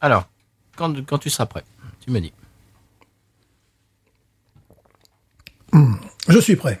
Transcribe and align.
Alors, 0.00 0.28
quand, 0.76 1.18
tu 1.18 1.30
seras 1.30 1.46
prêt, 1.46 1.64
tu 2.00 2.10
me 2.10 2.20
dis. 2.20 2.32
Je 6.28 6.38
suis 6.38 6.56
prêt. 6.56 6.80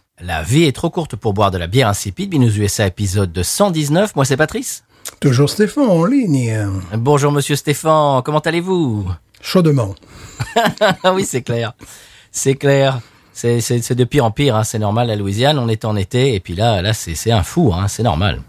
La 0.23 0.43
vie 0.43 0.65
est 0.65 0.71
trop 0.71 0.91
courte 0.91 1.15
pour 1.15 1.33
boire 1.33 1.49
de 1.49 1.57
la 1.57 1.65
bière 1.65 1.87
insipide. 1.87 2.29
Binous 2.29 2.55
USA 2.57 2.85
épisode 2.85 3.31
de 3.31 3.41
119. 3.41 4.15
Moi, 4.15 4.23
c'est 4.23 4.37
Patrice. 4.37 4.83
Toujours 5.19 5.49
Stéphane 5.49 5.89
en 5.89 6.05
ligne. 6.05 6.67
Bonjour, 6.93 7.31
monsieur 7.31 7.55
Stéphane. 7.55 8.21
Comment 8.23 8.39
allez-vous? 8.39 9.07
Chaudement. 9.41 9.95
Oui, 11.13 11.25
c'est 11.25 11.41
clair. 11.41 11.73
C'est 12.31 12.53
clair. 12.53 12.99
C'est, 13.33 13.95
de 13.95 14.03
pire 14.03 14.25
en 14.25 14.29
pire, 14.29 14.55
hein. 14.55 14.63
c'est 14.63 14.77
normal. 14.77 15.07
La 15.07 15.15
Louisiane, 15.15 15.57
on 15.57 15.67
est 15.67 15.85
en 15.85 15.95
été, 15.95 16.35
et 16.35 16.39
puis 16.39 16.53
là, 16.53 16.83
là, 16.83 16.93
c'est, 16.93 17.15
c'est 17.15 17.31
un 17.31 17.41
fou, 17.41 17.73
hein. 17.73 17.87
c'est 17.87 18.03
normal. 18.03 18.41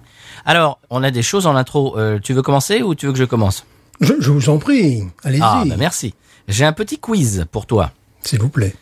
Alors, 0.45 0.79
on 0.91 1.03
a 1.03 1.11
des 1.11 1.23
choses 1.23 1.47
en 1.47 1.57
intro. 1.57 1.97
Euh, 1.97 2.19
tu 2.23 2.35
veux 2.35 2.43
commencer 2.43 2.83
ou 2.83 2.95
tu 2.95 3.07
veux 3.07 3.13
que 3.13 3.19
je 3.19 3.25
commence? 3.25 3.65
Je, 4.03 4.13
je 4.19 4.31
vous 4.31 4.51
en 4.51 4.59
prie. 4.59 5.05
Allez-y. 5.23 5.41
Ah, 5.43 5.65
bah 5.67 5.77
merci. 5.79 6.15
J'ai 6.49 6.67
un 6.67 6.73
petit 6.73 6.99
quiz 6.99 7.47
pour 7.51 7.65
toi. 7.65 7.93
S'il 8.23 8.41
vous 8.41 8.51
plaît. 8.51 8.75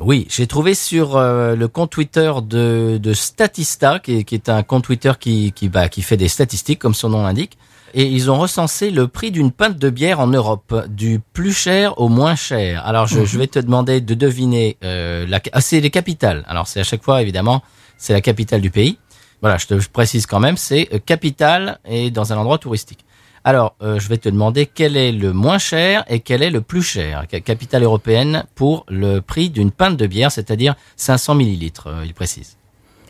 Oui, 0.00 0.26
j'ai 0.30 0.46
trouvé 0.46 0.74
sur 0.74 1.16
euh, 1.16 1.56
le 1.56 1.66
compte 1.66 1.90
Twitter 1.90 2.32
de, 2.42 2.98
de 3.02 3.12
Statista, 3.12 3.98
qui 3.98 4.18
est, 4.18 4.24
qui 4.24 4.36
est 4.36 4.48
un 4.48 4.62
compte 4.62 4.84
Twitter 4.84 5.12
qui, 5.18 5.52
qui, 5.52 5.68
bah, 5.68 5.88
qui 5.88 6.02
fait 6.02 6.16
des 6.16 6.28
statistiques, 6.28 6.78
comme 6.78 6.94
son 6.94 7.08
nom 7.08 7.22
l'indique. 7.24 7.58
Et 7.94 8.04
ils 8.04 8.30
ont 8.30 8.38
recensé 8.38 8.90
le 8.90 9.08
prix 9.08 9.30
d'une 9.30 9.50
pinte 9.50 9.76
de 9.78 9.90
bière 9.90 10.20
en 10.20 10.26
Europe, 10.28 10.86
du 10.88 11.20
plus 11.32 11.52
cher 11.52 11.98
au 11.98 12.08
moins 12.08 12.36
cher. 12.36 12.86
Alors, 12.86 13.06
je, 13.06 13.24
je 13.24 13.38
vais 13.38 13.46
te 13.46 13.58
demander 13.58 14.00
de 14.00 14.14
deviner. 14.14 14.76
Euh, 14.84 15.26
la, 15.26 15.40
ah, 15.52 15.60
c'est 15.60 15.80
les 15.80 15.90
capitales. 15.90 16.44
Alors, 16.46 16.68
c'est 16.68 16.80
à 16.80 16.84
chaque 16.84 17.02
fois, 17.02 17.22
évidemment, 17.22 17.62
c'est 17.96 18.12
la 18.12 18.20
capitale 18.20 18.60
du 18.60 18.70
pays. 18.70 18.98
Voilà, 19.40 19.56
je 19.56 19.66
te 19.66 19.78
je 19.78 19.88
précise 19.88 20.26
quand 20.26 20.40
même, 20.40 20.56
c'est 20.56 20.88
euh, 20.92 20.98
capitale 20.98 21.78
et 21.88 22.10
dans 22.10 22.32
un 22.32 22.36
endroit 22.36 22.58
touristique. 22.58 23.04
Alors, 23.48 23.76
euh, 23.80 23.98
je 23.98 24.10
vais 24.10 24.18
te 24.18 24.28
demander 24.28 24.66
quel 24.66 24.94
est 24.94 25.10
le 25.10 25.32
moins 25.32 25.56
cher 25.56 26.04
et 26.08 26.20
quel 26.20 26.42
est 26.42 26.50
le 26.50 26.60
plus 26.60 26.82
cher. 26.82 27.24
Ca- 27.30 27.40
Capitale 27.40 27.82
européenne 27.82 28.44
pour 28.54 28.84
le 28.90 29.20
prix 29.20 29.48
d'une 29.48 29.70
pinte 29.70 29.96
de 29.96 30.06
bière, 30.06 30.30
c'est-à-dire 30.30 30.74
500 30.96 31.34
millilitres, 31.34 31.86
euh, 31.86 32.02
il 32.04 32.12
précise. 32.12 32.58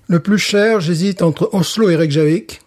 Le 0.07 0.21
plus 0.21 0.39
cher, 0.39 0.79
j'hésite 0.81 1.23
entre 1.23 1.51
Oslo 1.53 1.91
et 1.91 1.97
Reykjavik. 1.97 2.61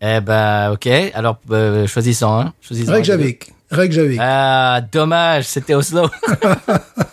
Eh 0.00 0.20
ben, 0.22 0.70
ok. 0.72 0.86
Alors, 1.12 1.36
euh, 1.50 1.86
choisissant 1.86 2.50
des 2.70 2.90
Reykjavik. 3.70 4.18
Ah, 4.18 4.80
dommage, 4.90 5.44
c'était 5.44 5.74
Oslo. 5.74 6.08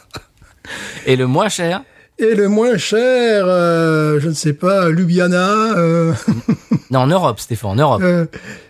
et 1.05 1.17
le 1.17 1.27
moins 1.27 1.49
cher? 1.49 1.81
Et 2.19 2.35
le 2.35 2.47
moins 2.47 2.77
cher, 2.77 3.43
euh, 3.47 4.19
je 4.21 4.29
ne 4.29 4.33
sais 4.33 4.53
pas, 4.53 4.89
Ljubljana, 4.89 5.73
euh, 5.77 6.13
Non, 6.91 6.99
en 6.99 7.07
Europe, 7.07 7.39
Stéphane, 7.41 7.71
en 7.71 7.75
Europe. 7.75 8.01
euh, 8.03 8.25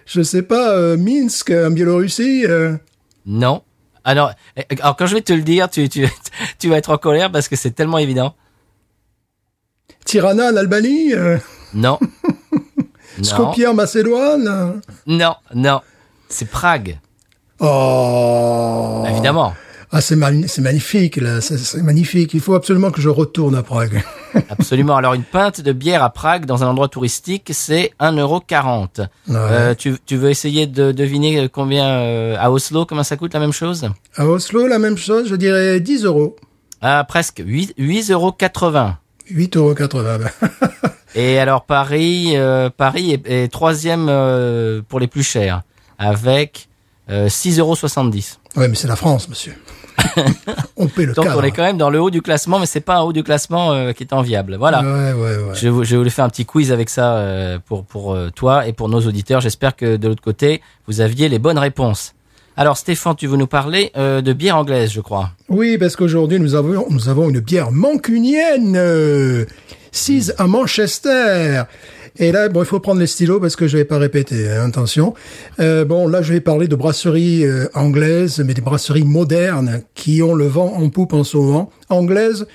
je 0.05 0.21
sais 0.21 0.41
pas, 0.43 0.71
euh, 0.71 0.97
Minsk, 0.97 1.51
en 1.51 1.71
Biélorussie. 1.71 2.45
euh. 2.45 2.75
Non. 3.25 3.61
Alors, 4.03 4.31
eh, 4.57 4.63
alors, 4.81 4.95
quand 4.97 5.05
je 5.05 5.15
vais 5.15 5.21
te 5.21 5.31
le 5.33 5.41
dire, 5.43 5.69
tu, 5.69 5.87
tu, 5.89 6.07
tu 6.59 6.69
vas 6.69 6.77
être 6.77 6.91
en 6.91 6.97
colère 6.97 7.31
parce 7.31 7.47
que 7.47 7.55
c'est 7.55 7.71
tellement 7.71 7.97
évident. 7.99 8.35
Tirana 10.05 10.49
en 10.51 10.55
Albanie, 10.57 11.13
euh, 11.13 11.37
Non. 11.73 11.99
Skopje 13.21 13.65
en 13.67 13.73
Macédoine. 13.73 14.47
euh. 14.47 14.71
Non, 15.07 15.35
non. 15.53 15.81
C'est 16.29 16.49
Prague, 16.49 16.99
Oh 17.59 19.03
évidemment. 19.07 19.53
Ah, 19.95 20.01
c'est 20.01 20.15
magnifique, 20.15 21.17
là. 21.17 21.39
C'est 21.39 21.83
magnifique. 21.83 22.33
Il 22.33 22.39
faut 22.39 22.55
absolument 22.55 22.89
que 22.89 22.99
je 22.99 23.09
retourne 23.09 23.53
à 23.55 23.61
Prague. 23.61 24.03
Absolument. 24.49 24.95
Alors, 24.95 25.13
une 25.13 25.23
pinte 25.23 25.61
de 25.61 25.71
bière 25.71 26.03
à 26.03 26.09
Prague 26.09 26.45
dans 26.47 26.63
un 26.63 26.67
endroit 26.67 26.87
touristique, 26.87 27.51
c'est 27.53 27.91
1,40€. 27.99 29.01
Ouais. 29.01 29.07
Euh, 29.29 29.75
tu, 29.75 29.95
tu 30.05 30.17
veux 30.17 30.31
essayer 30.31 30.65
de 30.65 30.91
deviner 30.91 31.47
combien 31.47 31.85
euh, 31.85 32.35
à 32.39 32.51
Oslo, 32.51 32.87
comment 32.87 33.03
ça 33.03 33.17
coûte 33.17 33.35
la 33.35 33.39
même 33.39 33.53
chose? 33.53 33.87
À 34.15 34.25
Oslo, 34.25 34.65
la 34.65 34.79
même 34.79 34.97
chose, 34.97 35.29
je 35.29 35.35
dirais 35.35 35.79
10 35.79 36.05
euros. 36.05 36.35
Ah, 36.81 37.05
presque 37.07 37.43
8, 37.45 37.75
8,80€. 37.77 38.95
8,80 39.31 39.57
euros. 39.59 40.29
Et 41.15 41.37
alors 41.37 41.65
Paris, 41.65 42.31
euh, 42.35 42.69
Paris 42.75 43.11
est, 43.11 43.27
est 43.29 43.47
troisième 43.47 44.07
euh, 44.09 44.81
pour 44.87 44.99
les 44.99 45.07
plus 45.07 45.23
chers, 45.23 45.61
avec 45.99 46.69
euh, 47.09 47.27
6,70€. 47.27 48.37
ouais, 48.55 48.67
mais 48.67 48.75
c'est 48.75 48.87
la 48.87 48.95
France, 48.95 49.29
monsieur. 49.29 49.53
on 50.77 50.87
paie 50.87 51.05
le 51.05 51.13
Donc 51.13 51.25
cadre. 51.25 51.39
on 51.39 51.43
est 51.43 51.51
quand 51.51 51.63
même 51.63 51.77
dans 51.77 51.89
le 51.89 51.99
haut 52.01 52.09
du 52.09 52.21
classement, 52.21 52.59
mais 52.59 52.65
c'est 52.65 52.79
pas 52.81 52.97
un 52.97 53.01
haut 53.01 53.13
du 53.13 53.23
classement 53.23 53.73
euh, 53.73 53.91
qui 53.93 54.03
est 54.03 54.13
enviable. 54.13 54.55
Voilà. 54.55 54.81
Ouais, 54.81 55.13
ouais, 55.13 55.37
ouais. 55.37 55.53
Je, 55.55 55.69
vou- 55.69 55.83
je 55.83 55.95
voulais 55.95 56.09
faire 56.09 56.25
un 56.25 56.29
petit 56.29 56.45
quiz 56.45 56.71
avec 56.71 56.89
ça 56.89 57.15
euh, 57.17 57.59
pour 57.65 57.83
pour 57.85 58.13
euh, 58.13 58.29
toi 58.35 58.67
et 58.67 58.73
pour 58.73 58.89
nos 58.89 59.01
auditeurs. 59.01 59.41
J'espère 59.41 59.75
que 59.75 59.95
de 59.97 60.07
l'autre 60.07 60.23
côté 60.23 60.61
vous 60.87 61.01
aviez 61.01 61.29
les 61.29 61.39
bonnes 61.39 61.57
réponses. 61.59 62.13
Alors 62.55 62.77
Stéphane, 62.77 63.15
tu 63.15 63.25
veux 63.27 63.37
nous 63.37 63.47
parler 63.47 63.91
euh, 63.97 64.21
de 64.21 64.31
bière 64.33 64.57
anglaise, 64.57 64.91
je 64.91 65.01
crois. 65.01 65.31
Oui, 65.49 65.77
parce 65.79 65.95
qu'aujourd'hui, 65.95 66.39
nous 66.39 66.53
avons, 66.53 66.85
nous 66.89 67.09
avons 67.09 67.29
une 67.29 67.39
bière 67.39 67.71
mancunienne, 67.71 68.75
euh, 68.77 69.45
sise 69.91 70.35
à 70.37 70.45
Manchester. 70.47 71.63
Et 72.17 72.31
là, 72.31 72.47
bon, 72.49 72.61
il 72.61 72.65
faut 72.65 72.79
prendre 72.79 72.99
les 72.99 73.07
stylos 73.07 73.39
parce 73.39 73.55
que 73.55 73.67
je 73.67 73.77
vais 73.77 73.85
pas 73.85 73.97
répéter, 73.97 74.47
hein, 74.47 74.67
attention. 74.67 75.15
Euh, 75.59 75.83
bon, 75.83 76.07
là, 76.07 76.21
je 76.21 76.33
vais 76.33 76.41
parler 76.41 76.67
de 76.67 76.75
brasseries 76.75 77.43
euh, 77.45 77.67
anglaises, 77.73 78.43
mais 78.45 78.53
des 78.53 78.61
brasseries 78.61 79.03
modernes 79.03 79.81
qui 79.95 80.21
ont 80.21 80.35
le 80.35 80.45
vent 80.45 80.73
en 80.75 80.89
poupe 80.89 81.13
en 81.13 81.23
ce 81.23 81.37
moment. 81.37 81.71
Anglaises 81.89 82.45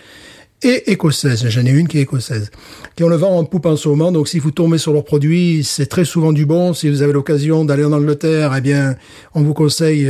et 0.62 0.92
écossaises. 0.92 1.48
J'en 1.48 1.66
ai 1.66 1.70
une 1.70 1.88
qui 1.88 1.98
est 1.98 2.02
écossaise. 2.02 2.50
Qui 2.94 3.02
ont 3.02 3.08
le 3.08 3.16
vent 3.16 3.36
en 3.36 3.44
poupe 3.44 3.66
en 3.66 3.76
ce 3.76 3.88
moment. 3.88 4.12
Donc, 4.12 4.28
si 4.28 4.38
vous 4.38 4.52
tombez 4.52 4.78
sur 4.78 4.92
leurs 4.92 5.04
produits, 5.04 5.64
c'est 5.64 5.86
très 5.86 6.04
souvent 6.04 6.32
du 6.32 6.46
bon. 6.46 6.72
Si 6.72 6.88
vous 6.88 7.02
avez 7.02 7.12
l'occasion 7.12 7.64
d'aller 7.64 7.84
en 7.84 7.92
Angleterre, 7.92 8.54
eh 8.56 8.60
bien, 8.60 8.96
on 9.34 9.42
vous 9.42 9.54
conseille 9.54 10.08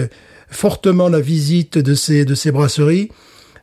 fortement 0.50 1.09
la 1.09 1.20
visite 1.20 1.78
de 1.78 1.94
ces, 1.94 2.25
de 2.25 2.34
ces 2.34 2.53
brasseries. 2.53 3.10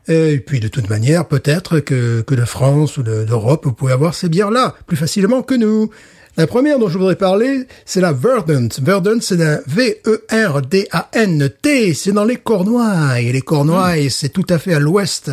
Et 0.08 0.40
puis, 0.40 0.60
de 0.60 0.68
toute 0.68 0.90
manière, 0.90 1.28
peut-être 1.28 1.80
que, 1.80 2.22
que 2.22 2.36
de 2.36 2.46
France 2.46 2.98
ou 2.98 3.04
d'Europe, 3.04 3.66
vous 3.66 3.74
pouvez 3.74 3.92
avoir 3.94 4.14
ces 4.14 4.30
bières-là 4.30 4.76
plus 4.86 4.98
facilement 4.98 5.42
que 5.42 5.56
nous. 5.56 5.90
La 6.38 6.48
première 6.48 6.80
dont 6.80 6.90
je 6.90 6.98
voudrais 6.98 7.16
parler, 7.16 7.66
c'est 7.86 8.02
la 8.02 8.12
Verdant. 8.12 8.68
Verdant, 8.82 9.20
c'est 9.22 9.38
la 9.38 9.62
V-E-R-D-A-N-T. 10.66 11.94
C'est 11.94 12.12
dans 12.12 12.26
les 12.26 12.36
Cornouailles. 12.38 13.30
Et 13.30 13.32
les 13.32 13.42
Cornouailles, 13.42 14.10
c'est 14.10 14.30
tout 14.30 14.46
à 14.50 14.58
fait 14.58 14.74
à 14.74 14.80
l'ouest 14.80 15.32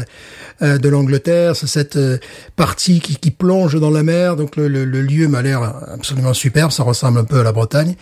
euh, 0.63 0.79
de 0.79 0.89
l'Angleterre. 0.89 1.57
C'est 1.57 1.67
cette 1.67 1.97
euh, 1.97 2.19
partie 2.57 3.01
qui, 3.01 3.17
qui 3.17 3.31
plonge 3.31 3.79
dans 3.81 3.91
la 3.91 4.03
mer. 4.03 4.37
Donc 4.37 4.57
le, 4.57 4.69
le- 4.69 4.85
le 4.85 5.01
lieu 5.03 5.29
m'a 5.29 5.43
l'air 5.43 5.63
absolument 5.93 6.35
superbe. 6.35 6.71
Ça 6.71 6.83
ressemble 6.85 7.19
un 7.19 7.25
peu 7.25 7.41
à 7.41 7.43
la 7.43 7.53
Bretagne. 7.53 7.95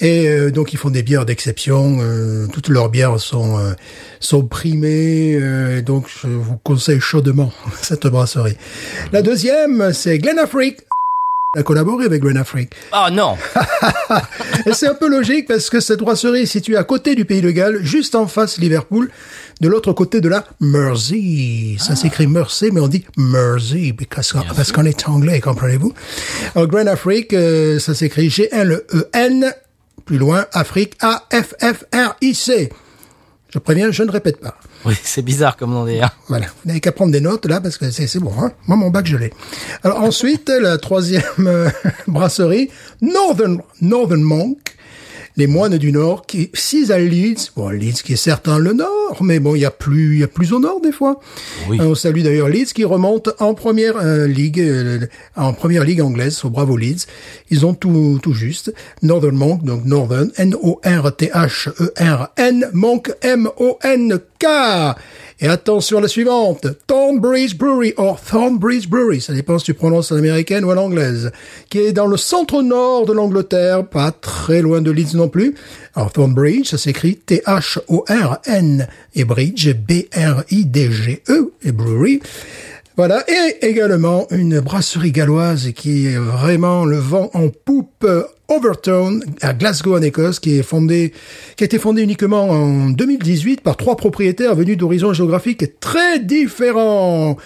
Et 0.00 0.28
euh, 0.28 0.50
donc 0.50 0.72
ils 0.72 0.78
font 0.78 0.90
des 0.90 1.02
bières 1.02 1.26
d'exception. 1.26 1.98
euh, 2.00 2.46
toutes 2.52 2.68
leurs 2.68 2.88
bières 2.88 3.20
sont 3.20 3.58
euh, 3.58 3.72
sont 4.18 4.44
primées. 4.46 5.34
euh, 5.40 5.78
et 5.78 5.82
donc 5.82 6.06
je 6.22 6.26
vous 6.28 6.56
conseille 6.64 7.00
chaudement 7.00 7.52
cette 7.82 8.06
brasserie. 8.06 8.56
La 9.12 9.22
deuxième, 9.22 9.92
c'est 9.92 10.18
Glenafrique. 10.18 10.78
a 11.58 11.62
collaboré 11.62 12.06
avec 12.06 12.22
Glenafrique. 12.22 12.72
Oh 12.94 13.10
non 13.12 13.36
Et 14.66 14.72
c'est 14.72 14.86
un 14.88 14.94
peu 14.94 15.08
logique 15.08 15.48
parce 15.48 15.68
que 15.70 15.80
cette 15.80 16.00
brasserie 16.00 16.42
est 16.42 16.46
située 16.46 16.76
à 16.76 16.84
côté 16.84 17.14
du 17.14 17.24
pays 17.24 17.40
de 17.42 17.50
Galles, 17.50 17.80
juste 17.82 18.14
en 18.14 18.26
face 18.26 18.58
Liverpool, 18.58 19.10
de 19.60 19.68
l'autre 19.68 19.92
côté 19.92 20.20
de 20.20 20.28
la 20.28 20.46
Mersey. 20.60 21.76
Ça 21.78 21.96
s'écrit 21.96 22.26
Mersey, 22.26 22.70
mais 22.72 22.80
on 22.80 22.88
dit 22.88 23.04
Mersey 23.16 23.92
because- 23.92 24.32
parce 24.56 24.70
qu'on 24.72 24.84
est 24.84 25.08
anglais, 25.08 25.40
comprenez-vous? 25.40 25.92
Alors, 26.54 26.68
Grand 26.68 26.86
Afrique, 26.86 27.32
euh, 27.34 27.78
ça 27.78 27.94
s'écrit 27.94 28.28
G-L-E-N, 28.30 29.52
plus 30.10 30.18
loin, 30.18 30.44
Afrique, 30.52 30.96
A-F-F-R-I-C. 31.02 32.72
Je 33.48 33.58
préviens, 33.60 33.92
je 33.92 34.02
ne 34.02 34.10
répète 34.10 34.40
pas. 34.40 34.56
Oui, 34.84 34.96
c'est 35.04 35.22
bizarre 35.22 35.56
comme 35.56 35.72
on 35.72 35.84
dit. 35.84 36.00
Hein. 36.02 36.10
Voilà, 36.26 36.46
vous 36.46 36.66
n'avez 36.66 36.80
qu'à 36.80 36.90
prendre 36.90 37.12
des 37.12 37.20
notes 37.20 37.46
là 37.46 37.60
parce 37.60 37.78
que 37.78 37.92
c'est 37.92 38.08
c'est 38.08 38.18
bon. 38.18 38.32
Hein 38.40 38.50
Moi, 38.66 38.76
mon 38.76 38.90
bac, 38.90 39.06
je 39.06 39.16
l'ai. 39.16 39.32
Alors 39.84 40.02
ensuite, 40.02 40.48
la 40.48 40.78
troisième 40.78 41.22
euh, 41.46 41.70
brasserie, 42.08 42.70
Northern 43.00 43.62
Northern 43.82 44.20
Monk, 44.20 44.74
les 45.36 45.46
moines 45.46 45.78
du 45.78 45.92
Nord, 45.92 46.26
qui 46.26 46.50
six 46.54 46.90
à 46.90 46.98
Leeds. 46.98 47.52
Bon, 47.56 47.68
Leeds 47.68 48.02
qui 48.04 48.14
est 48.14 48.16
certain 48.16 48.58
le 48.58 48.72
Nord, 48.72 49.18
mais 49.22 49.38
bon, 49.40 49.54
il 49.54 49.60
y 49.60 49.64
a 49.64 49.70
plus, 49.70 50.14
il 50.14 50.20
y 50.20 50.24
a 50.24 50.28
plus 50.28 50.52
au 50.52 50.58
Nord 50.58 50.80
des 50.80 50.92
fois. 50.92 51.20
Oui. 51.68 51.78
Euh, 51.80 51.84
On 51.90 51.94
salue 51.94 52.22
d'ailleurs 52.22 52.48
Leeds 52.48 52.72
qui 52.74 52.84
remonte 52.84 53.30
en 53.38 53.54
première 53.54 53.96
euh, 53.96 54.26
ligue, 54.26 54.60
euh, 54.60 55.06
en 55.36 55.52
première 55.52 55.84
ligue 55.84 56.00
anglaise. 56.00 56.44
Au 56.44 56.50
bravo 56.50 56.76
Leeds. 56.76 57.06
Ils 57.50 57.64
ont 57.66 57.74
tout, 57.74 58.18
tout 58.22 58.34
juste. 58.34 58.74
Northern 59.02 59.36
Monk, 59.36 59.64
donc 59.64 59.84
Northern, 59.84 60.30
N-O-R-T-H-E-R-N, 60.36 61.10
Monk, 62.72 63.12
M-O-N-K. 63.22 64.46
Et 65.42 65.48
attention 65.48 65.96
à 65.96 66.00
la 66.02 66.08
suivante. 66.08 66.66
Thornbridge 66.86 67.56
Brewery, 67.56 67.94
or 67.96 68.20
Thornbridge 68.20 68.88
Brewery, 68.88 69.22
ça 69.22 69.32
dépend 69.32 69.58
si 69.58 69.64
tu 69.64 69.74
prononces 69.74 70.12
à 70.12 70.14
l'américaine 70.14 70.64
ou 70.66 70.70
à 70.70 70.74
l'anglaise, 70.74 71.32
qui 71.70 71.78
est 71.78 71.92
dans 71.92 72.06
le 72.06 72.18
centre-nord 72.18 73.06
de 73.06 73.14
l'Angleterre, 73.14 73.86
pas 73.86 74.12
très 74.12 74.60
loin 74.60 74.82
de 74.82 74.90
Leeds 74.90 75.16
non 75.16 75.28
plus. 75.28 75.54
Alors 75.94 76.12
Thornbridge, 76.12 76.68
ça 76.68 76.76
s'écrit 76.76 77.16
T-H-O-R-N, 77.16 78.86
et 79.14 79.24
Bridge, 79.24 79.72
B-R-I-D-G-E, 79.72 81.52
et 81.62 81.72
Brewery. 81.72 82.20
Voilà, 82.98 83.24
et 83.26 83.64
également 83.66 84.26
une 84.30 84.60
brasserie 84.60 85.12
galloise 85.12 85.70
qui 85.74 86.08
est 86.08 86.18
vraiment 86.18 86.84
le 86.84 86.98
vent 86.98 87.30
en 87.32 87.48
poupe, 87.48 88.06
euh, 88.50 88.56
Overton, 88.56 89.20
à 89.40 89.52
Glasgow 89.52 89.96
en 89.96 90.02
Écosse, 90.02 90.40
qui 90.40 90.58
est 90.58 90.62
fondée, 90.62 91.12
qui 91.56 91.64
a 91.64 91.66
été 91.66 91.78
fondée 91.78 92.02
uniquement 92.02 92.48
en 92.48 92.90
2018 92.90 93.60
par 93.60 93.76
trois 93.76 93.96
propriétaires 93.96 94.54
venus 94.54 94.76
d'horizons 94.76 95.12
géographiques 95.12 95.80
très 95.80 96.18
différents. 96.18 97.36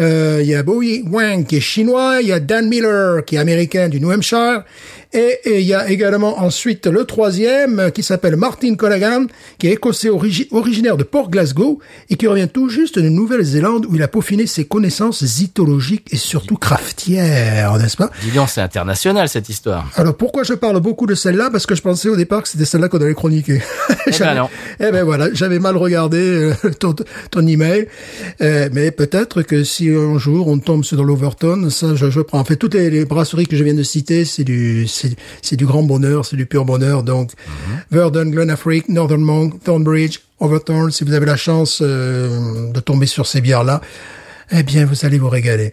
Euh, 0.00 0.38
Il 0.42 0.48
y 0.48 0.54
a 0.54 0.62
Bowie 0.62 1.04
Wang 1.10 1.46
qui 1.46 1.56
est 1.56 1.60
chinois, 1.60 2.18
il 2.22 2.28
y 2.28 2.32
a 2.32 2.40
Dan 2.40 2.68
Miller 2.68 3.24
qui 3.24 3.36
est 3.36 3.38
américain 3.38 3.88
du 3.88 4.00
New 4.00 4.10
Hampshire, 4.10 4.64
et 5.12 5.38
et 5.44 5.60
il 5.60 5.66
y 5.66 5.74
a 5.74 5.90
également 5.90 6.40
ensuite 6.40 6.86
le 6.86 7.04
troisième 7.04 7.78
euh, 7.80 7.90
qui 7.90 8.02
s'appelle 8.02 8.36
Martin 8.36 8.74
Callaghan, 8.76 9.26
qui 9.58 9.66
est 9.68 9.72
écossais 9.72 10.08
origi- 10.08 10.48
originaire 10.52 10.96
de 10.96 11.02
Port 11.04 11.28
Glasgow 11.30 11.80
et 12.08 12.16
qui 12.16 12.26
revient 12.26 12.48
tout 12.52 12.68
juste 12.68 12.98
de 12.98 13.08
Nouvelle-Zélande 13.08 13.86
où 13.88 13.96
il 13.96 14.02
a 14.02 14.08
peaufiné 14.08 14.46
ses 14.46 14.64
connaissances 14.64 15.24
zytologiques 15.24 16.06
et 16.12 16.16
surtout 16.16 16.56
craftières, 16.56 17.76
n'est-ce 17.78 17.96
pas? 17.96 18.10
Dis 18.22 18.30
donc, 18.30 18.48
c'est 18.50 18.60
international 18.60 19.28
cette 19.28 19.48
histoire. 19.48 19.90
alors 19.96 20.16
pourquoi 20.16 20.44
je 20.44 20.54
parle 20.54 20.80
beaucoup 20.80 21.06
de 21.06 21.14
celle-là? 21.14 21.50
Parce 21.50 21.66
que 21.66 21.74
je 21.74 21.82
pensais 21.82 22.08
au 22.08 22.16
départ 22.16 22.42
que 22.42 22.48
c'était 22.48 22.64
celle-là 22.64 22.88
qu'on 22.88 22.98
allait 23.00 23.14
chroniquer. 23.14 23.60
Eh 24.06 24.10
ben 24.18 24.34
non. 24.36 24.48
Eh 24.78 24.90
ben 24.92 25.04
voilà, 25.04 25.28
j'avais 25.32 25.58
mal 25.58 25.76
regardé 25.76 26.18
euh, 26.18 26.52
ton, 26.78 26.94
ton 27.30 27.46
email. 27.46 27.86
Euh, 28.40 28.68
mais 28.72 28.90
peut-être 28.92 29.42
que 29.42 29.64
si 29.64 29.89
un 29.96 30.18
jour 30.18 30.48
on 30.48 30.58
tombe 30.58 30.84
sur 30.84 31.02
l'Overton, 31.02 31.70
ça 31.70 31.94
je, 31.94 32.10
je 32.10 32.20
prends. 32.20 32.38
En 32.38 32.44
fait, 32.44 32.56
toutes 32.56 32.74
les, 32.74 32.90
les 32.90 33.04
brasseries 33.04 33.46
que 33.46 33.56
je 33.56 33.64
viens 33.64 33.74
de 33.74 33.82
citer, 33.82 34.24
c'est 34.24 34.44
du 34.44 34.86
c'est 34.88 35.56
du 35.56 35.66
grand 35.66 35.82
bonheur, 35.82 36.24
c'est 36.24 36.36
du 36.36 36.46
pur 36.46 36.64
bonheur. 36.64 37.02
Donc 37.02 37.32
Verdun, 37.90 38.30
Glenafrique, 38.30 38.88
Northern 38.88 39.22
Monk, 39.22 39.62
Thornbridge, 39.62 40.20
Overton. 40.38 40.90
Si 40.90 41.04
vous 41.04 41.12
avez 41.12 41.26
la 41.26 41.36
chance 41.36 41.80
euh, 41.82 42.72
de 42.72 42.80
tomber 42.80 43.06
sur 43.06 43.26
ces 43.26 43.40
bières-là, 43.40 43.80
eh 44.50 44.62
bien 44.62 44.86
vous 44.86 45.04
allez 45.04 45.18
vous 45.18 45.28
régaler. 45.28 45.72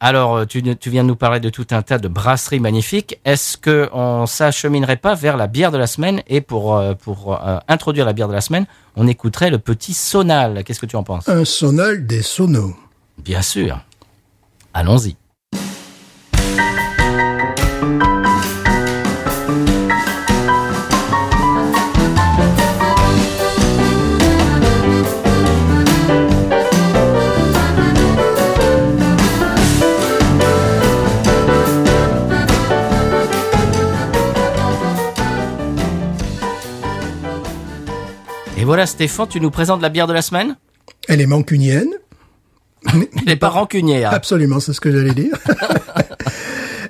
Alors, 0.00 0.36
euh, 0.36 0.44
tu, 0.44 0.62
tu 0.76 0.90
viens 0.90 1.02
de 1.02 1.08
nous 1.08 1.16
parler 1.16 1.40
de 1.40 1.48
tout 1.48 1.66
un 1.70 1.80
tas 1.80 1.96
de 1.96 2.08
brasseries 2.08 2.60
magnifiques. 2.60 3.18
Est-ce 3.24 3.56
que 3.56 3.88
on 3.94 4.26
s'acheminerait 4.26 4.98
pas 4.98 5.14
vers 5.14 5.38
la 5.38 5.46
bière 5.46 5.72
de 5.72 5.78
la 5.78 5.86
semaine? 5.86 6.20
Et 6.26 6.42
pour 6.42 6.76
euh, 6.76 6.92
pour 6.94 7.32
euh, 7.32 7.56
introduire 7.68 8.04
la 8.04 8.12
bière 8.12 8.28
de 8.28 8.34
la 8.34 8.42
semaine, 8.42 8.66
on 8.96 9.06
écouterait 9.06 9.48
le 9.48 9.58
petit 9.58 9.94
Sonal. 9.94 10.62
Qu'est-ce 10.64 10.80
que 10.80 10.84
tu 10.84 10.96
en 10.96 11.04
penses? 11.04 11.26
Un 11.26 11.46
sonal 11.46 12.06
des 12.06 12.20
sonos. 12.20 12.74
Bien 13.18 13.42
sûr. 13.42 13.80
Allons-y. 14.72 15.16
Et 38.56 38.66
voilà, 38.66 38.86
Stéphane, 38.86 39.28
tu 39.28 39.40
nous 39.40 39.50
présentes 39.50 39.82
la 39.82 39.90
bière 39.90 40.06
de 40.06 40.14
la 40.14 40.22
semaine? 40.22 40.56
Elle 41.06 41.20
est 41.20 41.26
mancunienne. 41.26 41.90
Elle 42.92 43.24
n'est 43.26 43.36
pas 43.36 43.48
rancunière. 43.48 44.12
Absolument, 44.12 44.60
c'est 44.60 44.72
ce 44.72 44.80
que 44.80 44.90
j'allais 44.90 45.14
dire. 45.14 45.36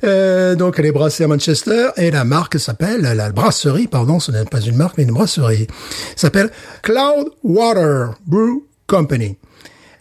Euh, 0.03 0.55
donc 0.55 0.75
elle 0.79 0.85
est 0.85 0.93
brassée 0.93 1.25
à 1.25 1.29
Manchester 1.29 1.89
et 1.97 2.11
la 2.11 2.25
marque 2.25 2.61
s'appelle, 2.61 3.01
la 3.01 3.31
brasserie, 3.31 3.87
pardon, 3.87 4.21
ce 4.21 4.33
n'est 4.33 4.45
pas 4.45 4.61
une 4.61 4.77
marque 4.77 4.99
mais 4.99 5.05
une 5.05 5.13
brasserie, 5.13 5.67
s'appelle 6.15 6.51
Cloud 6.83 7.31
Water 7.43 8.11
Brew 8.27 8.65
Company. 8.87 9.39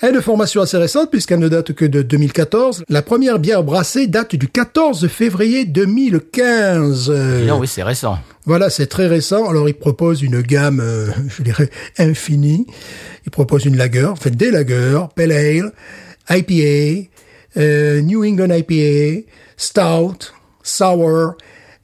Elle 0.03 0.09
est 0.09 0.13
de 0.15 0.19
formation 0.19 0.61
assez 0.61 0.75
récente 0.75 1.09
puisqu'elle 1.11 1.39
ne 1.39 1.47
date 1.47 1.71
que 1.71 1.85
de 1.85 2.01
2014. 2.01 2.83
La 2.89 3.01
première 3.01 3.39
bière 3.39 3.63
brassée 3.63 4.05
date 4.05 4.35
du 4.35 4.49
14 4.49 5.07
février 5.07 5.63
2015. 5.63 7.09
Euh, 7.09 7.45
Non, 7.45 7.57
oui, 7.57 7.69
c'est 7.69 7.83
récent. 7.83 8.19
voilà, 8.45 8.69
c'est 8.69 8.87
très 8.87 9.07
récent. 9.07 9.47
Alors, 9.47 9.69
il 9.69 9.75
propose 9.75 10.21
une 10.21 10.41
gamme, 10.41 10.81
euh, 10.81 11.07
je 11.29 11.41
dirais, 11.41 11.69
infinie. 11.97 12.67
Il 13.25 13.31
propose 13.31 13.63
une 13.63 13.77
lager, 13.77 14.03
en 14.03 14.17
fait, 14.17 14.31
des 14.31 14.51
lagers, 14.51 15.05
Pale 15.15 15.31
Ale, 15.31 15.71
IPA, 16.29 17.07
euh, 17.55 18.01
New 18.01 18.25
England 18.25 18.53
IPA, 18.53 19.25
Stout, 19.55 20.33
Sour 20.63 21.35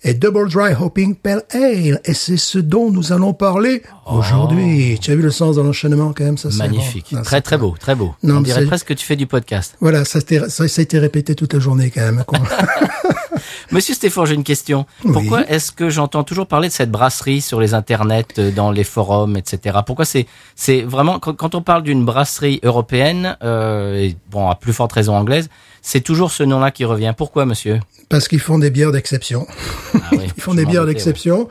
et 0.04 0.13
Double 0.13 0.50
Dry 0.50 0.74
Hopping 0.80 1.16
Pale 1.16 1.44
Ale. 1.51 2.00
Et 2.06 2.13
c'est 2.13 2.38
ce 2.38 2.57
dont 2.60 2.92
nous 2.92 3.12
allons 3.12 3.34
parler 3.34 3.84
aujourd'hui. 4.06 4.98
Tu 5.01 5.12
as 5.12 5.16
vu 5.16 5.22
le 5.22 5.31
sens 5.31 5.57
dans 5.57 5.63
l'enchaînement, 5.63 6.13
quand 6.16 6.24
même, 6.24 6.38
ça 6.38 6.50
Magnifique. 6.57 7.07
bon. 7.12 7.18
Non, 7.18 7.24
très 7.24 7.42
très 7.42 7.57
beau, 7.57 7.75
très 7.80 7.96
beau. 7.96 8.16
Non, 8.24 8.38
on 8.38 8.42
dirait 8.42 8.66
presque 8.66 8.88
que 8.88 8.94
tu 8.94 9.06
fais 9.06 9.16
du 9.16 9.28
podcast. 9.28 9.75
Voilà, 9.81 10.06
ça, 10.06 10.19
s'était- 10.19 10.50
ça, 10.50 10.68
ça 10.68 10.80
a 10.80 10.84
été 10.84 11.00
répété 11.00 11.36
toute 11.36 11.54
la 11.54 11.60
journée, 11.60 11.90
quand 11.92 12.01
même. 12.01 12.24
Monsieur 13.72 13.94
Stéphane, 13.94 14.25
j'ai 14.25 14.34
une 14.36 14.44
question. 14.44 14.86
Oui. 15.06 15.12
Pourquoi 15.13 15.48
est-ce 15.48 15.72
que 15.72 15.90
j'entends 15.90 16.24
toujours 16.24 16.48
parler 16.48 16.68
de 16.69 16.74
cette 16.74 16.90
brasserie 16.92 17.40
sur 17.42 17.60
les 17.60 17.74
internets, 17.74 18.25
euh, 18.40 18.51
dans 18.51 18.72
les 18.72 18.84
forums, 18.84 19.38
etc. 19.38 19.80
Pourquoi 19.86 20.06
c'est 20.06 20.25
c'est 20.56 20.81
vraiment 20.81 21.19
quand, 21.19 21.34
quand 21.36 21.54
on 21.56 21.62
parle 21.62 21.84
d'une 21.84 22.03
brasserie 22.03 22.60
européenne, 22.63 23.38
euh, 23.44 23.96
et 23.96 24.15
bon 24.32 24.50
à 24.50 24.56
plus 24.56 24.74
forte 24.74 24.91
raison 24.94 25.15
anglaise, 25.15 25.50
c'est 25.81 26.01
toujours 26.01 26.31
ce 26.31 26.43
nom-là 26.43 26.71
qui 26.71 26.86
revient. 26.86 27.13
Pourquoi, 27.17 27.45
monsieur 27.45 27.79
Parce 28.09 28.27
qu'ils 28.27 28.39
font 28.39 28.59
des 28.59 28.69
bières 28.69 28.91
d'exception. 28.91 29.48
Ah 29.93 30.00
oui, 30.13 30.19
Ils 30.38 30.41
font 30.41 30.53
des 30.53 30.65
bières 30.65 30.86
d'exception. 30.86 31.50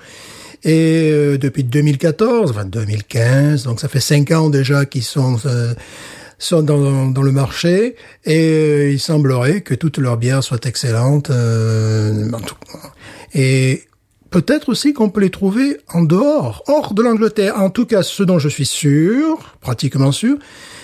Et 0.64 1.10
euh, 1.12 1.38
depuis 1.38 1.62
2014, 1.64 2.50
enfin 2.50 2.64
2015, 2.64 3.62
donc 3.64 3.80
ça 3.80 3.88
fait 3.88 4.00
cinq 4.00 4.32
ans 4.32 4.50
déjà 4.50 4.86
qu'ils 4.86 5.04
sont 5.04 5.38
euh, 5.46 5.72
sont 6.38 6.62
dans, 6.62 7.06
dans 7.08 7.22
le 7.22 7.32
marché. 7.32 7.96
Et 8.24 8.38
euh, 8.40 8.90
il 8.90 9.00
semblerait 9.00 9.60
que 9.60 9.74
toutes 9.74 9.98
leurs 9.98 10.16
bières 10.16 10.42
soient 10.42 10.58
excellentes. 10.64 11.30
euh, 11.30 12.30
et 13.34 13.84
peut-être 14.30 14.68
aussi 14.68 14.92
qu'on 14.92 15.10
peut 15.10 15.20
les 15.20 15.30
trouver 15.30 15.78
en 15.92 16.02
dehors, 16.02 16.62
hors 16.66 16.94
de 16.94 17.02
l'Angleterre. 17.02 17.60
En 17.60 17.70
tout 17.70 17.86
cas, 17.86 18.02
ce 18.02 18.22
dont 18.22 18.38
je 18.38 18.48
suis 18.48 18.66
sûr, 18.66 19.56
pratiquement 19.60 20.12
sûr, 20.12 20.36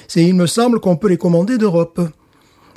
c'est 0.08 0.22
il 0.22 0.34
me 0.34 0.46
semble 0.46 0.80
qu'on 0.80 0.96
peut 0.96 1.08
les 1.08 1.18
commander 1.18 1.58
d'Europe. 1.58 2.00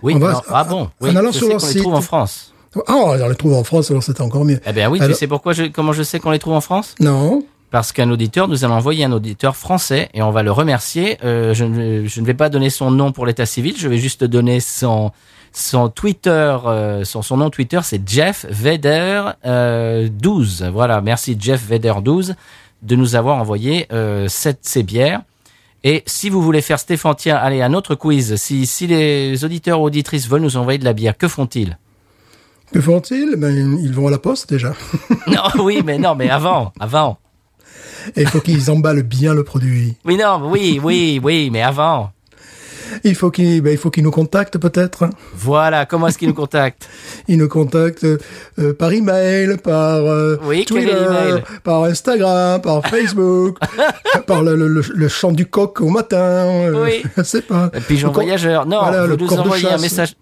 Oui, 0.03 0.13
On 0.15 0.19
va- 0.19 0.33
non, 0.33 0.41
ah 0.49 0.63
bon, 0.63 0.81
en 0.83 0.89
oui, 1.01 1.15
allant 1.15 1.31
je 1.31 1.37
sur 1.37 1.47
leur 1.49 1.57
qu'on 1.59 1.67
les 1.67 1.75
trouve 1.81 1.93
en 1.95 2.01
France. 2.01 2.53
Ah, 2.87 2.93
on 2.95 3.27
les 3.27 3.35
trouve 3.35 3.53
en 3.55 3.63
France, 3.63 3.89
alors 3.89 4.03
c'est 4.03 4.19
encore 4.21 4.45
mieux. 4.45 4.59
Eh 4.65 4.71
bien 4.73 4.89
oui, 4.89 4.99
Alors- 4.99 5.11
tu 5.11 5.17
sais 5.19 5.27
pourquoi 5.27 5.53
je, 5.53 5.63
comment 5.63 5.93
je 5.93 6.03
sais 6.03 6.19
qu'on 6.19 6.31
les 6.31 6.39
trouve 6.39 6.53
en 6.53 6.61
France? 6.61 6.93
Non 6.99 7.43
Parce 7.71 7.91
qu'un 7.91 8.09
auditeur 8.11 8.47
nous 8.47 8.63
allons 8.65 8.75
envoyer 8.75 9.05
un 9.05 9.11
auditeur 9.11 9.55
français 9.55 10.09
et 10.13 10.21
on 10.21 10.31
va 10.31 10.43
le 10.43 10.51
remercier. 10.51 11.17
Euh, 11.23 11.53
je, 11.53 11.65
ne, 11.65 12.05
je 12.05 12.21
ne 12.21 12.25
vais 12.25 12.33
pas 12.35 12.49
donner 12.49 12.69
son 12.69 12.91
nom 12.91 13.11
pour 13.11 13.25
l'état 13.25 13.45
civil, 13.47 13.75
je 13.77 13.87
vais 13.87 13.97
juste 13.97 14.23
donner 14.23 14.59
son 14.59 15.11
son 15.53 15.89
Twitter, 15.89 16.55
euh, 16.67 17.03
son, 17.03 17.23
son 17.23 17.37
nom 17.37 17.49
Twitter, 17.49 17.79
c'est 17.81 18.07
Jeff 18.07 18.45
Veder 18.49 19.23
euh, 19.45 20.07
12. 20.11 20.69
Voilà, 20.71 21.01
merci 21.01 21.35
Jeff 21.39 21.65
Veder 21.67 21.93
12 22.03 22.35
de 22.83 22.95
nous 22.95 23.15
avoir 23.15 23.37
envoyé 23.37 23.87
euh, 23.91 24.27
cette, 24.27 24.59
ces 24.61 24.83
bières. 24.83 25.21
Et 25.83 26.03
si 26.05 26.29
vous 26.29 26.41
voulez 26.41 26.61
faire 26.61 26.79
Stéphane, 26.79 27.15
tiens, 27.17 27.37
allez, 27.37 27.61
un 27.61 27.73
autre 27.73 27.95
quiz. 27.95 28.35
Si, 28.35 28.65
si 28.65 28.87
les 28.87 29.43
auditeurs 29.45 29.79
ou 29.79 29.85
auditrices 29.85 30.27
veulent 30.27 30.41
nous 30.41 30.57
envoyer 30.57 30.79
de 30.79 30.85
la 30.85 30.93
bière, 30.93 31.17
que 31.17 31.27
font-ils 31.27 31.77
Que 32.73 32.81
font-ils? 32.81 33.35
Ben, 33.37 33.79
Ils 33.81 33.93
vont 33.93 34.07
à 34.07 34.11
la 34.11 34.17
poste 34.17 34.49
déjà. 34.49 34.73
Non, 35.27 35.63
oui, 35.63 35.81
mais 35.85 35.97
non, 35.97 36.15
mais 36.15 36.29
avant, 36.29 36.71
avant. 36.79 37.17
Et 38.15 38.21
il 38.21 38.27
faut 38.27 38.39
qu'ils 38.39 38.71
emballent 38.71 39.03
bien 39.03 39.33
le 39.33 39.43
produit. 39.43 39.97
Oui, 40.05 40.15
non, 40.17 40.49
oui, 40.49 40.79
oui, 40.81 41.19
oui, 41.21 41.49
mais 41.51 41.61
avant. 41.61 42.11
Il 43.03 43.15
faut 43.15 43.31
qu'il 43.31 43.61
ben, 43.61 43.71
il 43.71 43.77
faut 43.77 43.89
qu'il 43.89 44.03
nous 44.03 44.11
contacte 44.11 44.57
peut-être. 44.57 45.03
hein. 45.03 45.09
Voilà, 45.35 45.85
comment 45.85 46.07
est-ce 46.07 46.17
qu'ils 46.17 46.27
nous 46.29 46.33
contactent 46.33 46.87
Il 47.27 47.37
nous 47.37 47.47
contacte 47.47 48.03
euh, 48.05 48.73
par 48.77 48.91
email, 48.93 49.57
par 49.57 49.97
euh, 50.05 50.37
Oui, 50.43 50.65
Twitter, 50.65 51.41
par 51.63 51.83
Instagram, 51.83 52.61
par 52.61 52.85
Facebook, 52.87 53.57
par 54.27 54.43
le, 54.43 54.55
le, 54.55 54.67
le, 54.67 54.81
le 54.93 55.07
chant 55.07 55.31
du 55.31 55.45
coq 55.45 55.81
au 55.81 55.89
matin. 55.89 56.17
euh, 56.17 56.83
Oui. 56.83 57.03
Je 57.17 57.23
sais 57.23 57.41
pas. 57.41 57.69
Le 57.73 57.79
Pigeon 57.81 58.11
voyageur. 58.11 58.65
Non, 58.65 58.79
voilà, 58.79 59.05
vous 59.07 59.17
nous 59.17 59.33
envoyez 59.33 59.69
un 59.69 59.77
message. 59.77 60.13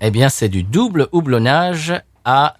Eh 0.00 0.12
bien, 0.12 0.28
c'est 0.28 0.48
du 0.48 0.62
double 0.62 1.08
houblonnage 1.10 2.00
à 2.24 2.54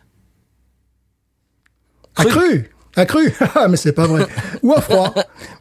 Accru 2.17 2.74
Accru 2.97 3.33
Ah, 3.55 3.69
mais 3.69 3.77
c'est 3.77 3.93
pas 3.93 4.07
vrai. 4.07 4.27
ou 4.63 4.73
à 4.73 4.81
froid. 4.81 5.13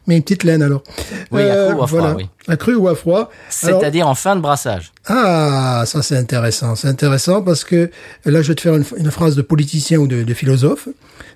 Mais 0.06 0.16
une 0.16 0.22
petite 0.22 0.44
laine, 0.44 0.62
alors. 0.62 0.82
Oui, 1.30 1.42
accru 1.42 1.74
ou 1.74 1.82
à 1.82 1.86
froid, 1.86 2.00
voilà. 2.00 2.14
oui. 2.16 2.28
Accru 2.48 2.74
ou 2.74 2.88
à 2.88 2.94
froid. 2.94 3.30
C'est-à-dire 3.48 4.06
en 4.06 4.14
fin 4.14 4.36
de 4.36 4.40
brassage. 4.40 4.92
Ah, 5.06 5.84
ça 5.86 6.02
c'est 6.02 6.16
intéressant. 6.16 6.76
C'est 6.76 6.88
intéressant 6.88 7.42
parce 7.42 7.64
que 7.64 7.90
là, 8.24 8.42
je 8.42 8.48
vais 8.48 8.54
te 8.54 8.60
faire 8.60 8.76
une, 8.76 8.84
une 8.96 9.10
phrase 9.10 9.34
de 9.36 9.42
politicien 9.42 9.98
ou 9.98 10.06
de, 10.06 10.22
de 10.22 10.34
philosophe. 10.34 10.88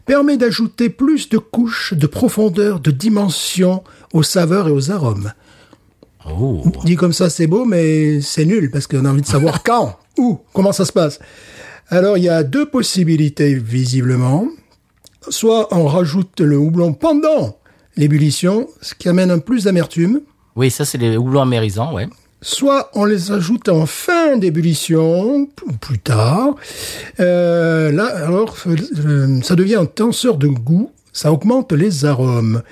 Permet 0.06 0.36
d'ajouter 0.36 0.88
plus 0.88 1.28
de 1.28 1.38
couches, 1.38 1.94
de 1.94 2.06
profondeur, 2.06 2.80
de 2.80 2.90
dimension 2.90 3.82
aux 4.12 4.22
saveurs 4.22 4.68
et 4.68 4.70
aux 4.72 4.90
arômes. 4.90 5.32
Oh. 6.30 6.62
Dit 6.84 6.96
comme 6.96 7.12
ça, 7.12 7.30
c'est 7.30 7.46
beau, 7.46 7.64
mais 7.64 8.20
c'est 8.20 8.44
nul 8.44 8.70
parce 8.70 8.86
qu'on 8.86 9.04
a 9.04 9.10
envie 9.10 9.22
de 9.22 9.26
savoir 9.26 9.62
quand, 9.64 9.98
où, 10.18 10.38
comment 10.52 10.72
ça 10.72 10.84
se 10.84 10.92
passe. 10.92 11.18
Alors, 11.88 12.18
il 12.18 12.24
y 12.24 12.28
a 12.28 12.42
deux 12.42 12.66
possibilités 12.68 13.54
visiblement. 13.54 14.46
Soit 15.28 15.68
on 15.74 15.86
rajoute 15.86 16.40
le 16.40 16.56
houblon 16.56 16.92
pendant 16.92 17.58
l'ébullition, 17.96 18.68
ce 18.80 18.94
qui 18.94 19.08
amène 19.08 19.30
un 19.30 19.38
plus 19.40 19.64
d'amertume. 19.64 20.20
Oui, 20.56 20.70
ça 20.70 20.84
c'est 20.84 20.98
les 20.98 21.16
houblons 21.16 21.42
amérisants, 21.42 21.94
ouais. 21.94 22.08
soit 22.40 22.90
on 22.94 23.04
les 23.04 23.32
ajoute 23.32 23.68
en 23.68 23.84
fin 23.86 24.36
d'ébullition, 24.36 25.48
ou 25.66 25.72
plus 25.80 25.98
tard. 25.98 26.54
Euh, 27.20 27.90
là, 27.90 28.06
alors, 28.26 28.56
euh, 28.66 29.40
ça 29.42 29.56
devient 29.56 29.76
un 29.76 29.86
tenseur 29.86 30.36
de 30.36 30.46
goût, 30.46 30.90
ça 31.12 31.32
augmente 31.32 31.72
les 31.72 32.04
arômes. 32.04 32.62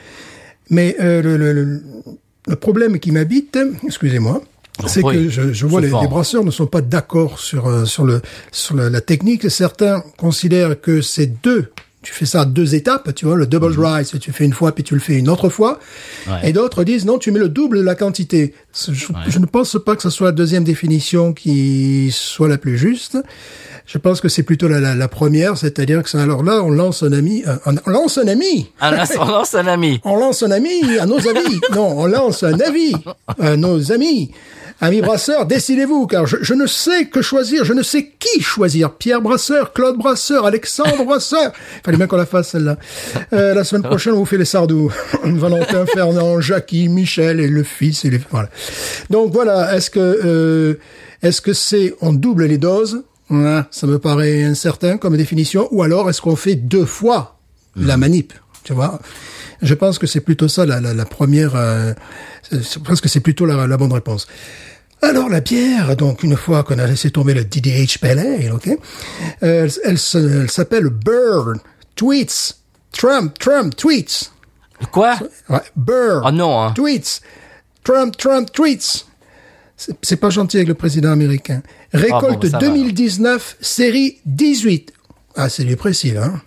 Mais 0.71 0.97
euh, 1.01 1.23
le, 1.23 1.37
le- 1.37 1.83
le- 2.49 2.57
problème 2.57 2.99
qui 3.01 3.11
m'habite, 3.11 3.59
excusez-moi, 3.85 4.41
c'est 4.87 5.03
oui, 5.05 5.15
que 5.15 5.29
je, 5.29 5.53
je 5.53 5.67
vois 5.67 5.81
les, 5.81 5.89
les 5.89 6.07
brasseurs 6.09 6.45
ne 6.45 6.51
sont 6.53 6.67
pas 6.67 6.81
d'accord 6.81 7.39
sur 7.41 7.67
euh, 7.67 7.85
sur 7.87 8.05
le 8.05 8.21
sur 8.53 8.77
la, 8.77 8.91
la 8.91 9.01
technique. 9.01 9.51
Certains 9.51 10.03
considèrent 10.17 10.81
que 10.81 11.01
c'est 11.01 11.43
deux. 11.43 11.73
Tu 12.07 12.13
fais 12.13 12.25
ça 12.25 12.43
à 12.43 12.45
deux 12.45 12.77
étapes, 12.77 13.13
tu 13.17 13.27
vois, 13.27 13.35
le 13.35 13.49
double 13.49 13.75
dry, 13.75 14.05
c'est 14.05 14.21
tu 14.21 14.31
fais 14.31 14.45
une 14.45 14.53
fois 14.53 14.71
puis 14.73 14.85
tu 14.85 14.95
le 14.95 15.01
fais 15.01 15.19
une 15.19 15.29
autre 15.29 15.49
fois. 15.49 15.81
Mhm. 16.29 16.33
Ouais. 16.33 16.49
Et 16.49 16.53
d'autres 16.53 16.85
disent 16.85 17.05
non, 17.05 17.19
tu 17.19 17.33
mets 17.33 17.41
le 17.41 17.49
double 17.49 17.79
de 17.79 17.83
la 17.83 17.97
quantité. 17.97 18.55
Je, 18.89 18.93
je 19.27 19.39
ne 19.41 19.47
pense 19.47 19.77
pas 19.85 19.97
que 19.97 20.03
ce 20.03 20.11
soit 20.11 20.27
la 20.29 20.33
deuxième 20.33 20.63
définition 20.63 21.33
qui 21.33 22.11
soit 22.13 22.47
la 22.47 22.59
plus 22.59 22.79
juste. 22.79 23.19
Je 23.87 23.99
pense 23.99 24.21
que 24.21 24.29
c'est 24.29 24.45
plutôt 24.45 24.69
la, 24.69 24.79
la, 24.79 24.95
la 24.95 25.09
première, 25.09 25.57
c'est-à-dire 25.57 26.05
que 26.05 26.09
ça, 26.11 26.23
alors 26.23 26.45
là, 26.45 26.63
on 26.63 26.71
lance 26.71 27.03
un 27.03 27.13
ami, 27.13 27.43
euh, 27.49 27.57
on, 27.67 27.75
on 27.87 27.91
lance 27.91 28.19
un 28.19 28.29
ami. 28.29 28.71
Un 28.81 28.93
ascendant, 28.93 29.45
c'est 29.45 29.59
un 29.59 29.67
ami. 29.67 30.01
On 30.05 30.17
lance 30.17 30.45
un 30.45 30.51
ami 30.53 30.99
à 31.01 31.07
nos 31.07 31.19
amis. 31.29 31.61
Non, 31.75 31.99
on 31.99 32.07
lance 32.07 32.45
un 32.45 32.59
avis 32.61 32.95
à 33.41 33.57
nos 33.57 33.91
amis. 33.91 34.31
Amis 34.81 35.01
brasseurs, 35.01 35.47
décidez-vous, 35.47 36.07
car 36.07 36.27
je, 36.27 36.37
je 36.43 36.53
ne 36.53 36.67
sais 36.67 37.07
que 37.07 37.23
choisir, 37.23 37.65
je 37.65 37.73
ne 37.73 37.83
sais 37.83 38.13
qui 38.19 38.43
choisir. 38.43 38.93
Pierre 38.95 39.23
Brasseur, 39.23 39.73
Claude 39.73 39.97
Brasseur, 39.97 40.45
Alexandre 40.45 41.03
Brasseur. 41.05 41.53
Fallait 41.83 41.97
bien 41.97 42.07
qu'on 42.07 42.17
la 42.19 42.27
fasse, 42.27 42.51
celle-là. 42.51 42.77
Euh, 43.33 43.55
la 43.55 43.65
semaine 43.65 43.83
prochaine, 43.83 44.13
on 44.13 44.19
vous 44.19 44.27
fait 44.27 44.37
les 44.37 44.45
Sardou. 44.45 44.93
Valentin, 45.25 45.87
Fernand, 45.87 46.41
Jackie, 46.43 46.91
Michel 46.91 47.41
et 47.41 47.49
le 47.49 47.63
fils 47.63 48.05
et 48.05 48.11
les, 48.11 48.21
voilà. 48.31 48.51
Donc 49.09 49.33
voilà, 49.33 49.75
est-ce 49.75 49.89
que, 49.89 49.99
euh, 50.01 50.75
est-ce 51.23 51.41
que 51.41 51.55
c'est, 51.55 51.95
on 52.03 52.13
double 52.13 52.45
les 52.45 52.59
doses? 52.59 53.03
Ah, 53.31 53.67
Ça 53.71 53.87
me 53.87 53.99
paraît 53.99 54.45
incertain 54.45 54.99
comme 54.99 55.17
définition. 55.17 55.69
Ou 55.71 55.83
alors, 55.85 56.11
est-ce 56.11 56.21
qu'on 56.21 56.37
fait 56.37 56.55
deux 56.55 56.85
fois 56.85 57.39
la 57.77 57.97
manip? 57.97 58.35
Tu 58.63 58.75
vois? 58.75 59.01
Je 59.63 59.75
pense 59.75 59.99
que 59.99 60.07
c'est 60.07 60.21
plutôt 60.21 60.49
ça 60.49 60.67
la, 60.67 60.81
la, 60.81 60.95
la 60.95 61.05
première. 61.05 61.55
Euh, 61.57 61.93
je 62.53 62.79
pense 62.79 63.01
que 63.01 63.09
c'est 63.09 63.21
plutôt 63.21 63.47
la, 63.47 63.67
la 63.67 63.77
bonne 63.77 63.93
réponse. 63.93 64.27
Alors 65.03 65.29
la 65.29 65.41
bière, 65.41 65.95
donc 65.97 66.23
une 66.23 66.37
fois 66.37 66.65
qu'on 66.65 66.79
a 66.79 66.87
laissé 66.87 67.11
tomber 67.11 67.35
le 67.35 67.45
DDH 67.45 67.99
Pale 68.01 68.19
Ale, 68.19 68.53
ok, 68.53 68.71
euh, 69.43 69.69
elle, 69.85 69.99
s'appelle 69.99 70.89
Burn 70.89 71.61
Tweets 71.97 72.57
Trump 72.93 73.39
Trump 73.39 73.77
Tweets. 73.77 74.33
Quoi? 74.91 75.19
Ouais, 75.49 75.61
Burn 75.77 76.23
Oh 76.25 76.31
non, 76.33 76.63
hein. 76.63 76.73
Tweets 76.73 77.21
Trump 77.85 78.17
Trump 78.17 78.51
Tweets. 78.53 79.07
C'est 80.01 80.17
pas 80.17 80.31
gentil 80.31 80.57
avec 80.57 80.69
le 80.69 80.75
président 80.75 81.13
américain. 81.13 81.63
Récolte 81.93 82.41
bah, 82.41 82.49
ça 82.51 82.59
va, 82.59 82.67
2019, 82.67 83.59
série 83.61 84.19
18. 84.25 84.93
Ah, 85.37 85.51
c'est 85.51 85.65
du 85.65 85.77
précis, 85.77 86.15
hein. 86.17 86.41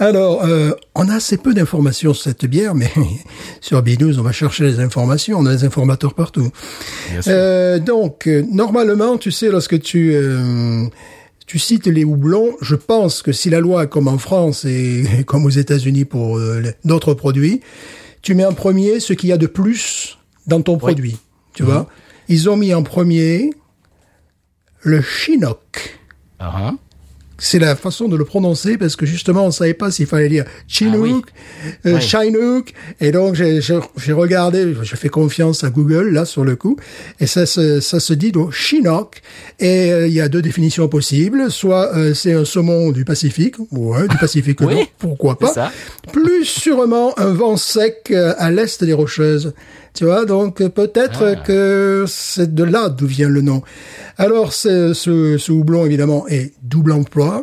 Alors, 0.00 0.44
euh, 0.44 0.72
on 0.94 1.08
a 1.08 1.14
assez 1.14 1.36
peu 1.38 1.54
d'informations 1.54 2.14
sur 2.14 2.22
cette 2.22 2.46
bière, 2.46 2.74
mais 2.74 2.90
sur 3.60 3.82
Binous, 3.82 4.18
on 4.18 4.22
va 4.22 4.32
chercher 4.32 4.64
les 4.64 4.80
informations. 4.80 5.38
On 5.38 5.46
a 5.46 5.56
des 5.56 5.64
informateurs 5.64 6.14
partout. 6.14 6.50
Euh, 7.26 7.78
donc, 7.78 8.26
euh, 8.26 8.44
normalement, 8.50 9.18
tu 9.18 9.32
sais, 9.32 9.48
lorsque 9.50 9.80
tu 9.80 10.12
euh, 10.14 10.86
tu 11.48 11.58
cites 11.58 11.86
les 11.86 12.04
houblons, 12.04 12.56
je 12.60 12.76
pense 12.76 13.22
que 13.22 13.32
si 13.32 13.48
la 13.48 13.60
loi 13.60 13.86
comme 13.86 14.06
en 14.06 14.18
France 14.18 14.66
et, 14.66 15.04
comme 15.26 15.46
aux 15.46 15.50
États-Unis 15.50 16.04
pour 16.04 16.38
euh, 16.38 16.62
d'autres 16.84 17.14
produits, 17.14 17.62
tu 18.22 18.34
mets 18.34 18.44
en 18.44 18.52
premier 18.52 19.00
ce 19.00 19.14
qu'il 19.14 19.30
y 19.30 19.32
a 19.32 19.38
de 19.38 19.46
plus 19.46 20.18
dans 20.46 20.60
ton 20.60 20.76
produit. 20.76 21.16
Tu 21.54 21.62
vois 21.62 21.88
Ils 22.28 22.48
ont 22.50 22.56
mis 22.56 22.74
en 22.74 22.82
premier 22.82 23.50
le 24.82 25.00
Chinook. 25.00 25.98
Ah, 26.38 26.52
hein. 26.56 26.78
C'est 27.40 27.60
la 27.60 27.76
façon 27.76 28.08
de 28.08 28.16
le 28.16 28.24
prononcer 28.24 28.76
parce 28.78 28.96
que 28.96 29.06
justement 29.06 29.46
on 29.46 29.52
savait 29.52 29.72
pas 29.74 29.92
s'il 29.92 30.06
fallait 30.06 30.28
dire 30.28 30.44
Chinook, 30.66 31.26
euh, 31.86 31.94
Oui. 31.94 32.00
Chinook, 32.00 32.72
et 33.00 33.12
donc 33.12 33.36
j'ai 33.36 33.60
j'ai- 33.60 33.78
j'ai 33.96 34.12
regardé, 34.12 34.74
je 34.82 34.96
fais 34.96 35.08
confiance 35.08 35.62
à 35.62 35.70
Google 35.70 36.08
là 36.10 36.24
sur 36.24 36.44
le 36.44 36.56
coup, 36.56 36.76
et 37.20 37.26
ça 37.28 37.46
se 37.46 37.78
ça 37.80 38.00
se 38.00 38.12
dit 38.12 38.32
donc 38.32 38.52
Chinook, 38.52 39.22
et 39.60 39.92
euh, 39.92 40.08
il 40.08 40.12
y 40.14 40.20
a 40.20 40.28
deux 40.28 40.42
définitions 40.42 40.88
possibles, 40.88 41.48
soit 41.50 41.94
euh, 41.96 42.12
c'est 42.12 42.32
un 42.32 42.44
saumon 42.44 42.90
du 42.90 43.04
Pacifique, 43.04 43.54
ouais 43.70 44.08
du 44.08 44.16
Pacifique, 44.16 44.60
Oui, 44.62 44.74
non, 44.74 44.86
pourquoi 44.98 45.38
pas, 45.38 45.52
ça. 45.52 45.72
plus 46.12 46.44
sûrement 46.44 47.16
un 47.20 47.32
vent 47.32 47.56
sec 47.56 48.08
euh, 48.10 48.34
à 48.38 48.50
l'est 48.50 48.82
des 48.82 48.92
Rocheuses. 48.94 49.54
Tu 49.98 50.04
vois, 50.04 50.24
donc 50.26 50.60
euh, 50.60 50.68
peut-être 50.68 51.34
Ah. 51.36 51.42
que 51.44 52.04
c'est 52.06 52.54
de 52.54 52.62
là 52.62 52.88
d'où 52.88 53.06
vient 53.06 53.28
le 53.28 53.40
nom. 53.40 53.62
Alors, 54.16 54.52
ce, 54.52 55.50
houblon, 55.50 55.84
évidemment, 55.86 56.28
est 56.28 56.52
double 56.62 56.92
emploi. 56.92 57.42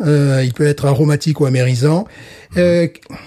Euh, 0.00 0.40
il 0.42 0.54
peut 0.54 0.64
être 0.64 0.86
aromatique 0.86 1.40
ou 1.42 1.44
amérisant. 1.44 2.06
Euh, 2.56 2.86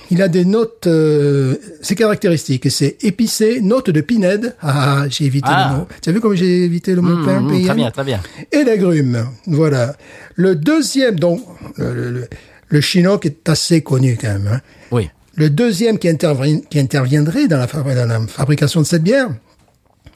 il 0.10 0.24
a 0.24 0.28
des 0.28 0.44
notes, 0.44 0.88
euh, 0.88 1.54
ses 1.84 1.94
caractéristiques, 1.94 2.72
c'est 2.72 2.98
épicé, 3.04 3.62
note 3.62 3.92
de 3.92 4.02
pinède. 4.02 4.56
Ah, 4.60 5.04
j'ai 5.08 5.26
évité 5.26 5.50
Ah. 5.52 5.70
le 5.72 5.78
mot. 5.82 5.88
Tu 6.02 6.10
as 6.10 6.14
vu 6.14 6.20
comme 6.20 6.34
j'ai 6.34 6.64
évité 6.66 6.96
le 6.96 7.02
mot 7.02 7.16
Mmh, 7.16 7.42
mmh, 7.42 7.66
très 7.66 7.76
bien, 7.76 7.92
très 7.92 8.04
bien. 8.04 8.22
et 8.52 8.64
d'agrumes. 8.64 9.24
Voilà. 9.46 9.96
Le 10.34 10.56
deuxième, 10.56 11.20
donc, 11.20 11.42
le, 11.78 11.94
le, 11.94 12.10
le- 12.12 12.28
le 12.70 12.82
Chinook 12.82 13.28
est 13.28 13.48
assez 13.50 13.82
connu 13.82 14.18
quand 14.20 14.30
même. 14.30 14.50
hein. 14.52 14.60
Oui. 14.90 15.10
Le 15.36 15.50
deuxième 15.50 15.98
qui, 15.98 16.08
intervient- 16.10 16.62
qui 16.70 16.80
interviendrait 16.80 17.48
dans 17.48 17.58
la, 17.58 17.66
fabri- 17.68 17.96
dans 17.96 18.06
la 18.08 18.20
fabrication 18.28 18.82
de 18.82 18.86
cette 18.86 19.04
bière, 19.04 19.30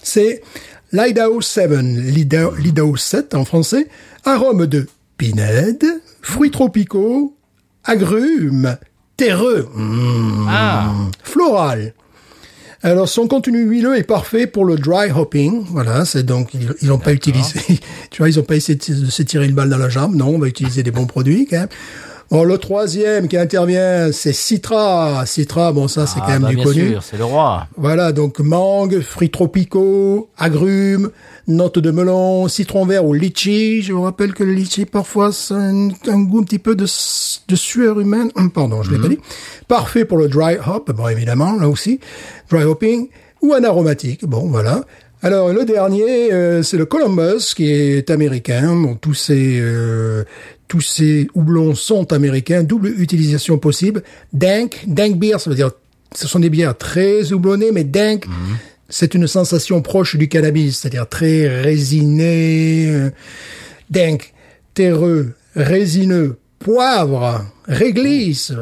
c'est 0.03 0.41
l'Idaho 0.91 1.41
7, 1.41 1.71
l'Idaho 1.71 2.55
l'Idaho 2.55 2.95
7 2.95 3.33
en 3.36 3.43
français, 3.45 3.88
arôme 4.25 4.67
de 4.67 4.88
pinède, 5.17 5.83
fruits 6.21 6.51
tropicaux, 6.51 7.36
agrumes, 7.83 8.77
terreux, 9.17 9.67
mmh, 9.74 10.45
Ah, 10.50 10.93
floral. 11.24 11.93
Alors 12.83 13.09
son 13.09 13.27
contenu 13.27 13.63
huileux 13.63 13.97
est 13.97 14.03
parfait 14.03 14.45
pour 14.45 14.63
le 14.63 14.75
dry 14.75 15.09
hopping. 15.13 15.65
Voilà, 15.71 16.05
c'est 16.05 16.21
donc 16.24 16.53
ils 16.53 16.88
n'ont 16.88 17.00
pas 17.00 17.12
utilisé, 17.12 17.59
tu 18.12 18.19
vois, 18.19 18.29
ils 18.29 18.38
n'ont 18.38 18.43
pas 18.43 18.55
essayé 18.55 18.77
de 18.77 19.05
de 19.05 19.09
se 19.09 19.24
tirer 19.24 19.47
une 19.47 19.55
balle 19.55 19.69
dans 19.69 19.79
la 19.79 19.89
jambe. 19.89 20.15
Non, 20.15 20.27
on 20.27 20.38
va 20.38 20.47
utiliser 20.47 20.83
des 20.83 20.91
bons 20.91 21.07
produits 21.07 21.47
quand 21.50 21.57
même. 21.57 21.69
Bon, 22.29 22.43
le 22.43 22.57
troisième 22.57 23.29
qui 23.29 23.38
intervient, 23.38 24.12
c'est 24.12 24.34
Citra. 24.34 25.25
Citra, 25.25 25.72
bon 25.72 25.88
ça 25.88 26.05
c'est 26.05 26.19
Ah, 26.22 26.24
quand 26.25 26.34
même 26.34 26.41
bah, 26.41 26.50
du 26.50 26.55
bien 26.55 26.65
connu. 26.65 26.89
sûr, 26.89 27.03
c'est 27.03 27.17
le 27.17 27.24
roi. 27.24 27.67
Voilà, 27.77 28.12
donc 28.12 28.39
mangue, 28.39 29.00
fruits 29.00 29.29
tropicaux, 29.29 30.27
agrumes, 30.38 31.10
notes 31.48 31.79
de 31.79 31.89
melon, 31.89 32.50
citron 32.50 32.86
vert 32.86 33.05
ou 33.05 33.13
litchi. 33.13 33.81
Je 33.81 33.93
vous 33.93 34.01
rappelle 34.01 34.34
que 34.34 34.43
le 34.43 34.51
litchi, 34.51 34.86
parfois, 34.86 35.31
c'est 35.31 35.53
un, 35.53 35.88
un 36.07 36.19
goût 36.24 36.39
un 36.39 36.43
petit 36.43 36.60
peu 36.60 36.75
de, 36.75 36.86
sueur 36.86 38.00
humaine. 38.01 38.29
Hum, 38.36 38.51
Pardon, 38.51 38.84
je 38.84 38.91
l'ai 38.91 39.00
pas 39.00 39.07
dit. 39.07 39.19
Parfait 39.69 40.03
pour 40.03 40.17
le 40.17 40.27
dry 40.27 40.57
hop, 40.67 40.91
bon, 40.91 41.07
évidemment, 41.07 41.55
là 41.57 41.69
aussi. 41.69 42.01
Dry 42.50 42.63
hopping. 42.63 43.07
Ou 43.41 43.53
un 43.53 43.63
aromatique. 43.63 44.25
Bon, 44.25 44.48
voilà. 44.48 44.84
Alors, 45.22 45.50
le 45.53 45.63
dernier, 45.63 46.34
euh, 46.34 46.62
c'est 46.62 46.77
le 46.77 46.86
Columbus, 46.86 47.53
qui 47.55 47.72
est 47.72 48.10
américain. 48.10 48.75
Bon, 48.75 48.96
tous 48.96 49.13
ces... 49.13 49.60
euh, 49.62 50.24
tous 50.67 50.81
ces 50.81 51.27
houblons 51.33 51.75
sont 51.75 52.12
américains, 52.13 52.63
double 52.63 52.89
utilisation 53.00 53.57
possible. 53.57 54.03
Dank, 54.33 54.83
dank 54.88 55.17
beer, 55.17 55.39
ça 55.39 55.50
veut 55.50 55.55
dire, 55.55 55.71
ce 56.13 56.27
sont 56.27 56.39
des 56.39 56.50
bières 56.50 56.77
très 56.77 57.31
houblonnées, 57.31 57.71
mais 57.71 57.83
dank, 57.83 58.25
c'est 58.89 59.13
une 59.13 59.27
sensation 59.27 59.81
proche 59.81 60.15
du 60.15 60.27
cannabis, 60.27 60.79
c'est-à-dire 60.79 61.07
très 61.07 61.62
résiné, 61.62 62.88
euh, 62.89 63.09
dank, 63.89 64.33
terreux, 64.74 65.33
résineux, 65.55 66.38
poivre, 66.59 67.45
réglisse, 67.67 68.53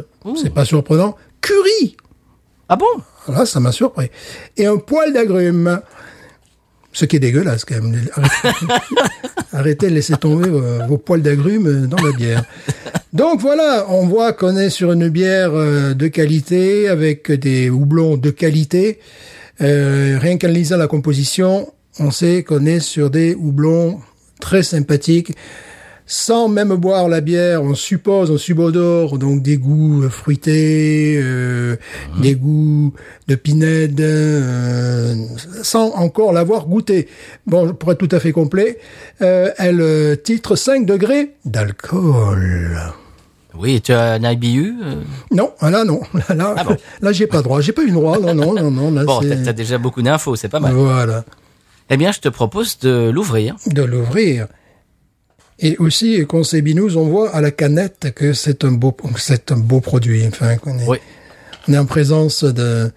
c'est 0.41 0.53
pas 0.53 0.65
surprenant, 0.65 1.15
curry, 1.41 1.95
Ah 2.69 2.75
bon? 2.75 2.85
Voilà, 3.27 3.45
ça 3.45 3.59
m'a 3.59 3.71
surpris, 3.71 4.09
et 4.57 4.65
un 4.65 4.77
poil 4.77 5.13
d'agrumes. 5.13 5.81
Ce 6.95 7.03
qui 7.03 7.17
est 7.17 7.19
dégueulasse 7.19 7.65
quand 7.65 7.75
même. 7.75 8.01
Arrêtez, 8.15 8.55
Arrêtez 9.51 9.89
de 9.89 9.95
laisser 9.95 10.15
tomber 10.15 10.47
vos, 10.47 10.87
vos 10.87 10.97
poils 10.97 11.21
d'agrumes 11.21 11.87
dans 11.87 12.01
la 12.01 12.13
bière. 12.13 12.45
Donc 13.11 13.41
voilà, 13.41 13.85
on 13.89 14.07
voit 14.07 14.31
qu'on 14.31 14.55
est 14.55 14.69
sur 14.69 14.93
une 14.93 15.09
bière 15.09 15.51
euh, 15.53 15.93
de 15.93 16.07
qualité 16.07 16.87
avec 16.87 17.29
des 17.29 17.69
houblons 17.69 18.15
de 18.15 18.29
qualité. 18.29 18.99
Euh, 19.59 20.17
rien 20.21 20.37
qu'en 20.37 20.47
lisant 20.47 20.77
la 20.77 20.87
composition, 20.87 21.71
on 21.99 22.11
sait 22.11 22.43
qu'on 22.43 22.65
est 22.65 22.79
sur 22.79 23.09
des 23.09 23.35
houblons 23.35 23.99
très 24.39 24.63
sympathiques. 24.63 25.33
Sans 26.07 26.47
même 26.49 26.75
boire 26.75 27.09
la 27.09 27.19
bière, 27.19 27.63
on 27.63 27.73
suppose, 27.73 28.29
on 28.29 28.37
subodore 28.37 29.17
donc 29.17 29.41
des 29.41 29.57
goûts 29.57 30.03
euh, 30.03 30.09
fruités, 30.09 31.19
euh, 31.19 31.77
des 32.21 32.35
goûts 32.35 32.93
de 33.27 33.33
pinède, 33.33 33.99
euh, 33.99 35.15
sans 35.63 35.89
encore 35.95 36.31
l'avoir 36.31 36.67
goûté. 36.67 37.07
Bon, 37.47 37.73
pour 37.73 37.91
être 37.91 37.97
tout 37.97 38.15
à 38.15 38.19
fait 38.19 38.31
complet, 38.31 38.77
euh, 39.23 39.49
elle 39.57 39.81
euh, 39.81 40.15
titre 40.15 40.55
5 40.55 40.85
degrés 40.85 41.31
d'alcool. 41.43 42.77
Oui, 43.57 43.81
tu 43.81 43.91
as 43.93 44.11
un 44.13 44.31
IBU 44.31 44.75
euh? 44.83 44.95
Non, 45.31 45.53
ah 45.59 45.71
là 45.71 45.85
non, 45.85 46.01
là, 46.29 46.35
là, 46.35 46.53
Ah 46.57 46.63
bon. 46.65 46.77
là 47.01 47.11
j'ai 47.13 47.25
pas 47.25 47.41
droit, 47.41 47.61
j'ai 47.61 47.71
pas 47.71 47.83
eu 47.83 47.89
droit, 47.89 48.19
non, 48.19 48.35
non, 48.35 48.53
non, 48.53 48.69
non, 48.69 48.91
là 48.91 49.05
Bon, 49.05 49.21
t'as 49.21 49.53
déjà 49.53 49.79
beaucoup 49.79 50.03
d'infos, 50.03 50.35
c'est 50.35 50.49
pas 50.49 50.59
mal. 50.59 50.73
Voilà. 50.73 51.23
Eh 51.89 51.97
bien, 51.97 52.11
je 52.11 52.19
te 52.19 52.29
propose 52.29 52.77
de 52.79 53.09
l'ouvrir. 53.09 53.55
de 53.67 53.81
l'ouvrir. 53.81 54.47
Et 55.59 55.77
aussi, 55.77 56.25
conseil 56.27 56.61
Binous, 56.61 56.97
on 56.97 57.07
voit 57.07 57.33
à 57.33 57.39
la 57.41 57.51
canette 57.51 58.11
que 58.13 58.33
c'est 58.33 58.63
un 58.65 58.71
beau, 58.71 58.95
c'est 59.17 59.51
un 59.51 59.57
beau 59.57 59.79
produit. 59.79 60.25
Enfin, 60.27 60.57
qu'on 60.57 60.77
est, 60.79 60.87
Oui. 60.87 60.97
on 61.67 61.73
est 61.73 61.77
en 61.77 61.85
présence 61.85 62.43
euh, 62.43 62.89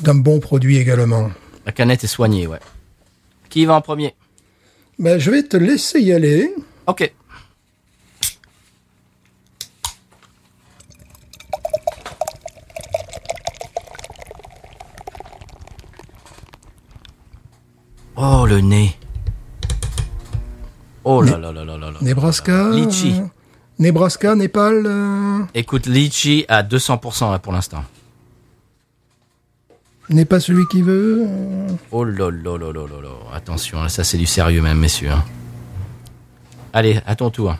d'un 0.00 0.14
bon 0.14 0.40
produit 0.40 0.76
également. 0.76 1.30
La 1.64 1.72
canette 1.72 2.04
est 2.04 2.08
soignée, 2.08 2.46
ouais. 2.46 2.58
Qui 3.48 3.64
va 3.64 3.74
en 3.74 3.80
premier? 3.80 4.14
Ben, 4.98 5.18
je 5.18 5.30
vais 5.30 5.42
te 5.42 5.56
laisser 5.56 6.00
y 6.00 6.12
aller. 6.12 6.52
Ok. 6.86 7.10
Oh, 18.16 18.46
le 18.46 18.60
nez. 18.60 18.94
Oh 21.10 21.22
là 21.22 21.38
là 21.38 21.50
là 21.52 21.64
là 21.64 21.76
là. 21.78 21.90
Nebraska. 22.02 22.68
Litchi. 22.70 23.14
euh, 23.18 23.24
Nebraska, 23.78 24.34
Népal. 24.34 24.82
euh, 24.86 25.38
Écoute, 25.54 25.86
litchi 25.86 26.44
à 26.48 26.62
200% 26.62 27.30
là 27.30 27.38
pour 27.38 27.52
l'instant. 27.52 27.82
n'est 30.10 30.24
pas 30.26 30.40
celui 30.40 30.66
qui 30.68 30.82
veut. 30.82 31.24
euh. 31.26 31.68
Oh 31.92 32.04
là 32.04 32.30
là 32.30 32.56
là 32.58 32.72
là 32.72 32.72
là 32.72 33.00
là. 33.02 33.08
Attention, 33.34 33.80
là, 33.82 33.88
ça 33.88 34.04
c'est 34.04 34.18
du 34.18 34.26
sérieux 34.26 34.60
même, 34.62 34.78
messieurs. 34.78 35.10
hein. 35.12 35.24
Allez, 36.72 37.00
à 37.06 37.14
ton 37.16 37.30
tour. 37.30 37.54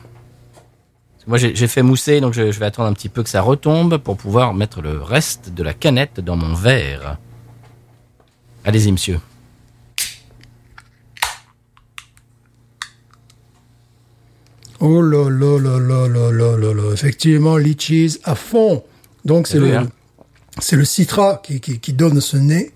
Moi 1.27 1.37
j'ai 1.37 1.55
j'ai 1.55 1.67
fait 1.67 1.83
mousser, 1.83 2.21
donc 2.21 2.33
je, 2.33 2.51
je 2.51 2.59
vais 2.59 2.65
attendre 2.65 2.89
un 2.89 2.93
petit 2.93 3.09
peu 3.09 3.21
que 3.23 3.29
ça 3.29 3.41
retombe 3.41 3.97
pour 3.97 4.17
pouvoir 4.17 4.53
mettre 4.53 4.81
le 4.81 5.01
reste 5.01 5.53
de 5.53 5.63
la 5.63 5.73
canette 5.73 6.19
dans 6.19 6.35
mon 6.37 6.53
verre. 6.55 7.17
Allez-y, 8.65 8.91
monsieur. 8.91 9.19
Oh 14.81 15.01
là 15.01 15.29
là 15.29 15.59
là 15.59 15.79
là 15.79 16.07
là 16.07 16.31
là 16.31 16.57
là 16.57 16.73
là. 16.73 16.93
Effectivement, 16.93 17.57
litchis 17.57 18.17
à 18.23 18.35
fond. 18.35 18.83
Donc 19.25 19.47
c'est 19.47 19.57
Eh 19.57 19.61
le, 19.61 19.87
c'est 20.59 20.75
le 20.75 20.85
citra 20.85 21.41
qui, 21.43 21.59
qui, 21.59 21.79
qui 21.79 21.93
donne 21.93 22.21
ce 22.21 22.37
nez. 22.37 22.71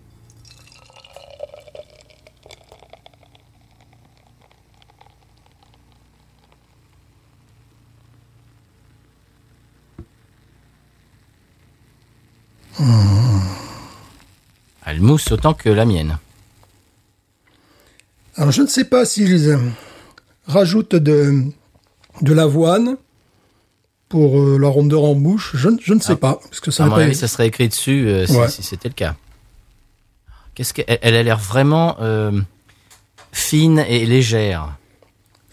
Elle 14.86 15.02
mousse 15.02 15.32
autant 15.32 15.54
que 15.54 15.70
la 15.70 15.86
mienne. 15.86 16.18
Alors, 18.36 18.52
je 18.52 18.62
ne 18.62 18.68
sais 18.68 18.84
pas 18.84 19.06
s'ils 19.06 19.50
euh, 19.50 19.58
rajoutent 20.46 20.96
de, 20.96 21.46
de 22.22 22.34
l'avoine 22.34 22.98
pour 24.10 24.40
euh, 24.40 24.58
la 24.60 24.68
rondeur 24.68 25.04
en 25.04 25.16
bouche. 25.16 25.52
Je, 25.56 25.70
ne- 25.70 25.78
je 25.82 25.94
ne 25.94 26.00
sais 26.00 26.16
pas. 26.16 26.40
Parce 26.44 26.60
que 26.60 26.72
ça 26.72 26.86
À 26.86 26.88
mon 26.88 26.96
avis, 26.96 27.16
ça 27.16 27.28
serait 27.28 27.48
écrit 27.48 27.68
dessus 27.70 28.08
euh, 28.08 28.26
si, 28.28 28.36
Ouais. 28.36 28.48
si 28.48 28.62
c'était 28.64 28.90
le 28.90 28.94
cas. 28.94 29.16
Qu'est-ce 30.56 30.74
qu'elle 30.74 31.00
elle 31.02 31.16
a 31.16 31.24
l'air 31.24 31.40
vraiment 31.40 31.98
euh, 32.02 32.32
fine 33.32 33.84
et 33.88 34.06
légère. 34.06 34.78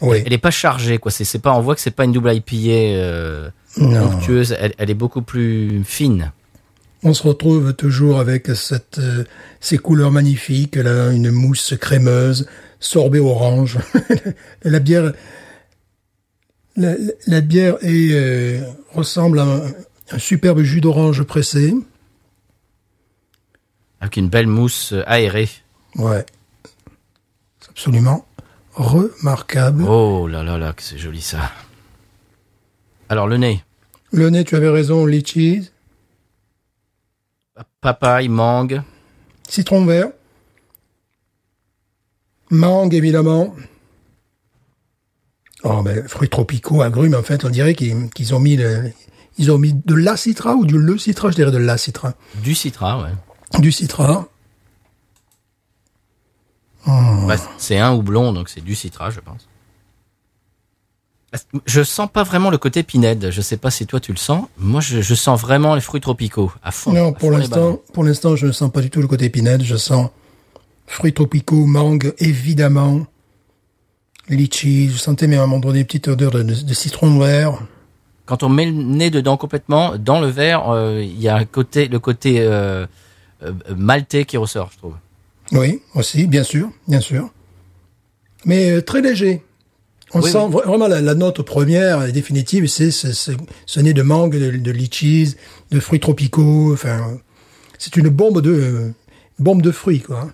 Oui. 0.03 0.23
Elle 0.25 0.33
est 0.33 0.39
pas 0.39 0.51
chargée, 0.51 0.99
quoi. 0.99 1.11
C'est 1.11 1.39
pas. 1.39 1.53
On 1.55 1.61
voit 1.61 1.75
que 1.75 1.81
c'est 1.81 1.91
pas 1.91 2.05
une 2.05 2.13
double 2.13 2.33
IPA 2.35 3.51
onctueuse. 3.79 4.55
Elle, 4.59 4.75
elle 4.79 4.91
est 4.91 4.95
beaucoup 4.95 5.23
plus 5.23 5.83
fine. 5.85 6.33
On 7.03 7.15
se 7.15 7.23
retrouve 7.27 7.73
toujours 7.75 8.21
avec 8.21 8.49
cette, 8.49 8.99
euh, 8.99 9.25
ces 9.61 9.79
couleurs 9.79 10.11
magnifiques, 10.11 10.77
là, 10.77 11.11
une 11.13 11.31
mousse 11.31 11.75
crémeuse, 11.81 12.47
sorbet 12.79 13.21
orange. 13.21 13.79
la 14.65 14.79
bière, 14.81 15.13
la, 16.81 16.97
la- 16.97 17.13
la 17.27 17.41
bière 17.41 17.77
est, 17.83 18.13
euh, 18.13 18.61
ressemble 18.93 19.39
à 19.41 19.45
un, 19.45 19.63
un 20.13 20.19
superbe 20.19 20.61
jus 20.63 20.81
d'orange 20.81 21.23
pressé. 21.23 21.75
Avec 24.01 24.17
une 24.17 24.29
belle 24.29 24.47
mousse 24.47 24.93
euh, 24.93 25.03
aérée. 25.07 25.49
Ouais. 25.97 26.25
C'est 27.61 27.71
absolument 27.71 28.27
remarquable. 28.75 29.85
Oh 29.87 30.27
là 30.27 30.43
là 30.43 30.57
là, 30.59 30.73
que 30.73 30.83
c'est 30.83 30.99
joli 30.99 31.21
ça. 31.21 31.53
Alors 33.09 33.27
le 33.27 33.37
nez. 33.37 33.63
Le 34.13 34.31
nez, 34.31 34.45
tu 34.45 34.57
avais 34.57 34.69
raison, 34.71 35.05
litchis, 35.07 35.71
Papaye, 37.81 38.29
mangue. 38.29 38.83
citron 39.49 39.85
vert, 39.85 40.11
mangue 42.51 42.95
évidemment. 42.95 43.55
Oh 45.65 45.83
ben 45.83 46.07
fruits 46.09 46.29
tropicaux, 46.29 46.83
agrumes. 46.83 47.15
En 47.15 47.23
fait, 47.23 47.45
on 47.45 47.51
dirait 47.51 47.75
qu'ils 47.75 48.35
ont 48.35 48.41
mis 48.41 48.57
le, 48.57 48.93
ils 49.39 49.51
ont 49.51 49.59
mis 49.59 49.73
de 49.75 49.95
la 49.95 50.17
citra 50.17 50.55
ou 50.55 50.65
du 50.65 50.79
le 50.79 50.99
citra, 50.99 51.31
je 51.31 51.37
dirais 51.37 51.51
de 51.53 51.59
la 51.59 51.77
citra, 51.79 52.15
Du 52.43 52.55
citra, 52.55 53.03
ouais. 53.03 53.61
du 53.61 53.73
citra. 53.73 54.27
Bah, 56.87 57.37
c'est 57.59 57.79
un 57.79 57.93
houblon, 57.95 58.33
donc 58.33 58.49
c'est 58.49 58.63
du 58.63 58.75
citra, 58.75 59.11
je 59.11 59.21
pense. 59.21 59.47
Je 61.65 61.83
sens 61.85 62.09
pas 62.13 62.25
vraiment 62.25 62.51
le 62.51 62.59
côté 62.59 62.83
pinède. 62.83 63.31
Je 63.31 63.41
sais 63.41 63.57
pas 63.57 63.71
si 63.71 63.87
toi 63.87 64.01
tu 64.01 64.11
le 64.11 64.19
sens. 64.19 64.47
Moi, 64.59 64.81
je, 64.81 65.01
je 65.01 65.15
sens 65.15 65.41
vraiment 65.41 65.77
les 65.77 65.81
fruits 65.81 66.01
tropicaux 66.01 66.51
à 66.63 66.73
fond. 66.73 66.93
Non, 66.93 67.11
à 67.11 67.13
pour 67.13 67.31
l'instant, 67.31 67.81
pour 67.93 68.03
l'instant, 68.03 68.35
je 68.35 68.47
ne 68.47 68.53
sens 68.53 68.73
pas 68.73 68.81
du 68.81 68.91
tout 68.91 69.01
le 69.01 69.07
côté 69.07 69.27
épinette. 69.27 69.63
Je 69.63 69.77
sens 69.77 70.09
fruits 70.89 71.13
tropicaux, 71.15 71.67
mangue, 71.67 72.15
évidemment, 72.19 73.07
litchi. 74.37 74.89
Je 74.91 74.97
sentais 74.97 75.27
même 75.27 75.41
à 75.41 75.43
un 75.43 75.47
moment 75.47 75.61
donné 75.61 75.81
une 75.81 75.85
petite 75.87 76.09
odeur 76.09 76.31
de, 76.31 76.43
de- 76.43 76.63
de 76.63 76.75
citron 76.75 77.19
vert. 77.19 77.59
Quand 78.27 78.43
on 78.43 78.49
met 78.49 78.67
le 78.67 78.73
nez 78.73 79.11
dedans 79.11 79.37
complètement, 79.37 79.97
dans 79.99 80.21
le 80.21 80.29
verre, 80.29 80.71
euh, 80.71 81.03
il 81.03 81.21
y 81.21 81.29
a 81.29 81.37
un 81.37 81.45
côté, 81.45 81.89
le 81.89 81.99
côté 81.99 82.37
euh, 82.41 82.87
euh, 83.43 83.53
maltais 83.77 84.25
qui 84.25 84.37
ressort, 84.37 84.71
je 84.73 84.79
trouve. 84.79 84.95
Oui, 85.53 85.81
aussi, 85.95 86.27
bien 86.29 86.45
sûr, 86.45 86.71
bien 86.87 87.01
sûr. 87.01 87.29
Mais 88.45 88.81
très 88.83 89.03
léger. 89.03 89.43
On 90.15 90.21
Oui, 90.23 90.31
sent 90.31 90.39
oui. 90.49 90.61
vraiment 90.65 90.87
la, 90.89 91.01
la 91.01 91.15
note 91.15 91.43
première 91.43 92.05
et 92.05 92.13
définitive, 92.13 92.67
c'est 92.69 92.91
ce, 92.91 93.13
ce, 93.13 93.33
ce 93.67 93.81
nez 93.81 93.93
de 93.95 94.03
mangue, 94.03 94.37
de, 94.37 94.51
de 94.57 94.71
litchis, 94.71 95.35
de 95.71 95.81
fruits 95.81 96.01
tropicaux. 96.01 96.73
Enfin, 96.73 97.19
c'est 97.79 97.97
une 97.97 98.09
bombe 98.09 98.41
de 98.41 98.93
bombe 99.39 99.63
de 99.63 99.71
fruits, 99.71 100.01
quoi. 100.01 100.29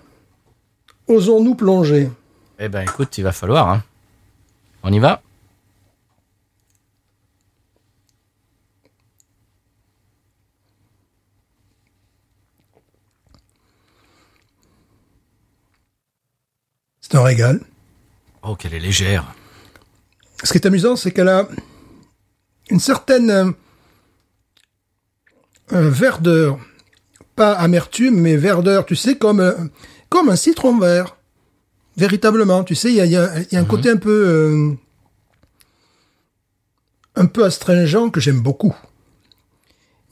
Osons-nous 1.07 1.55
plonger 1.55 2.09
Eh 2.59 2.69
ben, 2.69 2.81
écoute, 2.81 3.17
il 3.17 3.23
va 3.23 3.31
falloir. 3.31 3.69
Hein. 3.69 3.83
On 4.83 4.91
y 4.91 4.99
va 4.99 5.21
C'est 17.01 17.15
un 17.15 17.23
régal. 17.23 17.61
Oh, 18.41 18.55
qu'elle 18.55 18.73
est 18.73 18.79
légère. 18.79 19.33
Ce 20.43 20.51
qui 20.51 20.57
est 20.57 20.65
amusant, 20.65 20.95
c'est 20.95 21.11
qu'elle 21.11 21.29
a 21.29 21.47
une 22.69 22.79
certaine 22.79 23.29
euh, 23.29 23.51
euh, 25.73 25.89
verdeur, 25.89 26.59
pas 27.35 27.53
amertume, 27.53 28.19
mais 28.19 28.35
verdeur, 28.35 28.85
tu 28.85 28.95
sais, 28.95 29.17
comme 29.17 29.39
euh, 29.39 29.53
comme 30.09 30.29
un 30.29 30.35
citron 30.35 30.77
vert, 30.77 31.16
véritablement. 31.97 32.63
Tu 32.63 32.75
sais, 32.75 32.89
il 32.89 32.95
y 32.95 33.01
a, 33.01 33.05
il 33.05 33.11
y 33.11 33.15
a- 33.17 33.31
il 33.39 33.53
y 33.53 33.57
a 33.57 33.59
un 33.59 33.65
côté 33.65 33.89
un 33.89 33.97
peu 33.97 34.23
euh, 34.27 34.71
un 37.15 37.25
peu 37.25 37.43
astringent 37.43 38.11
que 38.11 38.19
j'aime 38.19 38.41
beaucoup, 38.41 38.75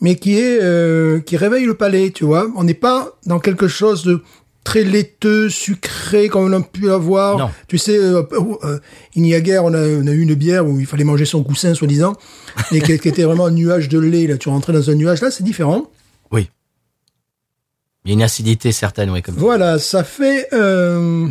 mais 0.01 0.15
qui 0.15 0.37
est 0.37 0.59
euh, 0.61 1.19
qui 1.21 1.37
réveille 1.37 1.65
le 1.65 1.75
palais. 1.75 2.11
Tu 2.11 2.25
vois, 2.25 2.47
on 2.55 2.63
n'est 2.63 2.73
pas 2.73 3.13
dans 3.25 3.39
quelque 3.39 3.67
chose 3.67 4.03
de 4.03 4.21
très 4.63 4.83
laiteux, 4.83 5.47
sucré, 5.49 6.27
comme 6.27 6.45
on 6.51 6.53
a 6.53 6.61
pu 6.61 6.89
avoir. 6.89 7.37
Non. 7.37 7.49
Tu 7.67 7.77
sais, 7.77 7.97
euh, 7.99 8.23
euh, 8.63 8.79
il 9.13 9.27
y 9.27 9.35
a 9.35 9.41
guère, 9.41 9.63
on 9.63 9.73
a, 9.75 9.79
on 9.79 10.07
a 10.07 10.11
eu 10.11 10.21
une 10.21 10.33
bière 10.33 10.65
où 10.67 10.79
il 10.79 10.87
fallait 10.87 11.03
manger 11.03 11.25
son 11.25 11.43
coussin, 11.43 11.75
soi-disant, 11.75 12.15
et 12.71 12.81
qui, 12.81 12.97
qui 12.97 13.07
était 13.07 13.23
vraiment 13.25 13.45
un 13.45 13.51
nuage 13.51 13.89
de 13.89 13.99
lait. 13.99 14.25
Là, 14.25 14.37
tu 14.37 14.49
rentrais 14.49 14.73
dans 14.73 14.89
un 14.89 14.95
nuage. 14.95 15.21
Là, 15.21 15.29
c'est 15.29 15.43
différent. 15.43 15.91
Oui. 16.31 16.49
Il 18.05 18.09
y 18.09 18.11
a 18.11 18.15
une 18.15 18.23
acidité 18.23 18.71
certaine, 18.71 19.11
oui, 19.11 19.21
comme 19.21 19.35
Voilà, 19.35 19.77
ça 19.77 20.03
fait. 20.03 20.47
Euh... 20.53 21.27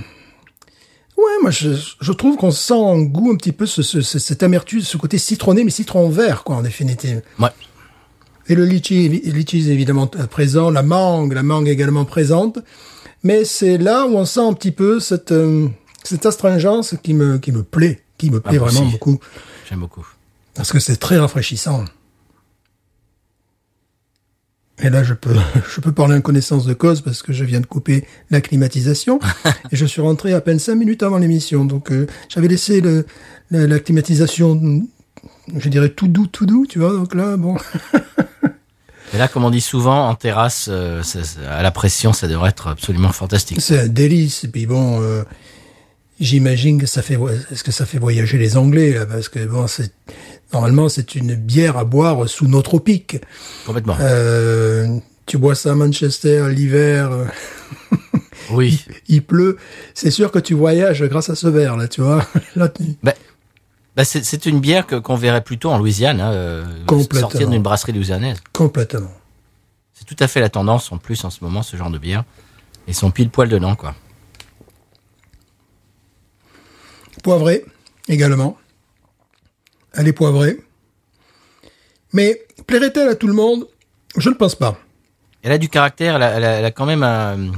Ouais, 1.17 1.25
moi, 1.43 1.51
je, 1.51 1.71
je 2.01 2.13
trouve 2.13 2.37
qu'on 2.37 2.51
sent 2.51 2.73
en 2.75 2.99
goût 3.01 3.31
un 3.31 3.37
petit 3.37 3.53
peu 3.53 3.67
ce, 3.67 3.83
ce, 3.83 4.01
ce- 4.01 4.19
cette 4.19 4.43
amertume, 4.43 4.81
ce 4.81 4.97
côté 4.97 5.19
citronné, 5.19 5.63
mais 5.65 5.71
citron 5.71 6.09
vert, 6.09 6.43
quoi, 6.45 6.57
en 6.57 6.63
définitive. 6.63 7.23
Ouais. 7.39 7.51
Et 8.49 8.55
le 8.55 8.65
litchi, 8.65 9.09
litchi 9.09 9.69
est 9.69 9.73
évidemment 9.73 10.11
euh, 10.19 10.27
présent, 10.27 10.71
la 10.71 10.83
mangue, 10.83 11.33
la 11.33 11.43
mangue 11.43 11.69
également 11.69 12.05
présente. 12.05 12.59
Mais 13.23 13.45
c'est 13.45 13.79
là 13.79 14.07
où 14.07 14.17
on 14.17 14.25
sent 14.27 14.41
un 14.41 14.53
petit 14.53 14.73
peu 14.73 15.01
cette, 15.01 15.33
euh, 15.33 15.69
cette 16.03 16.27
astringence 16.27 16.95
qui 17.03 17.15
me, 17.15 17.39
qui 17.39 17.53
me 17.53 17.63
plaît, 17.63 18.03
qui 18.19 18.31
me 18.31 18.41
plaît 18.41 18.59
moi 18.59 18.69
vraiment 18.69 18.83
aussi. 18.83 18.93
beaucoup. 18.93 19.19
J'aime 19.69 19.81
beaucoup. 19.81 20.07
Parce 20.55 20.73
que 20.73 20.79
c'est 20.79 20.97
très 20.97 21.19
rafraîchissant. 21.19 21.85
Et 24.83 24.91
là, 24.91 25.05
je 25.05 25.15
peux, 25.15 25.35
je 25.75 25.81
peux 25.81 25.93
parler 25.93 26.17
en 26.17 26.21
connaissance 26.21 26.67
de 26.67 26.75
cause 26.75 27.01
parce 27.01 27.23
que 27.23 27.33
je 27.33 27.45
viens 27.45 27.61
de 27.61 27.67
couper 27.67 28.07
la 28.31 28.41
climatisation 28.41 29.21
et 29.73 29.77
je 29.77 29.85
suis 29.87 30.01
rentré 30.01 30.33
à 30.33 30.41
peine 30.41 30.59
cinq 30.59 30.75
minutes 30.77 31.03
avant 31.03 31.19
l'émission. 31.19 31.65
Donc, 31.65 31.91
euh, 31.93 32.07
j'avais 32.29 32.49
laissé 32.49 32.81
le, 32.81 33.07
la, 33.51 33.67
la 33.67 33.79
climatisation, 33.79 34.83
je 35.57 35.69
dirais 35.69 35.91
tout 35.91 36.09
doux, 36.09 36.27
tout 36.27 36.47
doux, 36.47 36.67
tu 36.69 36.79
vois. 36.81 36.93
Donc 36.93 37.15
là, 37.15 37.37
bon, 37.37 37.57
Et 39.13 39.19
là, 39.19 39.29
comme 39.29 39.45
on 39.45 39.51
dit 39.51 39.61
souvent, 39.61 40.09
en 40.09 40.15
terrasse, 40.17 40.67
euh, 40.69 41.03
ça- 41.05 41.21
à 41.49 41.63
la 41.63 41.71
pression, 41.71 42.13
ça 42.13 42.27
devrait 42.27 42.49
être 42.51 42.67
absolument 42.67 43.13
fantastique. 43.13 43.61
c'est 43.61 43.79
un 43.79 43.87
délice. 43.89 44.43
Et 44.43 44.49
puis 44.49 44.67
bon, 44.67 45.01
euh, 45.03 45.23
j'imagine 46.25 46.81
que 46.81 46.87
ça 46.87 47.03
fait, 47.03 47.19
est-ce 47.53 47.63
que 47.65 47.73
ça 47.73 47.87
fait 47.87 47.99
voyager 47.99 48.39
les 48.39 48.57
Anglais 48.57 48.97
parce 49.09 49.29
que 49.29 49.45
bon, 49.45 49.67
c'est 49.67 49.93
normalement 50.53 50.89
c'est 50.89 51.15
une 51.15 51.35
bière 51.35 51.77
à 51.77 51.85
boire 51.85 52.29
sous 52.29 52.47
nos 52.47 52.63
tropiques. 52.63 53.19
Complètement. 53.67 53.97
Euh, 54.01 54.99
tu 55.27 55.39
bois 55.39 55.55
ça 55.55 55.73
à 55.73 55.75
Manchester 55.75 56.49
l'hiver, 56.51 57.13
euh, 57.13 57.25
oui. 58.51 58.85
il 59.09 59.23
pleut. 59.23 59.57
C'est 59.95 60.11
sûr 60.11 60.31
que 60.31 60.39
tu 60.39 60.55
voyages 60.55 61.03
grâce 61.05 61.31
à 61.31 61.35
ce 61.35 61.47
verre 61.49 61.77
là, 61.77 61.89
tu 61.89 62.01
vois. 62.03 62.27
Là, 62.57 62.69
tu- 62.69 62.83
Bah, 63.97 64.05
c'est 64.05 64.25
c'est 64.25 64.47
une 64.47 64.61
bière 64.61 64.87
que- 64.87 64.97
qu'on 64.97 65.15
verrait 65.17 65.45
plutôt 65.45 65.71
en 65.71 65.79
Louisiane, 65.79 66.21
hein, 66.21 66.33
euh, 66.33 66.65
Complètement. 66.87 67.21
sortir 67.31 67.49
d'une 67.49 67.63
brasserie 67.63 67.93
louisianaise. 67.93 68.39
complètement. 68.53 69.11
C'est 69.93 70.05
tout 70.05 70.17
à 70.19 70.27
fait 70.27 70.41
la 70.41 70.49
tendance 70.49 70.91
en 70.91 70.99
plus 70.99 71.25
en 71.25 71.31
ce 71.31 71.43
moment, 71.45 71.63
ce 71.63 71.77
genre 71.77 71.91
de 71.91 71.99
bière. 71.99 72.25
Ils 72.89 72.95
sont 72.95 73.11
pile 73.13 73.31
poil 73.31 73.49
dedans, 73.49 73.77
quoi. 73.77 73.95
Poivrée 77.25 77.65
également. 78.09 78.57
Elle 79.95 80.07
est 80.09 80.13
poivrée. 80.13 80.59
Mais 82.13 82.43
plairait-elle 82.67 83.09
à 83.09 83.15
tout 83.17 83.27
le 83.27 83.33
monde? 83.33 83.67
Je 84.17 84.29
ne 84.29 84.35
pense 84.35 84.55
pas. 84.55 84.79
Elle 85.43 85.51
a 85.53 85.59
du 85.59 85.69
caractère, 85.69 86.17
elle 86.17 86.23
a, 86.23 86.31
elle 86.37 86.45
a- 86.45 86.53
elle 86.59 86.65
a 86.65 86.71
quand 86.71 86.87
même 86.87 87.03
un... 87.03 87.51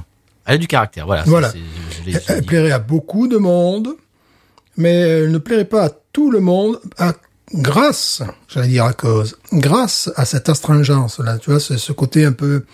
Elle 0.47 0.55
a 0.55 0.59
du 0.59 0.67
caractère, 0.69 1.05
voilà. 1.07 1.25
Voilà. 1.27 1.53
Je 2.07 2.17
Elle 2.29 2.45
plairait 2.45 2.71
à 2.71 2.79
beaucoup 2.79 3.27
de 3.27 3.37
monde, 3.37 3.97
mais 4.77 4.93
elle 4.95 5.33
ne 5.33 5.39
plairait 5.39 5.65
pas 5.65 5.87
à 5.87 5.91
tout 6.13 6.31
le 6.31 6.39
monde, 6.41 6.81
à, 6.99 7.13
grâce, 7.53 8.23
j'allais 8.49 8.69
dire 8.69 8.85
à 8.85 8.93
cause, 8.93 9.37
grâce 9.53 10.11
à 10.15 10.25
cette 10.25 10.49
astringence 10.49 11.19
là, 11.19 11.39
tu 11.39 11.51
vois, 11.51 11.59
ce, 11.61 11.77
ce 11.77 11.93
côté 11.93 12.25
un 12.25 12.33
peu, 12.33 12.65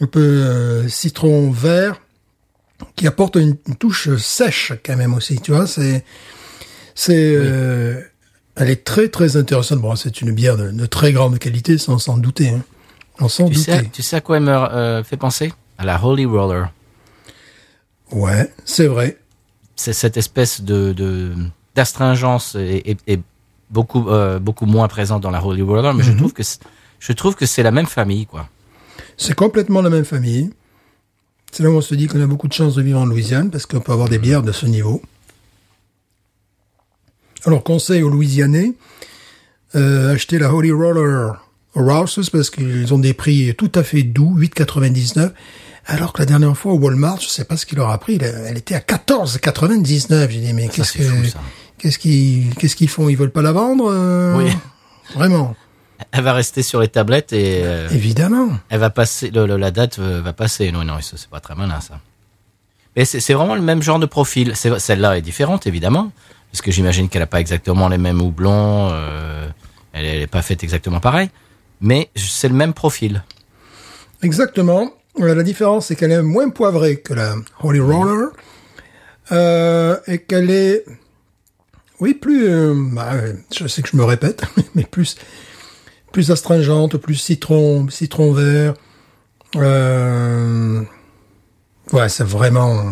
un 0.00 0.06
peu 0.06 0.20
euh, 0.20 0.88
citron 0.88 1.50
vert 1.50 2.00
qui 2.96 3.06
apporte 3.06 3.36
une, 3.36 3.56
une 3.66 3.76
touche 3.76 4.14
sèche 4.16 4.72
quand 4.84 4.96
même 4.96 5.14
aussi, 5.14 5.40
tu 5.40 5.52
vois, 5.52 5.66
c'est, 5.66 6.04
c'est, 6.94 7.34
euh, 7.36 8.00
elle 8.56 8.70
est 8.70 8.84
très 8.84 9.08
très 9.08 9.36
intéressante. 9.36 9.80
Bon, 9.80 9.94
c'est 9.96 10.20
une 10.20 10.32
bière 10.32 10.56
de, 10.56 10.70
de 10.70 10.86
très 10.86 11.12
grande 11.12 11.38
qualité, 11.38 11.78
sans 11.78 11.98
s'en 11.98 12.18
douter. 12.18 12.50
Hein. 12.50 12.62
On 13.20 13.28
s'en 13.28 13.48
douter. 13.48 13.60
sais, 13.60 13.84
tu 13.92 14.02
sais 14.02 14.16
à 14.16 14.20
quoi 14.20 14.36
elle 14.36 14.44
me 14.44 14.50
euh, 14.52 15.02
fait 15.04 15.16
penser? 15.16 15.52
À 15.78 15.84
la 15.84 16.02
Holy 16.04 16.24
Roller. 16.26 16.72
Ouais, 18.12 18.52
c'est 18.64 18.86
vrai. 18.86 19.18
C'est 19.76 19.92
cette 19.92 20.16
espèce 20.16 20.60
de 20.60 21.34
d'astringence 21.74 22.56
est 22.56 23.20
beaucoup 23.70 24.08
euh, 24.08 24.38
beaucoup 24.40 24.66
moins 24.66 24.88
présente 24.88 25.22
dans 25.22 25.30
la 25.30 25.44
Holy 25.44 25.62
Roller, 25.62 25.94
mais 25.94 26.02
je 26.02 26.10
Mhm. 26.12 26.16
trouve 26.18 26.32
que 26.32 26.42
c'est- 26.42 26.60
je 26.98 27.12
trouve 27.12 27.36
que 27.36 27.46
c'est 27.46 27.62
la 27.62 27.70
même 27.70 27.86
famille, 27.86 28.26
quoi. 28.26 28.48
C'est 29.16 29.34
complètement 29.34 29.82
la 29.82 29.90
même 29.90 30.04
famille. 30.04 30.50
C'est 31.52 31.62
là 31.62 31.70
où 31.70 31.74
on 31.76 31.80
se 31.80 31.94
dit 31.94 32.06
qu'on 32.06 32.20
a 32.20 32.26
beaucoup 32.26 32.48
de 32.48 32.52
chance 32.52 32.74
de 32.74 32.82
vivre 32.82 33.00
en 33.00 33.06
Louisiane 33.06 33.50
parce 33.50 33.66
qu'on 33.66 33.80
peut 33.80 33.92
avoir 33.92 34.08
des 34.08 34.18
bières 34.18 34.42
de 34.42 34.52
ce 34.52 34.66
niveau. 34.66 35.02
Alors, 37.44 37.62
conseil 37.62 38.02
aux 38.02 38.10
Louisianais, 38.10 38.72
euh, 39.74 40.12
achetez 40.14 40.38
la 40.38 40.52
Holy 40.52 40.70
Roller 40.72 41.32
au 41.74 41.82
Rouse's 41.84 42.30
parce 42.30 42.50
qu'ils 42.50 42.92
ont 42.92 42.98
des 42.98 43.14
prix 43.14 43.54
tout 43.56 43.70
à 43.74 43.82
fait 43.82 44.02
doux, 44.02 44.34
8,99. 44.36 45.32
Alors 45.86 46.12
que 46.12 46.18
la 46.20 46.26
dernière 46.26 46.56
fois 46.56 46.72
au 46.72 46.78
Walmart, 46.78 47.20
je 47.20 47.28
sais 47.28 47.44
pas 47.44 47.56
ce 47.56 47.64
qu'il 47.64 47.78
leur 47.78 47.88
a 47.88 47.98
pris, 47.98 48.18
elle- 48.20 48.58
était 48.58 48.74
à 48.74 48.80
14,99. 48.80 50.30
J'ai 50.30 50.40
dit, 50.40 50.52
mais 50.52 50.66
Ça, 50.66 50.72
qu'est-ce 50.72 50.92
que, 50.92 51.02
qu'est-ce 51.78 51.98
qu'ils, 51.98 52.54
qu'est-ce 52.56 52.76
qu'ils 52.76 52.90
font? 52.90 53.08
Ils 53.08 53.16
veulent 53.16 53.30
pas 53.30 53.40
la 53.42 53.52
vendre? 53.52 53.90
euh, 53.90 54.36
Oui. 54.36 54.50
Vraiment. 55.14 55.56
Elle 56.12 56.22
va 56.22 56.32
rester 56.32 56.62
sur 56.62 56.80
les 56.80 56.88
tablettes 56.88 57.32
et 57.32 57.60
euh, 57.64 57.88
Évidemment. 57.90 58.50
elle 58.70 58.78
va 58.80 58.90
passer, 58.90 59.30
le- 59.30 59.46
le- 59.46 59.56
la 59.56 59.70
date 59.70 59.98
euh, 59.98 60.20
va 60.22 60.32
passer. 60.32 60.70
Non, 60.72 60.84
non, 60.84 60.98
c'est 61.00 61.26
pas 61.28 61.40
très 61.40 61.54
malin, 61.54 61.80
ça. 61.80 62.00
Mais 62.96 63.04
c'est 63.04 63.32
vraiment 63.34 63.54
le 63.54 63.60
même 63.62 63.82
genre 63.82 63.98
de 63.98 64.06
profil. 64.06 64.54
Celle-là 64.56 65.18
est 65.18 65.22
différente, 65.22 65.66
évidemment, 65.66 66.10
parce 66.50 66.62
que 66.62 66.70
j'imagine 66.72 67.08
qu'elle 67.08 67.22
a 67.22 67.26
pas 67.26 67.40
exactement 67.40 67.88
les 67.88 67.98
mêmes 67.98 68.20
houblons, 68.20 68.88
euh, 68.92 69.48
elle 69.92 70.04
est 70.06 70.26
pas 70.26 70.42
faite 70.42 70.64
exactement 70.64 70.98
pareil, 70.98 71.30
mais 71.80 72.10
c'est 72.16 72.48
le 72.48 72.54
même 72.54 72.74
profil. 72.74 73.22
Exactement. 74.22 74.90
La 75.18 75.42
différence, 75.44 75.86
c'est 75.86 75.96
qu'elle 75.96 76.12
est 76.12 76.22
moins 76.22 76.48
poivrée 76.50 77.00
que 77.00 77.14
la 77.14 77.34
Holy 77.62 77.80
Roller. 77.80 78.28
Euh, 79.30 79.96
et 80.06 80.18
qu'elle 80.18 80.50
est, 80.50 80.84
oui, 82.00 82.14
plus, 82.14 82.48
bah, 82.94 83.12
je 83.56 83.66
sais 83.66 83.82
que 83.82 83.88
je 83.92 83.96
me 83.96 84.04
répète, 84.04 84.42
mais 84.74 84.84
plus, 84.84 85.16
plus 86.18 86.32
astringente, 86.32 86.96
plus 86.96 87.14
citron, 87.14 87.86
citron 87.90 88.32
vert. 88.32 88.74
Euh, 89.54 90.82
ouais, 91.92 92.08
c'est 92.08 92.24
vraiment, 92.24 92.82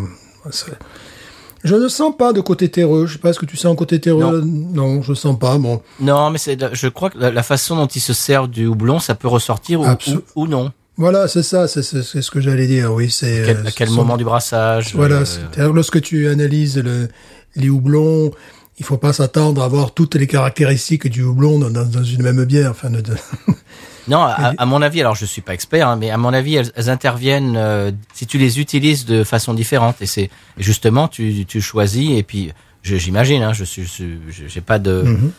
je 1.65 1.75
ne 1.75 1.89
sens 1.89 2.17
pas 2.17 2.33
de 2.33 2.41
côté 2.41 2.69
terreux. 2.69 3.07
Je 3.07 3.15
sais 3.15 3.19
pas 3.19 3.33
ce 3.33 3.41
que 3.41 3.47
tu 3.47 3.57
sens 3.57 3.73
en 3.73 3.75
côté 3.75 4.01
terreux? 4.01 4.43
Non, 4.45 5.03
je 5.03 5.13
sens 5.13 5.37
pas. 5.37 5.59
Bon, 5.59 5.83
Non, 5.99 6.31
mais 6.31 6.39
c'est, 6.39 6.57
je 6.73 6.87
crois 6.87 7.11
que 7.11 7.19
la, 7.19 7.43
façon 7.43 7.75
dont 7.75 7.89
il 7.89 8.01
se 8.01 8.13
sert 8.13 8.47
du 8.47 8.67
houblon, 8.69 9.01
ça 9.01 9.17
peut 9.17 9.27
ressortir 9.27 9.81
ou, 9.81 9.87
Absol- 9.87 10.21
ou, 10.37 10.43
ou 10.45 10.47
non. 10.47 10.71
voilà, 10.97 11.27
c'est 11.27 11.43
ça, 11.43 11.67
c'est 11.67 11.83
ce 11.83 12.31
que 12.31 12.41
j'allais 12.41 12.69
dire. 12.69 12.93
Oui, 12.95 13.11
c'est 13.11 13.43
Quel- 13.45 13.67
à 13.67 13.73
quel 13.73 13.91
moment 13.91 14.17
du 14.17 14.23
brassage 14.25 14.95
Voilà, 14.95 15.25
euh, 15.59 15.73
lorsque 15.73 16.01
tu 16.01 16.29
analyses 16.29 16.79
le, 16.79 17.09
les 17.57 17.71
houblons 17.71 18.31
il 18.79 18.85
faut 18.85 18.99
pas 18.99 19.13
s'attendre 19.13 19.63
à 19.63 19.65
avoir 19.65 19.93
toutes 19.95 20.15
les 20.17 20.27
caractéristiques 20.27 21.09
du 21.09 21.23
houblon 21.23 21.59
dans, 21.59 21.71
dans 21.71 22.03
une 22.05 22.23
même 22.23 22.45
bière. 22.45 22.71
Enfin, 22.71 22.91
de, 22.91 23.03
Non, 24.09 24.19
à, 24.23 24.53
à 24.57 24.67
mon 24.67 24.83
avis, 24.83 25.01
alors 25.01 25.15
je 25.17 25.25
suis 25.25 25.43
pas 25.43 25.55
expert, 25.55 25.89
hein, 25.89 25.97
mais 25.97 26.11
à 26.11 26.17
mon 26.17 26.33
avis, 26.33 26.55
elles, 26.57 26.71
elles 26.77 26.91
interviennent 26.91 27.57
euh, 27.57 27.91
si 28.15 28.27
tu 28.27 28.39
les 28.39 28.61
utilises 28.61 29.05
de 29.05 29.25
façon 29.25 29.53
différente. 29.55 29.97
Et 30.01 30.07
c'est 30.07 30.31
justement, 30.59 31.09
tu, 31.09 31.45
tu 31.47 31.61
choisis. 31.61 32.11
Et 32.17 32.23
puis, 32.23 32.53
j'imagine, 32.85 33.43
hein, 33.43 33.53
je 33.53 33.65
suis, 33.65 33.85
j'ai 34.31 34.61
pas 34.61 34.79
de, 34.79 35.03
Mhm. 35.03 35.33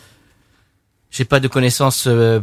j'ai 1.10 1.24
pas 1.24 1.40
de 1.40 1.48
connaissances 1.48 2.04
euh, 2.08 2.40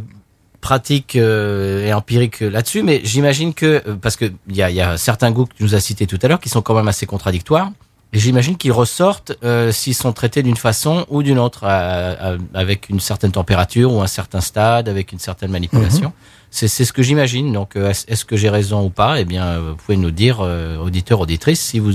pratiques 0.60 1.14
euh, 1.14 1.86
et 1.86 1.92
empiriques 1.92 2.40
là-dessus, 2.40 2.82
mais 2.82 3.02
j'imagine 3.04 3.54
que 3.54 3.82
euh, 3.86 3.94
parce 3.94 4.16
que 4.16 4.24
il 4.48 4.56
y 4.56 4.62
a, 4.62 4.70
y 4.70 4.80
a 4.80 4.96
certains 4.96 5.30
goûts 5.30 5.44
que 5.46 5.54
tu 5.54 5.62
nous 5.62 5.74
as 5.76 5.80
cités 5.80 6.06
tout 6.08 6.18
à 6.22 6.26
l'heure 6.28 6.40
qui 6.40 6.48
sont 6.48 6.62
quand 6.62 6.74
même 6.74 6.88
assez 6.88 7.06
contradictoires. 7.06 7.70
Et 8.16 8.18
j'imagine 8.18 8.56
qu'ils 8.56 8.72
ressortent 8.72 9.32
euh, 9.44 9.72
s'ils 9.72 9.94
sont 9.94 10.14
traités 10.14 10.42
d'une 10.42 10.56
façon 10.56 11.04
ou 11.10 11.22
d'une 11.22 11.38
autre, 11.38 11.64
à- 11.64 12.12
à- 12.32 12.36
avec 12.54 12.88
une 12.88 12.98
certaine 12.98 13.30
température 13.32 13.92
ou 13.92 14.00
un 14.00 14.06
certain 14.06 14.40
stade, 14.40 14.88
avec 14.88 15.12
une 15.12 15.18
certaine 15.18 15.50
manipulation. 15.50 16.14
C'est 16.50 16.66
c'est 16.68 16.86
ce 16.86 16.94
que 16.94 17.02
j'imagine. 17.02 17.52
Donc, 17.52 17.76
euh, 17.76 17.90
est-ce 17.90 18.24
que 18.24 18.36
j'ai 18.36 18.48
raison 18.48 18.82
ou 18.86 18.88
pas? 18.88 19.20
Eh 19.20 19.26
bien, 19.26 19.58
vous 19.60 19.74
pouvez 19.76 19.98
nous 19.98 20.10
dire, 20.12 20.38
euh, 20.40 20.78
auditeurs, 20.78 21.20
auditrices, 21.20 21.60
si 21.60 21.78
vous 21.78 21.92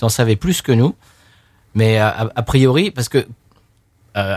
en 0.00 0.08
savez 0.08 0.36
plus 0.36 0.62
que 0.62 0.70
nous. 0.70 0.94
Mais 1.74 1.98
a, 1.98 2.30
priori, 2.46 2.92
parce 2.92 3.08
que 3.08 3.18
euh, 3.18 3.26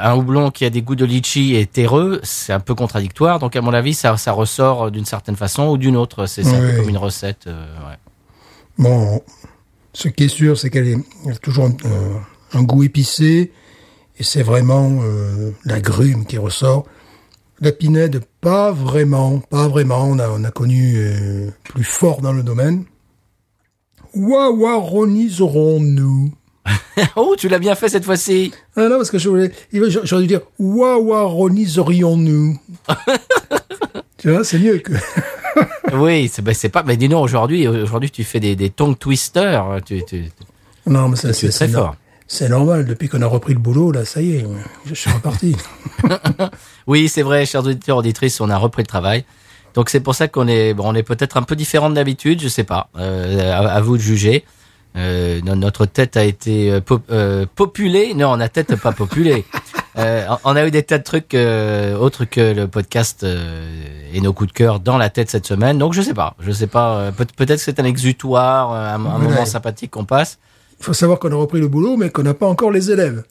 un 0.09 0.15
houblon 0.15 0.49
qui 0.49 0.65
a 0.65 0.71
des 0.71 0.81
goûts 0.81 0.95
de 0.95 1.05
litchi 1.05 1.55
et 1.55 1.67
terreux, 1.67 2.19
c'est 2.23 2.51
un 2.53 2.59
peu 2.59 2.73
contradictoire. 2.73 3.37
Donc, 3.37 3.55
à 3.55 3.61
mon 3.61 3.73
avis, 3.73 3.93
ça, 3.93 4.17
ça 4.17 4.31
ressort 4.31 4.89
d'une 4.89 5.05
certaine 5.05 5.35
façon 5.35 5.67
ou 5.67 5.77
d'une 5.77 5.97
autre. 5.97 6.25
C'est 6.25 6.41
c'est 6.43 6.55
un 6.55 6.59
peu 6.59 6.69
Oui. 6.71 6.75
comme 6.77 6.89
une 6.89 6.97
recette. 6.97 7.45
euh, 7.45 7.63
ouais. 7.87 7.97
Bon, 8.79 9.21
ce 9.97 10.07
qui 10.09 10.25
est 10.25 10.29
sûr, 10.29 10.59
c'est 10.59 10.69
qu'elle 10.69 10.99
a 11.27 11.33
toujours 11.37 11.65
un, 11.65 11.75
euh, 11.85 12.19
un 12.53 12.61
goût 12.61 12.83
épicé, 12.83 13.51
et 14.19 14.23
c'est 14.23 14.43
vraiment 14.43 14.99
euh, 15.01 15.49
la 15.65 15.79
grume 15.79 16.27
qui 16.27 16.37
ressort. 16.37 16.85
La 17.61 17.71
pinède, 17.71 18.21
pas 18.39 18.71
vraiment, 18.71 19.39
pas 19.39 19.67
vraiment. 19.67 20.03
On 20.03 20.19
a, 20.19 20.29
on 20.29 20.43
a 20.43 20.51
connu 20.51 20.97
euh, 20.97 21.49
plus 21.63 21.83
fort 21.83 22.21
dans 22.21 22.31
le 22.31 22.43
domaine. 22.43 22.85
Wawaroniserons-nous 24.13 26.31
oh, 27.15 27.35
tu 27.37 27.47
l'as 27.47 27.59
bien 27.59 27.73
fait 27.73 27.89
cette 27.89 28.05
fois-ci. 28.05 28.53
Ah 28.75 28.89
non, 28.89 28.97
parce 28.97 29.09
que 29.09 29.17
je 29.17 29.29
voulais, 29.29 29.51
j'aurais 29.71 30.21
dû 30.21 30.27
dire 30.27 30.41
Wawaroniserions-nous 30.59 32.59
Tu 34.17 34.29
vois, 34.29 34.43
c'est 34.43 34.59
mieux 34.59 34.77
que... 34.77 34.93
Oui, 35.93 36.29
c'est 36.31 36.41
ben, 36.41 36.53
c'est 36.53 36.69
pas. 36.69 36.83
Mais 36.83 36.97
dis 36.97 37.09
non, 37.09 37.21
aujourd'hui, 37.21 37.67
aujourd'hui, 37.67 38.11
tu 38.11 38.23
fais 38.23 38.39
des, 38.39 38.55
des 38.55 38.69
tongue 38.69 38.97
twisters. 38.97 39.65
Tu, 39.85 40.03
tu, 40.05 40.25
Non, 40.85 41.09
mais 41.09 41.15
ça, 41.15 41.33
c'est 41.33 41.49
très 41.49 41.67
c'est 41.67 41.73
fort. 41.73 41.95
C'est 42.29 42.49
normal, 42.49 42.85
depuis 42.85 43.07
qu'on 43.07 43.21
a 43.21 43.25
repris 43.27 43.53
le 43.53 43.59
boulot, 43.59 43.91
là, 43.93 44.03
ça 44.03 44.21
y 44.21 44.35
est, 44.35 44.45
je 44.85 44.93
suis 44.93 45.09
reparti. 45.09 45.55
Oui, 46.87 47.09
c'est 47.09 47.21
vrai, 47.21 47.45
chers 47.45 47.65
auditeurs, 47.65 47.97
auditrices, 47.97 48.39
on 48.41 48.49
a 48.49 48.57
repris 48.57 48.81
le 48.83 48.87
travail. 48.87 49.23
Donc 49.73 49.89
c'est 49.89 49.99
pour 49.99 50.15
ça 50.15 50.27
qu'on 50.27 50.47
est, 50.47 50.73
bon, 50.73 50.83
on 50.87 50.95
est 50.95 51.03
peut-être 51.03 51.37
un 51.37 51.43
peu 51.43 51.55
différent 51.55 51.89
d'habitude, 51.89 52.41
je 52.41 52.47
sais 52.47 52.63
pas. 52.63 52.89
Euh, 52.97 53.51
à, 53.51 53.57
à 53.69 53.81
vous 53.81 53.97
de 53.97 54.01
juger. 54.01 54.43
Euh, 54.95 55.41
no- 55.43 55.55
notre 55.55 55.85
tête 55.85 56.17
a 56.17 56.23
été 56.23 56.71
euh, 56.71 56.81
pop- 56.81 57.03
euh, 57.11 57.45
populée. 57.55 58.13
Non, 58.13 58.31
on 58.31 58.39
a 58.39 58.49
tête 58.49 58.75
pas 58.77 58.91
populée. 58.93 59.45
Euh, 59.97 60.27
on 60.43 60.55
a 60.55 60.65
eu 60.67 60.71
des 60.71 60.83
tas 60.83 60.99
de 60.99 61.03
trucs 61.03 61.33
euh, 61.33 61.95
autres 61.97 62.25
que 62.25 62.53
le 62.53 62.67
podcast 62.67 63.23
euh, 63.23 63.67
et 64.13 64.21
nos 64.21 64.31
coups 64.31 64.49
de 64.49 64.53
cœur 64.53 64.79
dans 64.79 64.97
la 64.97 65.09
tête 65.09 65.29
cette 65.31 65.47
semaine. 65.47 65.77
Donc 65.79 65.93
je 65.93 66.01
sais 66.03 66.13
pas, 66.13 66.35
je 66.39 66.51
sais 66.51 66.67
pas. 66.67 66.97
euh, 66.97 67.11
peut- 67.11 67.25
Peut-être 67.35 67.57
que 67.57 67.63
c'est 67.63 67.79
un 67.79 67.83
exutoire, 67.85 68.73
euh, 68.73 68.93
un, 68.95 68.97
moment 68.99 69.45
sympathique 69.45 69.91
qu'on 69.91 70.05
passe. 70.05 70.37
Il 70.79 70.85
faut 70.85 70.93
savoir 70.93 71.17
qu'on 71.17 71.31
a 71.31 71.35
repris 71.35 71.59
le 71.59 71.67
boulot, 71.67 71.97
mais 71.97 72.11
qu'on 72.11 72.21
n'a 72.23 72.35
pas 72.35 72.45
encore 72.47 72.69
les 72.71 72.91
élèves. 72.91 73.23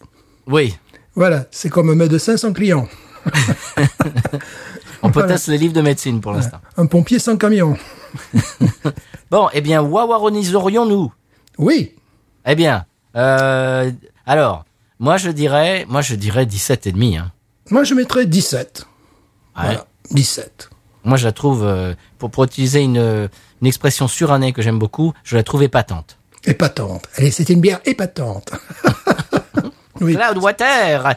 Oui, 0.49 0.77
Voilà, 1.15 1.45
c'est 1.53 1.69
comme 1.71 1.89
un 1.91 1.95
médecin 1.95 2.37
sans 2.37 2.53
client, 2.53 2.89
on 5.03 5.09
peut 5.11 5.21
Voilà. 5.21 5.35
tester 5.35 5.53
les 5.53 5.59
livres 5.59 5.73
de 5.75 5.81
médecine 5.83 6.21
pour 6.21 6.33
l'instant. 6.33 6.59
un 6.77 6.87
pompier 6.87 7.19
sans 7.19 7.37
camion. 7.37 7.77
Bon, 9.31 9.49
eh 9.53 9.61
bien, 9.61 9.83
wawaroniserions-nous? 9.83 11.13
Oui, 11.59 11.95
Eh 12.47 12.55
bien, 12.55 12.85
euh, 13.17 13.91
alors, 14.25 14.65
moi 14.99 15.17
je 15.17 15.31
dirais, 15.31 15.85
moi 15.89 16.03
je 16.03 16.15
dirais 16.15 16.47
17 16.47 16.87
et 16.87 16.93
demi. 16.93 17.17
Hein. 17.17 17.33
moi 17.71 17.85
je 17.85 17.95
mettrais 17.95 18.27
17. 18.27 18.87
Ouais. 19.57 19.63
Voilà, 19.65 19.87
17. 20.11 20.71
Moi 21.05 21.17
je 21.17 21.25
la 21.25 21.33
trouve, 21.33 21.65
euh, 21.65 21.95
pour, 22.19 22.31
pour 22.31 22.45
utiliser 22.45 22.81
une, 22.81 23.29
une 23.61 23.67
expression 23.67 24.09
surannée 24.09 24.53
que 24.53 24.63
j'aime 24.63 24.79
beaucoup, 24.79 25.13
je 25.25 25.37
la 25.37 25.43
trouve 25.43 25.63
épatante. 25.63 26.19
Épatante. 26.45 27.09
Allez, 27.17 27.31
c'était 27.31 27.55
une 27.55 27.61
bière 27.61 27.81
épatante. 27.85 28.53
oui. 30.01 30.15
Cloudwater, 30.15 31.15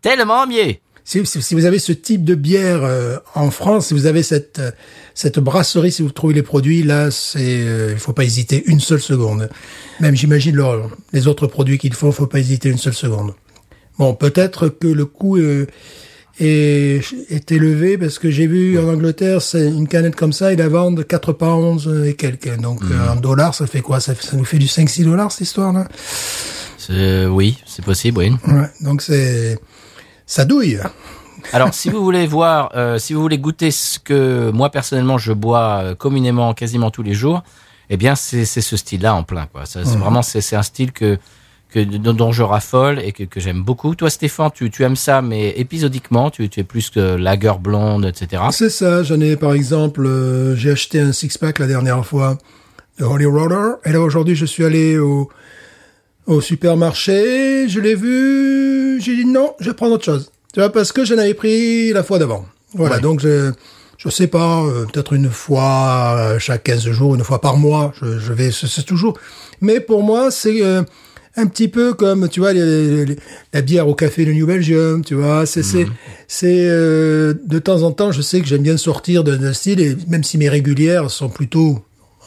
tellement 0.00 0.46
mieux. 0.46 0.76
Si, 1.10 1.54
vous 1.54 1.64
avez 1.64 1.78
ce 1.78 1.92
type 1.92 2.22
de 2.22 2.34
bière 2.34 2.84
euh, 2.84 3.16
en 3.34 3.50
France, 3.50 3.86
si 3.86 3.94
vous 3.94 4.04
avez 4.04 4.22
cette 4.22 4.58
euh, 4.58 4.70
cette 5.18 5.40
brasserie, 5.40 5.90
si 5.90 6.02
vous 6.02 6.12
trouvez 6.12 6.34
les 6.34 6.42
produits, 6.42 6.84
là, 6.84 7.10
c'est 7.10 7.40
euh, 7.40 7.92
il 7.92 7.98
faut 7.98 8.12
pas 8.12 8.22
hésiter 8.22 8.62
une 8.66 8.78
seule 8.78 9.00
seconde. 9.00 9.48
Même 9.98 10.14
j'imagine 10.14 10.62
les 11.12 11.26
autres 11.26 11.48
produits 11.48 11.76
qu'ils 11.76 11.94
font, 11.94 12.12
faut 12.12 12.28
pas 12.28 12.38
hésiter 12.38 12.68
une 12.68 12.78
seule 12.78 12.94
seconde. 12.94 13.32
Bon, 13.98 14.14
peut-être 14.14 14.68
que 14.68 14.86
le 14.86 15.06
coût 15.06 15.38
euh, 15.38 15.66
est, 16.38 17.02
est 17.30 17.50
élevé 17.50 17.98
parce 17.98 18.20
que 18.20 18.30
j'ai 18.30 18.46
vu 18.46 18.78
en 18.78 18.86
Angleterre, 18.86 19.42
c'est 19.42 19.66
une 19.66 19.88
canette 19.88 20.14
comme 20.14 20.32
ça, 20.32 20.52
ils 20.52 20.58
la 20.58 20.68
vendent 20.68 21.04
4 21.04 21.32
pounds 21.32 21.88
et 22.06 22.14
quelques. 22.14 22.54
Donc 22.60 22.82
euh, 22.82 23.08
en 23.08 23.16
dollars, 23.16 23.54
ça 23.54 23.66
fait 23.66 23.80
quoi? 23.80 23.98
Ça, 23.98 24.14
ça 24.14 24.36
nous 24.36 24.44
fait 24.44 24.58
du 24.58 24.66
5-6 24.66 25.04
dollars 25.04 25.32
cette 25.32 25.48
histoire-là? 25.48 25.88
Oui, 27.28 27.58
c'est 27.66 27.84
possible, 27.84 28.18
oui. 28.18 28.32
Ouais, 28.46 28.70
donc 28.82 29.02
c'est 29.02 29.58
ça 30.28 30.44
douille. 30.44 30.78
Alors, 31.52 31.72
si 31.74 31.90
vous 31.90 32.04
voulez 32.04 32.26
voir, 32.26 32.70
euh, 32.76 32.98
si 32.98 33.14
vous 33.14 33.22
voulez 33.22 33.38
goûter 33.38 33.70
ce 33.70 33.98
que 33.98 34.50
moi 34.50 34.70
personnellement 34.70 35.18
je 35.18 35.32
bois 35.32 35.80
euh, 35.82 35.94
communément 35.94 36.52
quasiment 36.54 36.90
tous 36.90 37.02
les 37.02 37.14
jours, 37.14 37.42
eh 37.90 37.96
bien 37.96 38.14
c'est 38.14 38.44
ce 38.44 38.76
style-là 38.76 39.14
en 39.14 39.22
plein 39.24 39.46
quoi. 39.46 39.64
Ça, 39.64 39.84
c'est 39.84 39.96
Vraiment, 39.96 40.22
c'est 40.22 40.54
un 40.54 40.62
style 40.62 40.92
que 40.92 41.18
que 41.70 41.80
dont 41.80 42.12
dont 42.14 42.32
je 42.32 42.42
raffole 42.42 42.98
et 42.98 43.12
que, 43.12 43.24
que 43.24 43.40
j'aime 43.40 43.62
beaucoup. 43.62 43.94
Toi, 43.94 44.08
Stéphane, 44.10 44.50
tu, 44.54 44.70
tu 44.70 44.84
aimes 44.84 44.96
ça, 44.96 45.20
mais 45.20 45.50
épisodiquement, 45.50 46.30
tu, 46.30 46.48
tu 46.48 46.60
es 46.60 46.64
plus 46.64 46.88
que 46.88 47.16
lager 47.16 47.52
blonde, 47.60 48.06
etc. 48.06 48.42
C'est 48.52 48.70
ça, 48.70 49.02
j'en 49.02 49.20
ai 49.20 49.36
par 49.36 49.52
exemple, 49.54 50.06
euh, 50.06 50.54
j'ai 50.56 50.70
acheté 50.70 51.00
un 51.00 51.12
six-pack 51.12 51.58
la 51.58 51.66
dernière 51.66 52.04
fois 52.04 52.36
de 52.98 53.04
Holy 53.04 53.26
Roller, 53.26 53.76
et 53.84 53.92
là 53.92 54.00
aujourd'hui 54.00 54.34
je 54.34 54.44
suis 54.44 54.64
allé 54.64 54.98
au, 54.98 55.30
au 56.28 56.40
supermarché, 56.40 57.68
je 57.68 57.80
l'ai 57.80 57.94
vu, 57.94 59.00
j'ai 59.00 59.16
dit 59.16 59.24
non, 59.24 59.54
je 59.60 59.70
vais 59.70 59.74
prendre 59.74 59.94
autre 59.94 60.04
chose. 60.04 60.30
Tu 60.54 60.60
vois, 60.60 60.70
parce 60.70 60.92
que 60.92 61.04
j'en 61.04 61.18
avais 61.18 61.34
pris 61.34 61.92
la 61.92 62.02
fois 62.02 62.18
d'avant. 62.18 62.46
Voilà, 62.74 62.96
Ouais. 62.96 63.00
donc 63.00 63.20
je, 63.20 63.50
je 63.96 64.08
sais 64.08 64.26
pas, 64.26 64.62
euh, 64.62 64.84
peut-être 64.92 65.12
une 65.14 65.30
fois 65.30 66.14
euh, 66.18 66.38
chaque 66.38 66.64
15 66.64 66.88
jours, 66.90 67.14
une 67.14 67.24
fois 67.24 67.40
par 67.40 67.56
mois, 67.56 67.92
je, 68.00 68.18
je 68.18 68.32
vais, 68.32 68.50
c'est 68.52 68.82
toujours. 68.84 69.18
Mais 69.60 69.80
pour 69.80 70.02
moi, 70.02 70.30
c'est 70.30 70.62
euh, 70.62 70.82
un 71.36 71.46
petit 71.46 71.68
peu 71.68 71.94
comme, 71.94 72.28
tu 72.28 72.40
vois, 72.40 72.52
les- 72.52 73.04
les- 73.06 73.16
la 73.52 73.62
bière 73.62 73.88
au 73.88 73.94
café 73.94 74.24
de 74.24 74.32
New 74.32 74.46
Belgium, 74.46 75.04
tu 75.04 75.14
vois, 75.14 75.46
c'est, 75.46 75.62
c'est, 75.62 75.86
c'est, 76.26 76.66
euh, 76.68 77.34
de 77.44 77.58
temps 77.58 77.82
en 77.82 77.92
temps, 77.92 78.12
je 78.12 78.20
sais 78.22 78.40
que 78.40 78.46
j'aime 78.46 78.62
bien 78.62 78.76
sortir 78.76 79.24
de- 79.24 79.36
d'un 79.36 79.52
style, 79.52 79.80
et 79.80 79.96
même 80.08 80.24
si 80.24 80.36
mes 80.38 80.48
régulières 80.48 81.10
sont 81.10 81.28
plutôt, 81.28 81.78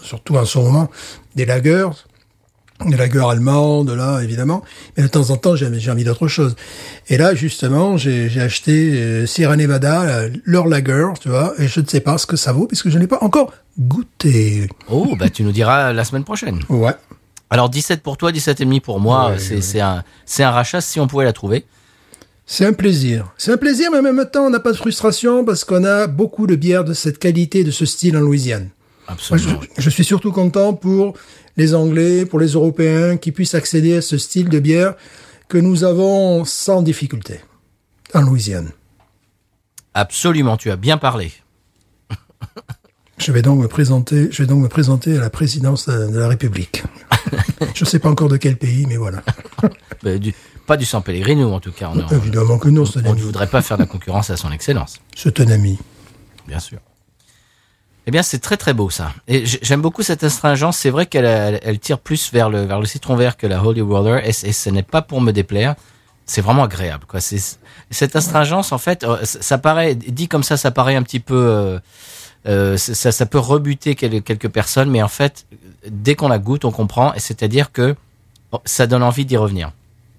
surtout 0.03 0.35
en 0.37 0.45
ce 0.45 0.57
moment, 0.57 0.89
des 1.35 1.45
lagers, 1.45 1.87
des 2.89 2.97
lagers 2.97 3.23
allemandes, 3.29 3.89
là, 3.91 4.19
évidemment. 4.21 4.63
Mais 4.97 5.03
de 5.03 5.07
temps 5.07 5.29
en 5.29 5.37
temps, 5.37 5.55
j'ai 5.55 5.91
envie 5.91 6.03
d'autre 6.03 6.27
chose. 6.27 6.55
Et 7.09 7.17
là, 7.17 7.33
justement, 7.35 7.97
j'ai 7.97 8.29
acheté 8.39 8.91
euh, 8.93 9.25
Sierra 9.25 9.55
Nevada, 9.55 10.01
euh, 10.03 10.29
leur 10.45 10.67
lager, 10.67 11.05
tu 11.21 11.29
vois, 11.29 11.53
et 11.59 11.67
je 11.67 11.79
ne 11.79 11.85
sais 11.85 11.99
pas 12.01 12.17
ce 12.17 12.25
que 12.25 12.35
ça 12.35 12.51
vaut, 12.51 12.67
puisque 12.67 12.89
je 12.89 12.97
n'ai 12.97 13.07
pas 13.07 13.19
encore 13.21 13.53
goûté. 13.79 14.67
Oh, 14.89 15.15
bah 15.17 15.29
tu 15.29 15.43
nous 15.43 15.51
diras 15.51 15.93
la 15.93 16.03
semaine 16.03 16.23
prochaine. 16.23 16.59
Ouais. 16.69 16.93
Alors 17.49 17.69
17 17.69 18.01
pour 18.01 18.17
toi, 18.17 18.31
17 18.31 18.61
et 18.61 18.65
demi 18.65 18.79
pour 18.79 18.99
moi, 18.99 19.31
Ouais, 19.31 19.39
c'est 19.39 19.55
ouais. 19.75 19.81
un 19.81 20.03
c'est 20.25 20.43
un 20.43 20.51
rachat 20.51 20.79
si 20.81 20.99
on 20.99 21.07
pouvait 21.07 21.25
la 21.25 21.33
trouver. 21.33 21.65
C'est 22.45 22.65
un 22.65 22.73
plaisir. 22.73 23.31
C'est 23.37 23.51
un 23.53 23.57
plaisir, 23.57 23.89
mais 23.91 23.99
en 23.99 24.01
même 24.01 24.25
temps, 24.31 24.45
on 24.45 24.49
n'a 24.49 24.59
pas 24.59 24.71
de 24.71 24.77
frustration 24.77 25.45
parce 25.45 25.63
qu'on 25.63 25.83
a 25.85 26.07
beaucoup 26.07 26.47
de 26.47 26.55
bières 26.55 26.83
de 26.83 26.93
cette 26.93 27.17
qualité, 27.19 27.63
de 27.63 27.71
ce 27.71 27.85
style 27.85 28.17
en 28.17 28.21
Louisiane. 28.21 28.69
Moi, 29.29 29.39
je, 29.77 29.89
suis 29.89 30.03
surtout 30.03 30.31
content 30.31 30.73
pour 30.73 31.15
les 31.57 31.73
Anglais, 31.75 32.25
pour 32.25 32.39
les 32.39 32.53
Européens 32.53 33.17
qui 33.17 33.31
puissent 33.31 33.55
accéder 33.55 33.97
à 33.97 34.01
ce 34.01 34.17
style 34.17 34.49
de 34.49 34.59
bière 34.59 34.95
que 35.47 35.57
nous 35.57 35.83
avons 35.83 36.45
sans 36.45 36.81
difficulté 36.81 37.41
en 38.13 38.21
Louisiane. 38.21 38.71
Absolument, 39.93 40.57
tu 40.57 40.71
as 40.71 40.77
bien 40.77 40.97
parlé. 40.97 41.31
Je 43.17 43.31
vais 43.31 43.41
donc 43.41 43.59
me 43.59 43.67
présenter, 43.67 44.29
je 44.31 44.41
vais 44.41 44.47
donc 44.47 44.63
me 44.63 44.67
présenter 44.67 45.17
à 45.17 45.21
la 45.21 45.29
présidence 45.29 45.87
de, 45.87 46.17
la 46.17 46.27
République. 46.27 46.83
je 47.75 47.85
sais 47.85 47.99
pas 47.99 48.09
encore 48.09 48.29
de 48.29 48.37
quel 48.37 48.57
pays, 48.57 48.85
mais 48.87 48.97
voilà. 48.97 49.21
Bah, 50.03 50.17
du- 50.17 50.33
pas 50.65 50.77
du 50.77 50.85
San 50.85 51.03
Pellegrino 51.03 51.53
en 51.53 51.59
tout 51.59 51.71
cas. 51.71 51.91
On, 51.93 51.99
on- 51.99 52.07
Évidemment 52.17 52.57
que 52.57 52.69
non, 52.69 52.85
on 53.05 53.13
ne 53.13 53.21
voudrait 53.21 53.45
pas 53.45 53.61
faire 53.61 53.77
de 53.77 53.83
la 53.83 53.87
concurrence 53.87 54.31
à 54.31 54.37
son 54.37 54.51
excellence. 54.51 54.99
C'est 55.15 55.39
un 55.41 55.47
ami. 55.51 55.77
Bien 56.47 56.57
sûr. 56.57 56.79
Eh 58.07 58.11
bien, 58.11 58.23
c'est 58.23 58.39
très 58.39 58.57
très 58.57 58.73
beau 58.73 58.89
ça. 58.89 59.13
Et 59.27 59.45
j'aime 59.45 59.81
beaucoup 59.81 60.01
cette 60.01 60.23
astringence. 60.23 60.77
C'est 60.77 60.89
vrai 60.89 61.05
qu'elle 61.05 61.59
elle, 61.63 61.79
tire 61.79 61.99
plus 61.99 62.31
vers 62.33 62.49
le 62.49 62.65
vers 62.65 62.79
le 62.79 62.85
citron 62.85 63.15
vert 63.15 63.37
que 63.37 63.45
la 63.47 63.63
Holy 63.63 63.81
Roller, 63.81 64.25
et, 64.27 64.31
ce 64.33 64.69
n'est 64.69 64.83
pas 64.83 65.01
pour 65.01 65.21
me 65.21 65.31
déplaire. 65.31 65.75
c'est 66.25 66.41
vraiment 66.41 66.63
agréable. 66.63 67.05
Quoi. 67.07 67.19
C'est 67.21 67.39
cette 67.89 68.15
astringence 68.15 68.71
en 68.71 68.77
fait, 68.77 69.03
euh, 69.03 69.17
ça 69.23 69.57
paraît 69.57 69.95
dit 69.95 70.27
comme 70.27 70.43
ça, 70.43 70.57
ça 70.57 70.71
paraît 70.71 70.95
un 70.95 71.03
petit 71.03 71.19
peu, 71.19 71.35
euh, 71.35 71.79
euh, 72.47 72.77
ça, 72.77 73.11
ça 73.11 73.25
peut 73.25 73.37
rebuter 73.39 73.95
quel- 73.95 74.21
quelques 74.23 74.49
personnes, 74.49 74.89
mais 74.89 75.03
en 75.03 75.07
fait, 75.09 75.45
dès 75.87 76.15
qu'on 76.15 76.29
la 76.29 76.39
goûte, 76.39 76.63
on 76.65 76.71
comprend, 76.71 77.13
et 77.13 77.19
c'est-à-dire 77.19 77.71
que 77.71 77.95
oh, 78.51 78.61
ça 78.65 78.87
donne 78.87 79.03
envie 79.03 79.25
d'y 79.25 79.37
revenir. 79.37 79.71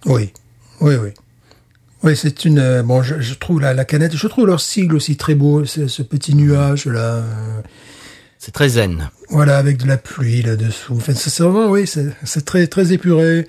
Oui, 0.07 0.33
oui, 0.81 0.97
oui. 0.97 1.11
Oui, 2.03 2.17
c'est 2.17 2.45
une. 2.45 2.59
euh, 2.59 2.83
bon, 2.83 3.03
je, 3.03 3.21
je 3.21 3.35
trouve 3.35 3.61
la, 3.61 3.75
la 3.75 3.85
canette, 3.85 4.17
je 4.17 4.27
trouve 4.27 4.47
leur 4.47 4.61
sigle 4.61 4.97
aussi 4.97 5.17
très 5.17 5.35
beau, 5.35 5.65
ce, 5.65 5.87
ce 5.88 6.03
petit 6.03 6.35
nuage 6.35 6.87
là. 6.87 6.99
euh, 7.01 7.61
C'est 8.38 8.53
très 8.53 8.71
zen. 8.71 9.11
Voilà, 9.29 9.57
avec 9.59 9.79
de 9.79 9.87
la 9.87 9.97
pluie 9.97 10.43
là-dessous. 10.43 10.95
Enfin, 10.97 11.15
c'est 11.15 11.43
vraiment, 11.43 11.71
oui, 11.71 11.87
c'est 11.87 12.45
très, 12.45 12.67
très 12.67 12.93
épuré. 12.93 13.47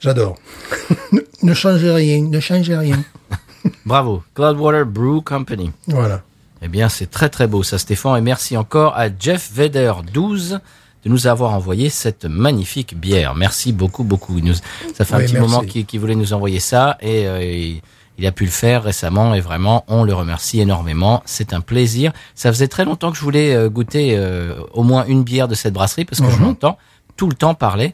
J'adore. 0.00 0.36
ne, 1.12 1.20
ne 1.42 1.54
changez 1.54 1.90
rien, 1.90 2.22
ne 2.22 2.40
changez 2.40 2.76
rien. 2.76 3.02
Bravo, 3.86 4.22
Cloudwater 4.34 4.84
Brew 4.84 5.22
Company. 5.24 5.72
Voilà. 5.86 6.22
Eh 6.60 6.68
bien, 6.68 6.88
c'est 6.90 7.10
très 7.10 7.30
très 7.30 7.46
beau 7.46 7.62
ça, 7.62 7.78
Stéphane, 7.78 8.18
et 8.18 8.20
merci 8.20 8.56
encore 8.58 8.94
à 8.96 9.06
Jeff 9.18 9.50
Vedder 9.54 9.92
12 10.12 10.60
de 11.04 11.10
nous 11.10 11.26
avoir 11.26 11.52
envoyé 11.52 11.90
cette 11.90 12.24
magnifique 12.24 12.98
bière. 12.98 13.34
Merci 13.34 13.72
beaucoup, 13.72 14.04
beaucoup. 14.04 14.40
Nous- 14.40 14.54
ça 14.94 15.04
fait 15.04 15.14
un 15.14 15.18
petit 15.20 15.34
merci. 15.34 15.48
moment 15.50 15.60
qu'il 15.62 15.84
qu'il 15.86 16.00
voulait 16.00 16.14
nous 16.14 16.32
envoyer 16.32 16.60
ça 16.60 16.96
et 17.00 17.26
euh, 17.26 17.42
il, 17.44 17.82
il 18.18 18.26
a 18.26 18.32
pu 18.32 18.44
le 18.44 18.50
faire 18.50 18.84
récemment 18.84 19.34
et 19.34 19.40
vraiment, 19.40 19.84
on 19.88 20.04
le 20.04 20.14
remercie 20.14 20.60
énormément. 20.60 21.22
C'est 21.26 21.52
un 21.52 21.60
plaisir. 21.60 22.12
Ça 22.34 22.50
faisait 22.52 22.68
très 22.68 22.84
longtemps 22.84 23.10
que 23.10 23.16
je 23.18 23.22
voulais 23.22 23.54
euh, 23.54 23.68
goûter 23.68 24.16
euh, 24.16 24.54
au 24.72 24.82
moins 24.82 25.04
une 25.06 25.24
bière 25.24 25.48
de 25.48 25.54
cette 25.54 25.74
brasserie 25.74 26.04
parce 26.04 26.20
que 26.20 26.30
je 26.30 26.36
Mhm. 26.36 26.42
l'entends 26.44 26.78
tout 27.16 27.28
le 27.28 27.34
temps 27.34 27.54
parler. 27.54 27.92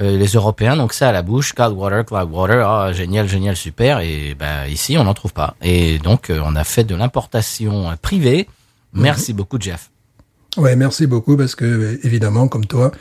euh, 0.00 0.16
les 0.16 0.26
Européens, 0.28 0.74
donc 0.74 0.94
ça 0.94 1.10
à 1.10 1.12
la 1.12 1.20
bouche, 1.22 1.52
Cloudwater, 1.52 2.04
Cloudwater, 2.06 2.66
ah, 2.66 2.92
génial, 2.94 3.28
génial, 3.28 3.56
super. 3.56 4.00
Et 4.00 4.34
ben 4.34 4.66
ici, 4.66 4.96
on 4.96 5.04
n'en 5.04 5.12
trouve 5.12 5.34
pas. 5.34 5.54
Et 5.62 5.98
donc, 5.98 6.30
euh, 6.30 6.40
on 6.44 6.56
a 6.56 6.64
fait 6.64 6.82
de 6.84 6.94
l'importation 6.94 7.90
euh, 7.90 7.94
privée. 8.00 8.48
Mhm. 8.94 9.02
Merci 9.02 9.32
beaucoup, 9.34 9.58
Jeff. 9.60 9.90
Ouais, 10.56 10.76
merci 10.76 11.06
beaucoup 11.06 11.36
parce 11.36 11.54
que, 11.54 11.98
évidemment, 12.04 12.46
comme 12.48 12.66
toi, 12.66 12.92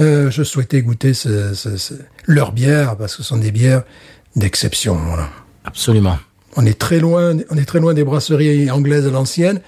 euh, 0.00 0.30
je 0.30 0.42
souhaitais 0.44 0.80
goûter 0.82 1.12
ce, 1.14 1.54
ce- 1.54 1.76
ce- 1.76 1.94
leur 2.26 2.52
bière 2.52 2.96
parce 2.96 3.16
que 3.16 3.22
ce 3.22 3.28
sont 3.28 3.36
des 3.36 3.50
bières 3.50 3.82
d'exception. 4.36 4.94
Voilà. 4.94 5.28
Absolument. 5.64 6.18
On 6.56 6.64
est 6.64 6.78
très 6.78 7.00
loin, 7.00 7.36
on 7.50 7.56
est 7.56 7.64
très 7.64 7.80
loin 7.80 7.94
des 7.94 8.04
brasseries 8.04 8.70
anglaises 8.70 9.06
à 9.06 9.10
l'ancienne, 9.10 9.60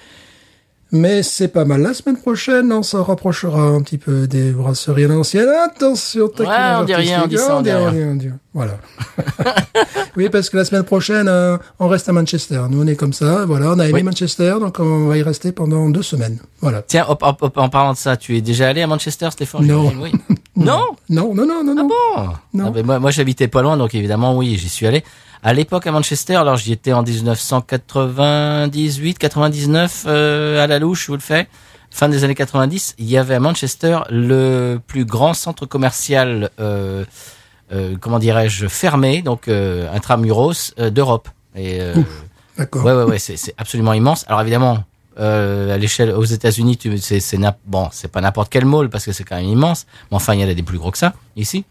mais 0.93 1.23
c'est 1.23 1.49
pas 1.49 1.65
mal. 1.65 1.83
La 1.83 1.95
semaine 1.95 2.17
prochaine, 2.17 2.73
on 2.73 2.83
s'en 2.83 3.03
rapprochera 3.03 3.61
un 3.63 3.81
petit 3.83 3.99
peu 3.99 4.27
des 4.27 4.51
brasseries 4.51 5.05
à 5.05 5.09
l'ancienne. 5.09 5.49
Attention, 5.65 6.29
taquinage 6.29 6.81
on 6.81 6.85
dit 6.85 6.95
rien, 6.95 7.23
on 7.25 7.27
dit 7.29 7.39
ça, 7.39 7.57
on 7.57 7.63
dit 7.63 7.71
rien. 7.71 8.09
on 8.13 8.15
dit- 8.17 8.31
Voilà. 8.55 8.73
oui, 10.17 10.29
parce 10.31 10.51
que 10.51 10.57
la 10.57 10.65
semaine 10.65 10.83
prochaine, 10.85 11.29
euh, 11.29 11.57
on 11.79 11.89
reste 11.89 12.09
à 12.09 12.13
Manchester. 12.13 12.61
Nous, 12.71 12.83
on 12.83 12.87
est 12.87 12.97
comme 12.97 13.13
ça. 13.13 13.45
Voilà, 13.47 13.69
on 13.71 13.79
a 13.79 13.85
aimé 13.85 13.95
Oui. 13.95 14.03
Manchester, 14.03 14.57
donc 14.61 14.79
on 14.81 15.07
va 15.07 15.17
y 15.17 15.23
rester 15.23 15.53
pendant 15.53 15.89
deux 15.91 16.03
semaines. 16.03 16.39
Voilà. 16.61 16.83
Tiens, 16.83 17.07
hop, 17.09 17.21
hop, 17.23 17.39
hop, 17.43 17.57
en 17.59 17.69
parlant 17.69 17.93
de 17.93 17.99
ça, 17.99 18.17
tu 18.17 18.37
es 18.37 18.41
déjà 18.41 18.69
allé 18.69 18.83
à 18.83 18.87
Manchester, 18.87 19.29
Stéphane? 19.31 19.67
Non. 19.67 19.93
Oui. 20.01 20.13
Non 20.61 20.87
Non, 21.09 21.35
non, 21.35 21.47
non, 21.47 21.65
non, 21.65 21.75
non. 21.75 21.89
Bon. 21.89 22.29
Non. 22.55 22.67
Ah 22.69 22.71
ben, 22.71 22.87
moi, 22.87 22.99
moi 22.99 23.11
j'habitais 23.11 23.49
pas 23.49 23.63
loin, 23.63 23.77
donc 23.77 23.95
évidemment, 23.95 24.37
oui, 24.37 24.57
j'y 24.57 24.69
suis 24.69 24.87
allé. 24.87 25.05
À 25.43 25.55
l'époque, 25.55 25.87
à 25.87 25.93
Manchester, 25.93 26.37
alors 26.37 26.57
j'y 26.57 26.73
étais 26.73 26.93
en 26.93 27.03
1998, 27.03 29.19
99, 29.19 30.05
euh, 30.07 30.63
à 30.63 30.67
la 30.67 30.79
louche, 30.79 31.03
je 31.03 31.07
vous 31.09 31.15
le 31.15 31.21
fais. 31.21 31.49
Fin 31.91 32.09
des 32.09 32.25
années 32.25 32.35
90, 32.35 32.95
il 32.99 33.11
y 33.11 33.17
avait 33.17 33.35
à 33.35 33.41
Manchester 33.41 34.01
le 34.11 34.79
plus 34.87 35.05
grand 35.05 35.35
centre 35.35 35.67
commercial, 35.67 36.51
euh, 36.61 37.05
euh, 37.73 37.97
comment 38.01 38.19
dirais-je, 38.19 38.69
fermé, 38.69 39.23
donc 39.23 39.49
euh, 39.49 39.93
intramuros 39.93 40.75
euh, 40.79 40.91
d'Europe. 40.91 41.29
Et 41.57 41.81
euh, 41.81 41.95
D'accord. 42.59 42.85
Ouais, 42.85 42.93
ouais, 42.93 43.05
ouais, 43.05 43.19
c'est 43.19 43.37
c'est 43.37 43.55
absolument 43.59 43.93
immense. 43.95 44.25
Alors 44.29 44.43
évidemment, 44.43 44.85
euh, 45.21 45.75
à 45.75 45.79
l'échelle 45.79 46.11
aux 46.13 46.25
États-Unis, 46.25 46.79
c'est 47.01 47.21
c'est 47.21 47.39
bon, 47.67 47.89
c'est 47.93 48.11
pas 48.11 48.21
n'importe 48.21 48.51
quel 48.51 48.65
mall 48.65 48.89
parce 48.91 49.05
que 49.05 49.13
c'est 49.13 49.25
quand 49.25 49.37
même 49.37 49.47
immense. 49.49 49.87
Mais 50.11 50.17
enfin, 50.17 50.35
il 50.35 50.41
y 50.41 50.45
en 50.45 50.49
a 50.49 50.55
des 50.55 50.63
plus 50.63 50.79
gros 50.79 50.91
que 50.91 50.99
ça 50.99 51.13
ici. 51.37 51.65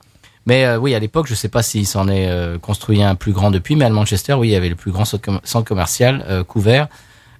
Mais 0.45 0.65
euh, 0.65 0.77
oui, 0.77 0.95
à 0.95 0.99
l'époque, 0.99 1.27
je 1.27 1.35
sais 1.35 1.49
pas 1.49 1.61
s'il 1.63 1.85
s'en 1.85 2.07
est 2.07 2.27
euh, 2.29 2.57
construit 2.57 3.03
un 3.03 3.15
plus 3.15 3.33
grand 3.33 3.51
depuis, 3.51 3.75
mais 3.75 3.85
à 3.85 3.89
Manchester, 3.89 4.33
oui, 4.33 4.47
il 4.49 4.51
y 4.51 4.55
avait 4.55 4.69
le 4.69 4.75
plus 4.75 4.91
grand 4.91 5.05
centre 5.05 5.23
com- 5.23 5.41
centre 5.43 5.67
commercial 5.67 6.25
euh, 6.27 6.43
couvert 6.43 6.87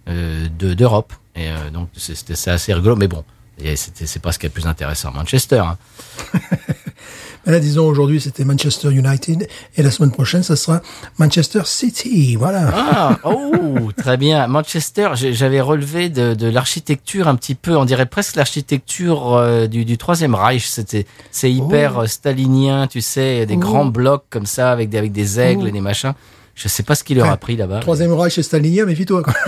euh, 0.10 0.48
de 0.60 0.74
d'Europe. 0.74 1.14
Et 1.36 1.48
euh, 1.50 1.70
donc 1.72 1.90
c'était 1.96 2.34
assez 2.50 2.74
rigolo, 2.74 2.96
mais 2.96 3.08
bon. 3.08 3.24
C'est 3.76 4.22
pas 4.22 4.32
ce 4.32 4.40
qui 4.40 4.46
est 4.46 4.50
le 4.50 4.54
plus 4.54 4.68
intéressant 4.68 5.10
à 5.10 5.12
Manchester. 5.12 5.60
Hein. 5.60 5.78
Mais 7.46 7.54
là, 7.54 7.60
disons, 7.60 7.88
aujourd'hui, 7.88 8.20
c'était 8.20 8.44
Manchester 8.44 8.90
United, 8.92 9.48
et 9.78 9.82
la 9.84 9.92
semaine 9.92 10.12
prochaine, 10.12 10.44
ça 10.44 10.56
sera 10.56 10.82
Manchester 11.20 11.62
City. 11.66 12.36
Voilà. 12.36 12.70
Ah, 12.74 13.18
oh, 13.24 13.92
très 13.96 14.18
bien. 14.18 14.46
Manchester, 14.48 15.10
j'avais 15.16 15.62
relevé 15.62 16.10
de, 16.10 16.34
de 16.34 16.48
l'architecture 16.50 17.28
un 17.28 17.36
petit 17.36 17.56
peu, 17.56 17.76
on 17.78 17.86
dirait 17.86 18.06
presque 18.08 18.36
l'architecture 18.36 19.36
euh, 19.38 19.68
du, 19.68 19.86
du 19.86 19.98
Troisième 19.98 20.36
Reich. 20.36 20.68
C'était, 20.68 21.06
c'est 21.32 21.52
hyper 21.52 21.94
Oh. 21.98 22.02
euh, 22.02 22.08
stalinien, 22.08 22.88
tu 22.88 23.02
sais, 23.02 23.46
des 23.46 23.56
Oh. 23.56 23.60
grands 23.60 23.86
blocs 23.86 24.26
comme 24.30 24.46
ça 24.46 24.72
avec 24.72 24.90
des, 24.90 24.98
avec 24.98 25.12
des 25.12 25.40
aigles 25.40 25.64
Oh. 25.64 25.68
et 25.68 25.72
des 25.72 25.82
machins. 25.82 26.14
Je 26.56 26.68
sais 26.68 26.84
pas 26.84 26.94
ce 26.96 27.06
qu'il 27.06 27.16
leur 27.18 27.30
a 27.30 27.38
pris 27.38 27.56
là-bas. 27.56 27.80
Troisième 27.80 28.12
Reich 28.12 28.38
et 28.38 28.44
stalinien, 28.44 28.86
méfie-toi. 28.86 29.24
quoi. 29.24 29.34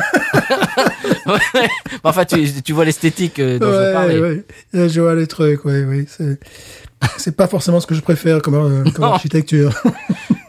Ouais. 1.27 1.67
Enfin, 2.03 2.25
tu, 2.25 2.51
tu 2.63 2.73
vois 2.73 2.83
l'esthétique 2.85 3.39
euh, 3.39 3.59
dont 3.59 3.71
je 3.71 3.77
Ouais, 3.77 3.93
parlais. 3.93 4.19
ouais. 4.19 4.43
Euh, 4.75 4.89
Je 4.89 5.01
vois 5.01 5.13
les 5.15 5.27
trucs, 5.27 5.63
oui, 5.65 5.83
oui. 5.83 6.05
C'est, 7.17 7.35
pas 7.35 7.47
forcément 7.47 7.79
ce 7.79 7.87
que 7.87 7.95
je 7.95 8.01
préfère 8.01 8.41
comme, 8.41 8.55
euh, 8.55 8.89
comme 8.91 9.05
architecture. 9.05 9.73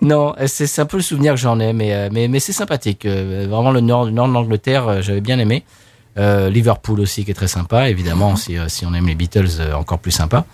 Non, 0.03 0.35
euh, 0.41 0.47
c'est 0.49 0.81
un 0.81 0.85
peu 0.85 0.97
le 0.97 1.03
souvenir 1.03 1.35
que 1.35 1.41
j'en 1.41 1.61
ai, 1.61 1.73
mais 1.73 1.95
euh, 1.95 2.09
mais 2.12 2.27
mais 2.27 2.41
c'est 2.41 2.53
sympathique. 2.53 3.07
Vraiment 3.07 3.71
le 3.71 3.81
nord, 3.81 4.07
le 4.07 4.11
nord 4.11 4.27
de 4.27 4.33
l'Angleterre, 4.33 5.01
j'avais 5.01 5.21
bien 5.21 5.38
aimé. 5.38 5.62
Euh, 6.19 6.51
Liverpool 6.51 7.01
aussi 7.01 7.25
qui 7.25 7.31
est 7.31 7.35
très 7.35 7.47
sympa, 7.47 7.88
évidemment 7.88 8.35
si 8.35 8.57
si 8.67 8.85
on 8.85 8.93
aime 8.95 9.07
les 9.07 9.15
Beatles, 9.15 9.62
encore 9.75 10.01
plus 10.01 10.11
sympa. 10.11 10.45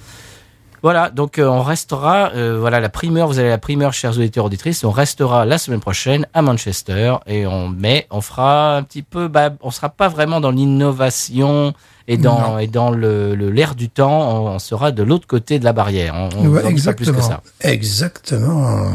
Voilà, 0.82 1.10
donc 1.10 1.38
euh, 1.38 1.46
on 1.48 1.62
restera, 1.62 2.30
euh, 2.34 2.56
voilà 2.60 2.78
la 2.80 2.88
primeur, 2.88 3.26
vous 3.28 3.38
avez 3.38 3.48
la 3.48 3.58
primeur, 3.58 3.92
chers 3.92 4.12
auditeurs 4.16 4.44
auditrices, 4.44 4.84
on 4.84 4.90
restera 4.90 5.44
la 5.44 5.58
semaine 5.58 5.80
prochaine 5.80 6.26
à 6.34 6.42
Manchester 6.42 7.16
et 7.26 7.46
on 7.46 7.68
mais 7.68 8.06
on 8.10 8.20
fera 8.20 8.76
un 8.76 8.82
petit 8.84 9.02
peu, 9.02 9.28
bah, 9.28 9.50
on 9.62 9.70
sera 9.70 9.88
pas 9.88 10.08
vraiment 10.08 10.40
dans 10.40 10.50
l'innovation 10.52 11.72
et 12.06 12.16
dans 12.16 12.52
Non. 12.52 12.58
et 12.58 12.66
dans 12.68 12.90
le 12.90 13.34
le- 13.34 13.50
l'air 13.50 13.74
du 13.74 13.88
temps, 13.90 14.46
on, 14.46 14.58
sera 14.58 14.92
de 14.92 15.02
l'autre 15.02 15.26
côté 15.26 15.58
de 15.58 15.64
la 15.64 15.72
barrière. 15.72 16.14
On, 16.14 16.28
on 16.38 16.48
Ouais, 16.48 16.62
pas 16.62 16.68
plus 16.68 16.82
que 16.84 17.10
exactement. 17.10 17.20
ça. 17.22 17.40
Exactement. 17.60 18.92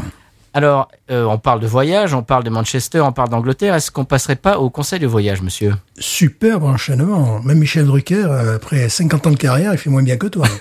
Alors, 0.56 0.90
euh, 1.10 1.26
on 1.26 1.40
parle 1.40 1.60
de 1.60 1.68
voyage, 1.68 2.14
on 2.14 2.22
parle 2.22 2.44
de 2.44 2.52
Manchester, 2.52 3.02
on 3.02 3.12
parle 3.12 3.30
d'Angleterre. 3.30 3.74
Est-ce 3.74 3.90
qu'on 3.90 4.06
passerait 4.06 4.36
pas 4.36 4.60
au 4.60 4.70
conseil 4.70 5.00
de 5.00 5.08
voyage, 5.08 5.42
monsieur? 5.42 5.74
Superbe 5.98 6.64
enchaînement. 6.64 7.42
Même 7.42 7.58
Michel 7.58 7.86
Drucker, 7.86 8.26
euh, 8.26 8.58
après 8.58 8.88
50 8.88 9.28
ans 9.28 9.32
de 9.32 9.36
carrière, 9.36 9.74
il 9.74 9.78
fait 9.80 9.90
moins 9.90 10.04
bien 10.04 10.18
que 10.18 10.28
toi. 10.28 10.48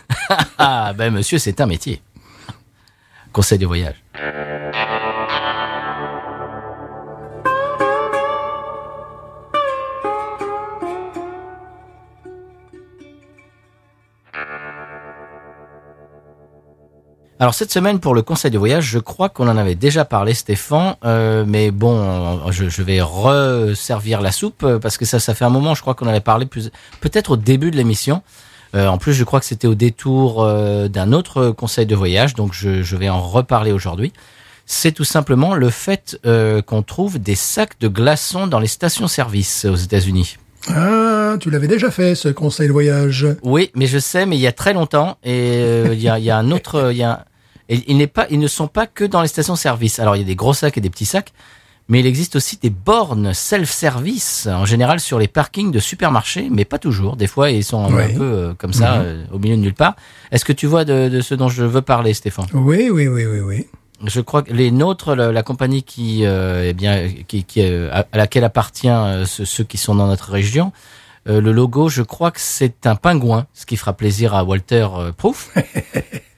Ah, 0.58 0.92
ben 0.96 1.12
monsieur, 1.12 1.38
c'est 1.38 1.60
un 1.60 1.66
métier. 1.66 2.00
Conseil 3.32 3.58
de 3.58 3.66
voyage. 3.66 3.96
Alors 17.42 17.54
cette 17.54 17.72
semaine 17.72 17.98
pour 17.98 18.14
le 18.14 18.22
conseil 18.22 18.52
de 18.52 18.58
voyage, 18.58 18.84
je 18.84 19.00
crois 19.00 19.28
qu'on 19.28 19.48
en 19.48 19.56
avait 19.56 19.74
déjà 19.74 20.04
parlé, 20.04 20.32
Stéphane, 20.32 20.94
euh, 21.04 21.44
mais 21.44 21.72
bon, 21.72 22.48
je, 22.52 22.68
je 22.68 22.82
vais 22.84 23.00
resservir 23.02 24.20
la 24.20 24.30
soupe 24.30 24.62
euh, 24.62 24.78
parce 24.78 24.96
que 24.96 25.04
ça, 25.04 25.18
ça 25.18 25.34
fait 25.34 25.44
un 25.44 25.50
moment, 25.50 25.74
je 25.74 25.80
crois 25.80 25.94
qu'on 25.94 26.06
en 26.06 26.10
avait 26.10 26.20
parlé 26.20 26.46
plus, 26.46 26.70
peut-être 27.00 27.32
au 27.32 27.36
début 27.36 27.72
de 27.72 27.76
l'émission. 27.76 28.22
Euh, 28.76 28.86
en 28.86 28.96
plus, 28.96 29.12
je 29.12 29.24
crois 29.24 29.40
que 29.40 29.46
c'était 29.46 29.66
au 29.66 29.74
détour 29.74 30.44
euh, 30.44 30.86
d'un 30.86 31.12
autre 31.12 31.50
conseil 31.50 31.84
de 31.84 31.96
voyage, 31.96 32.34
donc 32.34 32.52
je, 32.52 32.84
je 32.84 32.96
vais 32.96 33.08
en 33.08 33.20
reparler 33.20 33.72
aujourd'hui. 33.72 34.12
C'est 34.64 34.92
tout 34.92 35.02
simplement 35.02 35.56
le 35.56 35.70
fait 35.70 36.20
euh, 36.24 36.62
qu'on 36.62 36.84
trouve 36.84 37.18
des 37.18 37.34
sacs 37.34 37.76
de 37.80 37.88
glaçons 37.88 38.46
dans 38.46 38.60
les 38.60 38.68
stations-service 38.68 39.64
aux 39.64 39.74
États-Unis. 39.74 40.36
Ah, 40.68 41.34
tu 41.40 41.50
l'avais 41.50 41.66
déjà 41.66 41.90
fait, 41.90 42.14
ce 42.14 42.28
conseil 42.28 42.68
de 42.68 42.72
voyage. 42.72 43.26
Oui, 43.42 43.72
mais 43.74 43.88
je 43.88 43.98
sais, 43.98 44.26
mais 44.26 44.36
il 44.36 44.40
y 44.40 44.46
a 44.46 44.52
très 44.52 44.74
longtemps, 44.74 45.16
et 45.24 45.56
euh, 45.56 45.88
il 45.92 46.00
y, 46.00 46.08
a, 46.08 46.20
il 46.20 46.24
y 46.24 46.30
a 46.30 46.38
un 46.38 46.52
autre, 46.52 46.92
il 46.92 46.98
y 46.98 47.02
a, 47.02 47.24
et 47.72 47.84
il 47.86 47.96
n'est 47.96 48.06
pas, 48.06 48.26
ils 48.30 48.38
ne 48.38 48.46
sont 48.46 48.68
pas 48.68 48.86
que 48.86 49.04
dans 49.04 49.22
les 49.22 49.28
stations-service. 49.28 49.98
Alors 49.98 50.16
il 50.16 50.20
y 50.20 50.22
a 50.22 50.26
des 50.26 50.36
gros 50.36 50.54
sacs 50.54 50.76
et 50.76 50.80
des 50.80 50.90
petits 50.90 51.06
sacs, 51.06 51.32
mais 51.88 52.00
il 52.00 52.06
existe 52.06 52.36
aussi 52.36 52.58
des 52.58 52.70
bornes 52.70 53.34
self-service, 53.34 54.46
en 54.46 54.64
général 54.64 55.00
sur 55.00 55.18
les 55.18 55.28
parkings 55.28 55.72
de 55.72 55.78
supermarchés, 55.78 56.48
mais 56.50 56.64
pas 56.64 56.78
toujours. 56.78 57.16
Des 57.16 57.26
fois, 57.26 57.50
ils 57.50 57.64
sont 57.64 57.84
un, 57.84 58.08
peu 58.08 58.22
euh, 58.22 58.54
comme 58.54 58.72
ça, 58.72 58.96
euh, 58.96 59.24
au 59.32 59.38
milieu 59.38 59.56
de 59.56 59.62
nulle 59.62 59.74
part. 59.74 59.96
Est-ce 60.30 60.44
que 60.44 60.52
tu 60.52 60.66
vois 60.66 60.84
de, 60.84 61.08
de 61.08 61.20
ce 61.20 61.34
dont 61.34 61.48
je 61.48 61.64
veux 61.64 61.82
parler, 61.82 62.14
Stéphane? 62.14 62.46
Oui, 62.54 62.90
oui, 62.90 63.08
oui, 63.08 63.26
oui, 63.26 63.40
oui. 63.40 63.66
Je 64.04 64.20
crois 64.20 64.42
que 64.42 64.52
les 64.52 64.70
nôtres, 64.70 65.14
la, 65.14 65.30
la 65.30 65.42
compagnie 65.42 65.82
qui, 65.82 66.24
euh, 66.24 66.68
eh 66.68 66.72
bien, 66.72 67.08
qui, 67.28 67.44
qui, 67.44 67.62
euh, 67.62 67.88
à 67.92 68.16
laquelle 68.16 68.44
appartient 68.44 68.90
ceux, 69.26 69.44
ceux 69.44 69.64
qui 69.64 69.78
sont 69.78 69.94
dans 69.94 70.08
notre 70.08 70.30
région, 70.30 70.72
euh, 71.28 71.40
le 71.40 71.52
logo, 71.52 71.88
je 71.88 72.02
crois 72.02 72.32
que 72.32 72.40
c'est 72.40 72.86
un 72.86 72.96
pingouin, 72.96 73.46
ce 73.54 73.64
qui 73.64 73.76
fera 73.76 73.92
plaisir 73.92 74.34
à 74.34 74.42
Walter 74.42 74.88
Proof. 75.16 75.54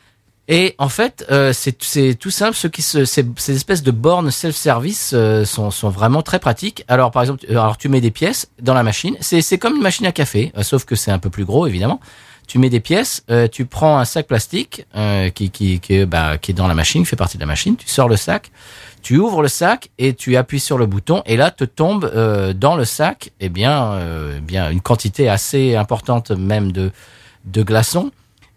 Et 0.47 0.75
en 0.79 0.91
fait, 0.91 1.25
euh, 1.31 1.53
c'est 1.55 2.15
tout 2.15 2.31
simple. 2.31 2.55
Ce 2.55 2.67
qui 2.67 2.83
se, 2.83 3.05
ces, 3.05 3.25
ces 3.37 3.57
espèces 3.57 3.83
de 3.83 3.91
bornes 3.91 4.31
self-service 4.31 5.13
euh, 5.15 5.45
sont, 5.45 5.71
sont 5.71 5.89
vraiment 5.89 6.21
très 6.23 6.39
pratiques. 6.39 6.85
Alors 6.87 7.11
par 7.11 7.23
exemple, 7.23 7.45
euh, 7.49 7.53
alors 7.53 7.79
tu 7.79 7.89
mets 7.89 8.03
des 8.03 8.11
pièces 8.11 8.51
dans 8.61 8.75
la 8.75 8.83
machine. 8.83 9.17
C'est 9.21 9.59
comme 9.59 9.77
une 9.77 9.83
machine 9.83 10.05
à 10.07 10.13
café, 10.13 10.53
euh, 10.59 10.63
sauf 10.63 10.85
que 10.85 10.97
c'est 10.97 11.11
un 11.11 11.19
peu 11.19 11.31
plus 11.31 11.47
gros 11.47 11.67
évidemment. 11.67 12.01
Tu 12.47 12.59
mets 12.59 12.69
des 12.69 12.81
pièces, 12.81 13.25
euh, 13.31 13.49
tu 13.49 13.65
prends 13.65 13.97
un 13.97 14.05
sac 14.05 14.27
plastique 14.27 14.85
qui 15.35 15.51
qui 15.51 15.81
qui, 15.81 16.05
bah, 16.05 16.37
qui 16.37 16.51
est 16.51 16.55
dans 16.55 16.69
la 16.69 16.75
machine, 16.75 17.03
qui 17.03 17.09
fait 17.09 17.17
partie 17.17 17.39
de 17.39 17.43
la 17.43 17.47
machine. 17.47 17.75
Tu 17.77 17.89
sors 17.89 18.07
le 18.07 18.19
sac, 18.19 18.51
tu 19.01 19.17
ouvres 19.17 19.41
le 19.41 19.49
sac 19.49 19.89
et 19.97 20.13
tu 20.13 20.37
appuies 20.37 20.61
sur 20.61 20.77
le 20.77 20.85
bouton 20.85 21.23
et 21.25 21.39
là 21.39 21.51
te 21.51 21.65
tombe 21.65 22.05
dans 22.55 22.77
le 22.77 22.85
sac 22.85 23.33
eh 23.41 23.49
bien 23.49 23.93
euh, 23.93 24.41
bien 24.41 24.71
une 24.71 24.83
quantité 24.83 25.31
assez 25.31 25.75
importante 25.75 26.33
même 26.33 26.71
de 26.71 26.91
de 27.47 27.63
glaçons 27.63 28.11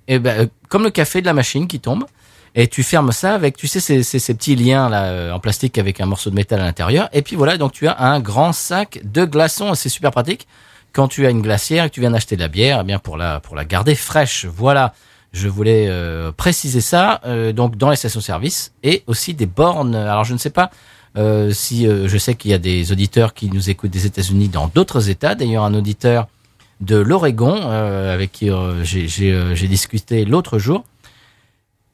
et 0.08 0.20
ben 0.20 0.42
euh, 0.42 0.48
comme 0.70 0.84
le 0.84 0.90
café 0.90 1.22
de 1.22 1.26
la 1.26 1.34
machine 1.34 1.68
qui 1.68 1.80
tombe 1.80 2.06
et 2.56 2.68
tu 2.68 2.84
fermes 2.84 3.12
ça 3.12 3.34
avec 3.34 3.58
tu 3.58 3.68
sais 3.68 3.80
ces, 3.80 4.04
ces, 4.04 4.20
ces 4.20 4.34
petits 4.34 4.56
liens 4.56 4.90
là 4.90 5.06
euh, 5.06 5.32
en 5.32 5.40
plastique 5.40 5.78
avec 5.78 6.02
un 6.02 6.06
morceau 6.06 6.30
de 6.30 6.36
métal 6.36 6.60
à 6.60 6.66
l'intérieur 6.66 7.10
et 7.14 7.22
puis 7.22 7.36
voilà 7.36 7.58
donc 7.58 7.72
tu 7.72 7.88
as 7.88 8.00
un 8.00 8.20
grand 8.20 8.54
sac 8.54 9.02
de 9.04 9.26
glaçons 9.26 9.76
c'est 9.76 9.90
super 9.90 10.12
pratique 10.12 10.48
quand 10.94 11.08
tu 11.08 11.26
as 11.26 11.30
une 11.30 11.42
glacière 11.42 11.86
et 11.86 11.90
que 11.90 11.94
tu 11.94 12.02
viens 12.02 12.12
d'acheter 12.12 12.36
de 12.36 12.42
la 12.42 12.48
bière 12.48 12.80
eh 12.82 12.84
bien 12.84 13.00
pour 13.00 13.18
la 13.18 13.40
pour 13.40 13.56
la 13.56 13.66
garder 13.66 13.96
fraîche 13.96 14.46
voilà 14.46 14.94
je 15.34 15.48
voulais 15.48 15.88
euh, 15.88 16.32
préciser 16.32 16.82
ça 16.82 17.22
euh, 17.26 17.52
donc 17.54 17.78
dans 17.78 17.90
les 17.90 17.96
stations-service 17.96 18.74
et 18.84 19.04
aussi 19.08 19.34
des 19.34 19.46
bornes. 19.46 19.96
Alors 19.96 20.24
je 20.24 20.34
ne 20.34 20.38
sais 20.38 20.50
pas 20.50 20.72
euh, 21.18 21.52
si 21.52 21.88
euh, 21.88 22.08
je 22.08 22.18
sais 22.18 22.36
qu'il 22.36 22.52
y 22.52 22.54
a 22.54 22.58
des 22.58 22.92
auditeurs 22.92 23.34
qui 23.34 23.50
nous 23.50 23.70
écoutent 23.70 23.92
des 23.92 24.06
États-Unis 24.06 24.50
dans 24.50 24.68
d'autres 24.68 25.10
États. 25.10 25.36
D'ailleurs 25.36 25.64
un 25.64 25.74
auditeur 25.74 26.28
de 26.82 26.98
l'Oregon 26.98 27.60
euh, 27.64 28.14
avec 28.14 28.32
qui 28.32 28.52
euh, 28.52 28.84
j'ai 28.84 29.08
euh, 29.32 29.56
j'ai 29.56 29.68
discuté 29.68 30.24
l'autre 30.26 30.60
jour. 30.60 30.84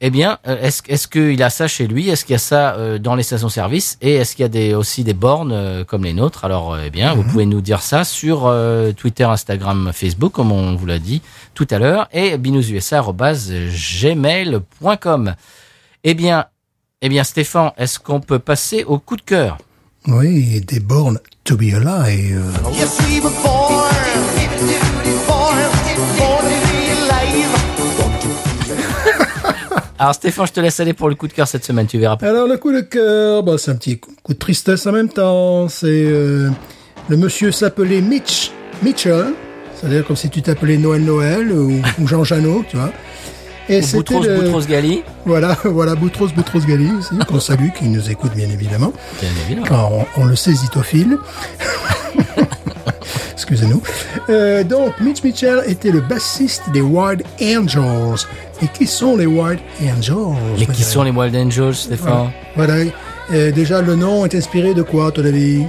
Eh 0.00 0.10
bien, 0.10 0.38
est-ce 0.44 1.06
qu'il 1.08 1.40
a 1.42 1.48
ça 1.48 1.66
chez 1.66 1.86
lui? 1.86 2.10
Est-ce 2.10 2.26
qu'il 2.26 2.34
y 2.34 2.36
a 2.36 2.38
ça 2.38 2.74
euh, 2.74 2.98
dans 2.98 3.14
les 3.14 3.22
stations-service? 3.22 3.96
Et 4.02 4.16
est-ce 4.16 4.36
qu'il 4.36 4.42
y 4.42 4.44
a 4.44 4.50
des, 4.50 4.74
aussi 4.74 5.02
des 5.02 5.14
bornes 5.14 5.52
euh, 5.52 5.82
comme 5.84 6.04
les 6.04 6.12
nôtres? 6.12 6.44
Alors, 6.44 6.74
euh, 6.74 6.82
eh 6.84 6.90
bien, 6.90 7.14
vous 7.14 7.22
pouvez 7.22 7.46
nous 7.46 7.62
dire 7.62 7.80
ça 7.80 8.04
sur 8.04 8.46
euh, 8.46 8.92
Twitter, 8.92 9.24
Instagram, 9.24 9.92
Facebook, 9.94 10.32
comme 10.32 10.52
on 10.52 10.76
vous 10.76 10.84
l'a 10.84 10.98
dit 10.98 11.22
tout 11.54 11.66
à 11.70 11.78
l'heure, 11.78 12.06
et 12.12 12.36
binoususa@gmail.com. 12.36 15.34
Eh 16.02 16.14
bien, 16.14 16.44
eh 17.00 17.08
bien, 17.08 17.24
Stéphane, 17.24 17.70
est-ce 17.78 17.98
qu'on 17.98 18.20
peut 18.20 18.40
passer 18.40 18.84
au 18.84 18.98
coup 18.98 19.16
de 19.16 19.22
cœur? 19.22 19.56
Oui, 20.06 20.60
des 20.60 20.80
bornes 20.80 21.18
to 21.44 21.56
be 21.56 21.72
alive. 21.72 22.44
Yes, 22.74 22.98
Alors, 30.04 30.14
Stéphane, 30.14 30.46
je 30.46 30.52
te 30.52 30.60
laisse 30.60 30.78
aller 30.80 30.92
pour 30.92 31.08
le 31.08 31.14
coup 31.14 31.26
de 31.28 31.32
cœur 31.32 31.48
cette 31.48 31.64
semaine. 31.64 31.86
Tu 31.86 31.98
verras. 31.98 32.18
Alors 32.20 32.46
le 32.46 32.58
coup 32.58 32.70
de 32.74 32.82
cœur, 32.82 33.42
bah, 33.42 33.54
c'est 33.56 33.70
un 33.70 33.74
petit 33.76 33.98
coup 33.98 34.10
coup 34.22 34.34
de 34.34 34.38
tristesse 34.38 34.86
en 34.86 34.92
même 34.92 35.08
temps. 35.08 35.66
C'est 35.70 35.86
euh, 35.88 36.50
le 37.08 37.16
monsieur 37.16 37.50
s'appelait 37.50 38.02
Mitch 38.02 38.50
Mitchell, 38.82 39.32
c'est-à-dire 39.74 40.04
comme 40.06 40.16
si 40.16 40.28
tu 40.28 40.42
t'appelais 40.42 40.76
Noël 40.76 41.02
Noël 41.02 41.50
ou, 41.52 41.80
ou 42.02 42.06
Jean 42.06 42.22
Janot, 42.22 42.66
tu 42.68 42.76
vois. 42.76 42.92
Et 43.70 43.80
c'était 43.80 43.96
Boutros, 44.12 44.22
le- 44.24 44.40
Boutros 44.42 44.66
Gali. 44.66 45.02
voilà, 45.24 45.56
voilà 45.64 45.94
Boutros 45.94 46.28
Boutros 46.28 46.60
Ghali 46.66 46.90
aussi, 46.98 47.16
qu'on 47.26 47.40
salue, 47.40 47.70
qui 47.74 47.86
nous 47.86 48.10
écoute 48.10 48.34
bien 48.34 48.50
évidemment. 48.50 48.92
Bien 49.22 49.30
évidemment. 49.46 49.66
Car 49.66 49.90
on, 49.90 50.04
on 50.18 50.24
le 50.26 50.36
sait, 50.36 50.52
zitophile. 50.52 51.16
Excusez-nous. 53.34 53.82
Euh, 54.30 54.62
donc, 54.64 54.98
Mitch 55.00 55.22
Mitchell 55.22 55.62
était 55.66 55.90
le 55.90 56.00
bassiste 56.00 56.62
des 56.72 56.80
Wild 56.80 57.22
Angels. 57.42 58.26
Et 58.62 58.68
qui 58.68 58.86
sont 58.86 59.16
les 59.16 59.26
Wild 59.26 59.58
Angels 59.82 60.36
Mais 60.58 60.66
qui 60.66 60.82
sont 60.82 61.02
les 61.02 61.10
Wild 61.10 61.34
Angels, 61.36 61.74
Stéphane? 61.74 62.30
Voilà. 62.56 62.74
Euh, 63.32 63.50
déjà, 63.50 63.82
le 63.82 63.96
nom 63.96 64.24
est 64.24 64.34
inspiré 64.34 64.72
de 64.74 64.82
quoi, 64.82 65.08
à 65.08 65.10
ton 65.10 65.24
avis? 65.24 65.64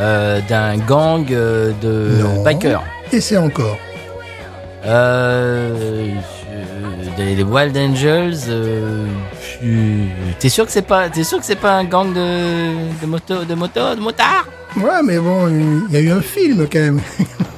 Euh, 0.00 0.40
D'un 0.48 0.76
gang 0.78 1.24
euh, 1.30 1.72
de 1.80 2.22
Non. 2.22 2.42
bikers. 2.42 2.82
Et 3.12 3.20
c'est 3.20 3.36
encore. 3.36 3.78
Euh, 4.84 6.10
des, 7.16 7.34
des 7.36 7.42
Wild 7.42 7.76
Angels. 7.76 8.34
Euh, 8.48 9.06
t'es 10.38 10.48
sûr 10.48 10.66
que 10.66 10.72
c'est 10.72 10.82
pas, 10.82 11.08
t'es 11.08 11.24
sûr 11.24 11.38
que 11.38 11.44
c'est 11.44 11.56
pas 11.56 11.72
un 11.72 11.84
gang 11.84 12.12
de 12.12 13.00
de 13.00 13.06
moto, 13.06 13.44
de 13.44 13.54
moto, 13.54 13.94
de 13.94 14.00
motards 14.00 14.46
Ouais, 14.76 15.02
mais 15.04 15.18
bon, 15.18 15.48
il 15.48 15.92
y 15.92 15.96
a 15.96 16.00
eu 16.00 16.10
un 16.10 16.20
film 16.20 16.66
quand 16.70 16.78
même. 16.78 17.00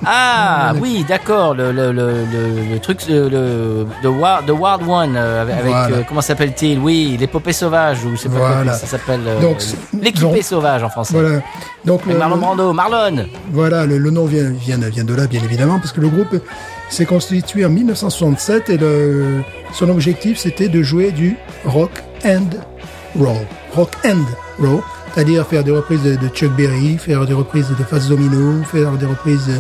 Ah 0.03 0.73
oui, 0.81 1.05
d'accord. 1.07 1.53
Le 1.55 1.73
le 1.73 1.93
le 1.93 2.25
le, 2.33 2.73
le 2.73 2.79
truc 2.81 3.01
le 3.07 3.85
the 4.03 4.07
Wild, 4.07 4.47
the 4.47 4.51
Wild 4.59 4.89
One 4.89 5.15
euh, 5.15 5.43
avec, 5.43 5.57
Voilà. 5.67 5.89
euh, 5.95 6.03
comment 6.09 6.23
s'appelle-t-il? 6.23 6.79
Oui, 6.79 7.19
l'épopée 7.21 7.53
sauvage 7.53 8.03
ou 8.07 8.13
je 8.13 8.17
sais 8.23 8.29
pas 8.31 8.37
Voilà. 8.39 8.57
comment 8.61 8.73
ça 8.73 8.87
s'appelle. 8.87 9.21
euh, 9.27 9.53
l'équipée 9.93 10.41
sauvage 10.41 10.83
en 10.83 10.89
français. 10.89 11.13
voilà. 11.21 11.41
Donc, 11.85 12.01
Avec 12.07 12.17
Marlon 12.17 12.39
Brando, 12.39 12.73
Marlon. 12.73 13.27
Voilà, 13.53 13.85
le, 13.85 13.99
nom 14.11 14.25
vient, 14.25 14.49
vient, 14.51 14.79
vient 14.79 15.05
de 15.05 15.15
là, 15.15 15.27
bien 15.27 15.43
évidemment, 15.45 15.79
parce 15.79 15.93
que 15.93 16.01
le 16.01 16.09
groupe 16.09 16.35
s'est 16.89 17.05
constitué 17.05 17.67
en 17.67 17.69
1967 17.71 18.71
et 18.71 18.79
son 19.75 19.91
objectif 19.91 20.39
c'était 20.39 20.69
de 20.69 20.83
jouer 20.83 21.11
du 21.13 21.37
rock 21.67 21.91
and 22.25 22.47
roll. 23.19 23.37
Rock 23.77 23.91
and 24.07 24.25
roll, 24.59 24.81
c'est-à-dire 25.13 25.47
faire 25.47 25.65
des 25.65 25.71
reprises 25.71 26.03
de, 26.03 26.29
Chuck 26.29 26.55
Berry, 26.57 26.99
faire 26.99 27.27
des 27.27 27.33
reprises 27.33 27.69
de 27.69 27.85
Fats 27.85 28.09
Domino, 28.09 28.63
faire 28.65 28.93
des 28.93 29.07
reprises 29.07 29.47
de 29.47 29.55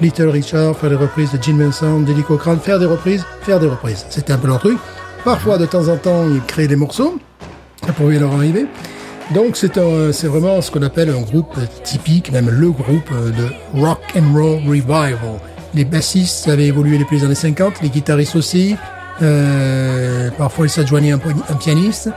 Little 0.00 0.28
Richard, 0.28 0.76
faire 0.76 0.90
des 0.90 0.96
reprises 0.96 1.32
de 1.32 1.42
Gene 1.42 1.58
Vincent, 1.58 2.00
d'Eddie 2.00 2.22
Cochrane, 2.22 2.58
faire 2.60 2.78
des 2.78 2.86
reprises, 2.86 3.24
faire 3.42 3.60
des 3.60 3.66
reprises. 3.66 4.06
C'était 4.10 4.32
un 4.32 4.38
peu 4.38 4.48
leur 4.48 4.58
truc. 4.58 4.78
Parfois, 5.24 5.58
de 5.58 5.66
temps 5.66 5.88
en 5.88 5.96
temps, 5.96 6.24
ils 6.28 6.42
créaient 6.42 6.68
des 6.68 6.76
morceaux. 6.76 7.18
Ça 7.86 7.92
pouvait 7.92 8.18
leur 8.18 8.32
arriver. 8.32 8.66
Donc 9.34 9.56
c'est 9.56 10.26
vraiment 10.26 10.60
ce 10.62 10.70
qu'on 10.70 10.82
appelle 10.82 11.10
un 11.10 11.20
groupe 11.20 11.54
typique, 11.84 12.32
même 12.32 12.48
le 12.48 12.70
groupe 12.70 13.10
de 13.12 13.78
rock 13.78 14.00
and 14.16 14.32
roll 14.32 14.60
revival. 14.66 15.18
Les 15.74 15.84
bassistes 15.84 16.48
avaient 16.48 16.66
évolué 16.66 16.96
depuis 16.96 17.18
les 17.18 17.24
années 17.24 17.34
50, 17.34 17.82
les 17.82 17.90
guitaristes 17.90 18.36
aussi. 18.36 18.74
Euh, 19.20 20.30
parfois 20.38 20.66
ils 20.66 20.70
s'adjoignaient 20.70 21.12
un, 21.12 21.20
un 21.50 21.54
pianiste. 21.56 22.08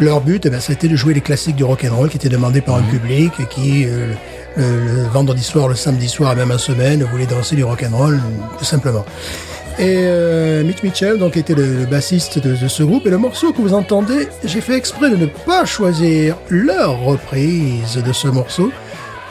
Leur 0.00 0.20
but, 0.20 0.44
eh 0.46 0.50
ben, 0.50 0.60
c'était 0.60 0.88
de 0.88 0.96
jouer 0.96 1.14
les 1.14 1.20
classiques 1.20 1.56
du 1.56 1.64
rock 1.64 1.86
and 1.88 1.94
roll 1.94 2.08
qui 2.08 2.16
étaient 2.16 2.28
demandés 2.28 2.60
par 2.60 2.76
un 2.76 2.82
public 2.82 3.32
et 3.38 3.46
qui 3.46 3.84
euh, 3.86 4.12
le, 4.56 4.62
le 4.62 5.02
vendredi 5.12 5.42
soir, 5.42 5.68
le 5.68 5.76
samedi 5.76 6.08
soir, 6.08 6.32
et 6.32 6.36
même 6.36 6.50
en 6.50 6.58
semaine, 6.58 7.04
voulait 7.04 7.26
danser 7.26 7.54
du 7.54 7.62
rock 7.64 7.84
and 7.88 7.96
roll, 7.96 8.20
tout 8.58 8.64
simplement. 8.64 9.04
Et 9.78 9.98
euh, 10.02 10.62
Mitch 10.64 10.82
Mitchell 10.82 11.18
donc 11.18 11.36
était 11.36 11.54
le, 11.54 11.78
le 11.78 11.86
bassiste 11.86 12.38
de, 12.38 12.54
de 12.54 12.68
ce 12.68 12.82
groupe 12.82 13.06
et 13.06 13.10
le 13.10 13.18
morceau 13.18 13.52
que 13.52 13.60
vous 13.60 13.74
entendez, 13.74 14.28
j'ai 14.44 14.60
fait 14.60 14.76
exprès 14.76 15.10
de 15.10 15.16
ne 15.16 15.26
pas 15.26 15.64
choisir 15.64 16.36
leur 16.48 17.00
reprise 17.00 17.96
de 18.04 18.12
ce 18.12 18.28
morceau. 18.28 18.70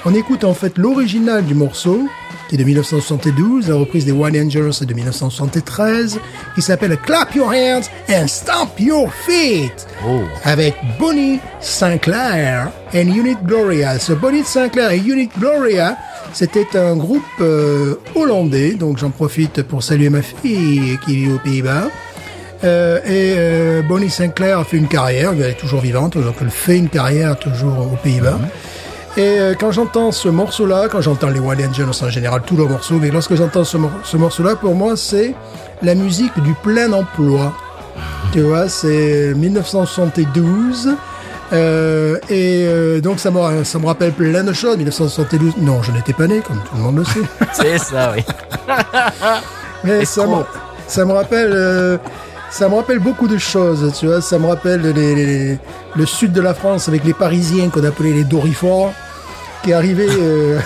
On 0.06 0.14
écoute 0.14 0.44
en 0.44 0.54
fait 0.54 0.78
l'original 0.78 1.46
du 1.46 1.56
morceau 1.56 2.08
est 2.54 2.58
de 2.58 2.64
1972, 2.64 3.70
la 3.70 3.76
reprise 3.76 4.06
des 4.06 4.12
One 4.12 4.36
Angels 4.38 4.72
est 4.82 4.86
de 4.86 4.94
1973, 4.94 6.20
qui 6.56 6.62
s'appelle 6.62 6.98
Clap 6.98 7.34
Your 7.36 7.48
Hands 7.50 7.82
and 8.10 8.28
Stomp 8.28 8.80
Your 8.80 9.12
Feet 9.26 9.88
Oh. 10.06 10.22
avec 10.44 10.76
Bonnie 11.00 11.40
Sinclair 11.62 12.70
et 12.94 13.02
Unit 13.02 13.38
Gloria. 13.46 13.98
Ce 14.00 14.14
Bonnie 14.14 14.44
Sinclair 14.44 14.92
et 14.92 14.98
Unit 14.98 15.30
Gloria, 15.40 15.98
c'était 16.34 16.78
un 16.78 16.96
groupe 16.96 17.24
euh, 17.42 17.96
hollandais, 18.16 18.72
donc 18.72 18.98
j'en 18.98 19.10
profite 19.12 19.64
pour 19.64 19.82
saluer 19.84 20.10
ma 20.10 20.22
fille 20.22 21.00
qui 21.06 21.16
vit 21.16 21.32
aux 21.32 21.40
Pays-Bas. 21.40 21.90
Euh, 22.64 23.00
et 23.06 23.36
euh, 23.38 23.82
Bonnie 23.82 24.10
Sinclair 24.10 24.60
a 24.60 24.64
fait 24.64 24.78
une 24.78 24.88
carrière, 24.88 25.32
elle 25.34 25.42
est 25.52 25.54
toujours 25.54 25.82
vivante, 25.82 26.18
donc 26.18 26.36
elle 26.42 26.50
fait 26.50 26.78
une 26.78 26.90
carrière 26.90 27.38
toujours 27.38 27.80
aux 27.94 27.98
Pays-Bas. 28.04 28.40
Et 29.16 29.40
euh, 29.40 29.54
quand 29.60 29.72
j'entends 29.72 30.12
ce 30.12 30.28
morceau-là, 30.28 30.88
quand 30.92 31.02
j'entends 31.02 31.30
les 31.30 31.40
Wild 31.40 31.62
Angels 31.70 31.86
en 32.02 32.10
général, 32.10 32.42
tous 32.46 32.58
leurs 32.58 32.70
morceaux, 32.70 32.96
mais 33.00 33.12
lorsque 33.12 33.36
j'entends 33.36 33.64
ce, 33.64 33.78
mor- 33.78 33.92
ce 34.04 34.18
morceau-là, 34.18 34.56
pour 34.56 34.74
moi, 34.74 34.98
c'est 34.98 35.36
la 35.84 35.94
musique 35.94 36.38
du 36.42 36.54
plein 36.56 36.92
emploi. 36.94 37.54
Tu 38.32 38.42
vois, 38.42 38.68
c'est 38.70 39.34
1972. 39.36 40.96
Euh, 41.52 42.18
et 42.30 42.64
euh, 42.66 43.00
donc 43.02 43.20
ça 43.20 43.30
me, 43.30 43.64
ça 43.64 43.78
me 43.78 43.86
rappelle 43.86 44.14
plein 44.14 44.44
de 44.44 44.54
choses. 44.54 44.78
1972, 44.78 45.54
non, 45.58 45.84
je 45.84 45.92
n'étais 45.92 46.14
pas 46.14 46.26
né, 46.26 46.40
comme 46.40 46.58
tout 46.58 46.76
le 46.76 46.82
monde 46.82 46.98
le 46.98 47.04
sait. 47.06 47.20
C'est 47.54 47.78
ça, 47.78 48.14
oui. 48.16 48.24
Mais 49.84 50.06
ça 50.06 50.26
me, 50.26 50.38
ça 50.88 51.06
me 51.06 51.12
rappelle, 51.14 51.52
euh, 51.54 51.98
ça 52.50 52.68
me 52.68 52.74
rappelle 52.76 52.98
beaucoup 53.00 53.28
de 53.28 53.38
choses. 53.38 53.92
Tu 54.00 54.08
vois, 54.08 54.22
ça 54.22 54.40
me 54.40 54.48
rappelle 54.48 54.82
les- 54.82 55.14
les- 55.16 55.60
le 55.96 56.06
sud 56.08 56.32
de 56.32 56.42
la 56.42 56.56
France 56.56 56.88
avec 56.88 57.04
les 57.04 57.14
Parisiens 57.14 57.70
qu'on 57.70 57.84
appelait 57.84 58.14
les 58.14 58.24
Doriforts, 58.24 58.92
qui 59.64 59.74
arrivaient. 59.74 60.08
euh, 60.10 60.60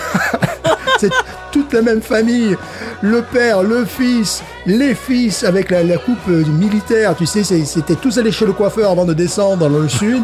c'est 0.98 1.10
toute 1.52 1.72
la 1.72 1.82
même 1.82 2.02
famille, 2.02 2.56
le 3.00 3.22
père, 3.22 3.62
le 3.62 3.84
fils, 3.84 4.42
les 4.66 4.94
fils 4.94 5.44
avec 5.44 5.70
la, 5.70 5.96
coupe 5.96 6.26
militaire. 6.26 7.14
Tu 7.16 7.24
sais, 7.24 7.42
c'était 7.42 7.94
tous 7.94 8.18
allés 8.18 8.32
chez 8.32 8.46
le 8.46 8.52
coiffeur 8.52 8.90
avant 8.90 9.04
de 9.04 9.14
descendre 9.14 9.68
dans 9.68 9.68
le 9.68 9.88
sud. 9.88 10.22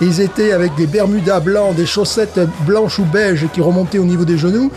Ils 0.00 0.20
étaient 0.20 0.52
avec 0.52 0.74
des 0.76 0.86
bermudas 0.86 1.40
blancs, 1.40 1.74
des 1.74 1.86
chaussettes 1.86 2.40
blanches 2.66 2.98
ou 2.98 3.04
beiges 3.04 3.46
qui 3.52 3.60
remontaient 3.60 3.98
au 3.98 4.04
niveau 4.04 4.24
des 4.24 4.38
genoux 4.38 4.70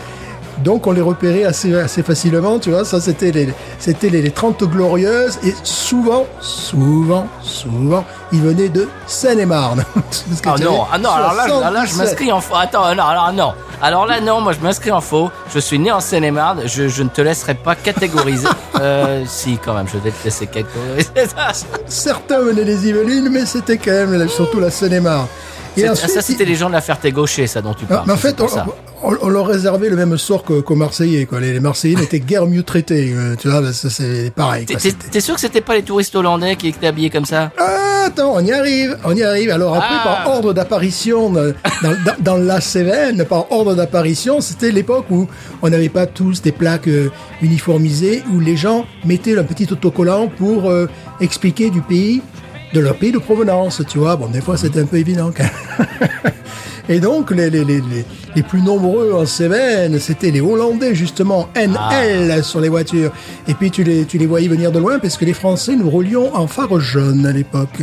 Donc 0.58 0.86
on 0.86 0.92
les 0.92 1.00
repérait 1.00 1.44
assez, 1.44 1.74
assez 1.74 2.02
facilement, 2.02 2.58
tu 2.58 2.70
vois. 2.70 2.84
Ça, 2.84 3.00
c'était 3.00 3.30
les, 3.30 3.48
c'était 3.78 4.08
les, 4.08 4.22
les 4.22 4.30
30 4.30 4.64
glorieuses. 4.64 5.38
Et 5.44 5.54
souvent, 5.62 6.26
souvent, 6.40 7.26
souvent, 7.42 8.04
ils 8.32 8.40
venaient 8.40 8.68
de 8.68 8.88
Seine-et-Marne. 9.06 9.84
Ah 10.44 10.54
non, 10.60 10.84
ah 10.92 10.98
non, 10.98 11.10
alors 11.10 11.34
là, 11.34 11.46
là, 11.48 11.70
là, 11.70 11.84
je 11.84 11.90
77. 11.90 11.98
m'inscris 11.98 12.32
en 12.32 12.40
faux. 12.40 12.54
Attends, 12.54 12.94
non, 12.94 13.04
alors 13.04 13.32
non. 13.32 13.52
Alors 13.82 14.06
là, 14.06 14.20
non, 14.20 14.40
moi, 14.40 14.52
je 14.52 14.60
m'inscris 14.60 14.90
en 14.90 15.00
faux. 15.00 15.30
Je 15.52 15.58
suis 15.58 15.78
né 15.78 15.90
en 15.90 16.00
Seine-et-Marne. 16.00 16.62
Je, 16.66 16.88
je 16.88 17.02
ne 17.02 17.08
te 17.08 17.20
laisserai 17.20 17.54
pas 17.54 17.74
catégoriser. 17.74 18.48
euh, 18.80 19.24
si, 19.26 19.58
quand 19.62 19.74
même, 19.74 19.86
je 19.88 19.98
vais 19.98 20.10
te 20.10 20.24
laisser 20.24 20.46
catégoriser. 20.46 21.08
Certains 21.86 22.40
venaient 22.40 22.64
des 22.64 22.88
Yvelines, 22.88 23.28
mais 23.30 23.44
c'était 23.44 23.76
quand 23.78 23.90
même 23.90 24.28
surtout 24.28 24.60
la 24.60 24.70
Seine-et-Marne. 24.70 25.26
Ensuite, 25.90 26.10
ça, 26.10 26.22
c'était 26.22 26.44
il- 26.44 26.48
les 26.48 26.54
gens 26.56 26.68
de 26.68 26.74
la 26.74 26.80
Ferté-Gaucher, 26.80 27.46
ça, 27.46 27.60
dont 27.62 27.74
tu 27.74 27.84
Ah, 27.90 27.94
parles. 27.94 28.04
mais 28.06 28.12
en 28.12 28.16
fait, 28.16 28.40
on, 28.40 28.48
ça. 28.48 28.66
on- 29.02 29.16
on 29.22 29.28
leur 29.28 29.46
réservait 29.46 29.88
le 29.90 29.96
même 29.96 30.16
sort 30.18 30.42
qu'aux 30.44 30.74
Marseillais. 30.74 31.26
Quoi. 31.26 31.40
Les, 31.40 31.52
les 31.52 31.60
Marseillais 31.60 31.96
n'étaient 31.96 32.20
guère 32.30 32.46
mieux 32.46 32.62
traités. 32.62 33.12
euh, 33.14 33.34
tu 33.38 33.48
vois, 33.48 33.62
c'est 33.72 34.32
pareil. 34.34 34.66
T'es- 34.66 35.20
sûr 35.20 35.34
que 35.34 35.40
c'était 35.40 35.60
pas 35.60 35.74
les 35.74 35.82
touristes 35.82 36.14
hollandais 36.14 36.56
qui 36.56 36.68
étaient 36.68 36.86
habillés 36.86 37.10
comme 37.10 37.24
ça? 37.26 37.50
Ah, 37.58 38.04
attends, 38.06 38.32
on 38.34 38.40
y 38.44 38.52
arrive, 38.52 38.96
on 39.04 39.14
y 39.16 39.22
arrive. 39.22 39.50
Alors 39.50 39.74
après, 39.74 39.96
Ah. 40.04 40.22
par 40.24 40.34
ordre 40.36 40.52
d'apparition 40.52 41.34
euh, 41.36 41.52
dans, 41.82 41.90
dans- 41.90 42.16
dans 42.20 42.36
la 42.36 42.60
Cévennes, 42.60 43.24
par 43.28 43.50
ordre 43.52 43.74
d'apparition, 43.74 44.40
c'était 44.40 44.70
l'époque 44.70 45.06
où 45.10 45.26
on 45.62 45.68
n'avait 45.68 45.88
pas 45.88 46.06
tous 46.06 46.40
des 46.42 46.52
plaques 46.52 46.88
euh, 46.88 47.10
uniformisées, 47.42 48.22
où 48.32 48.40
les 48.40 48.56
gens 48.56 48.84
mettaient 49.04 49.36
un 49.38 49.44
petit 49.44 49.68
autocollant 49.72 50.28
pour 50.28 50.70
euh, 50.70 50.88
expliquer 51.20 51.70
du 51.70 51.80
pays, 51.80 52.22
de 52.76 52.80
leur 52.82 52.96
pays 52.96 53.10
de 53.10 53.18
provenance, 53.18 53.80
tu 53.88 53.98
vois. 53.98 54.16
Bon, 54.16 54.26
des 54.26 54.42
fois, 54.42 54.58
c'était 54.58 54.80
un 54.80 54.84
peu 54.84 54.98
évident. 54.98 55.32
quand 55.34 55.44
même. 55.44 56.32
Et 56.88 57.00
donc, 57.00 57.30
les, 57.30 57.48
les, 57.48 57.64
les, 57.64 57.82
les, 58.36 58.42
plus 58.42 58.60
nombreux 58.60 59.12
en 59.14 59.24
Cévennes, 59.24 59.98
c'était 59.98 60.30
les 60.30 60.40
Hollandais, 60.42 60.94
justement, 60.94 61.48
NL 61.56 62.44
sur 62.44 62.60
les 62.60 62.68
voitures. 62.68 63.10
Et 63.48 63.54
puis, 63.54 63.70
tu 63.70 63.82
les, 63.82 64.04
tu 64.04 64.18
les 64.18 64.26
voyais 64.26 64.46
venir 64.46 64.70
de 64.70 64.78
loin, 64.78 64.98
parce 64.98 65.16
que 65.16 65.24
les 65.24 65.32
Français, 65.32 65.74
nous 65.74 65.88
roulions 65.88 66.36
en 66.36 66.46
phare 66.46 66.78
jaune 66.78 67.24
à 67.24 67.32
l'époque. 67.32 67.82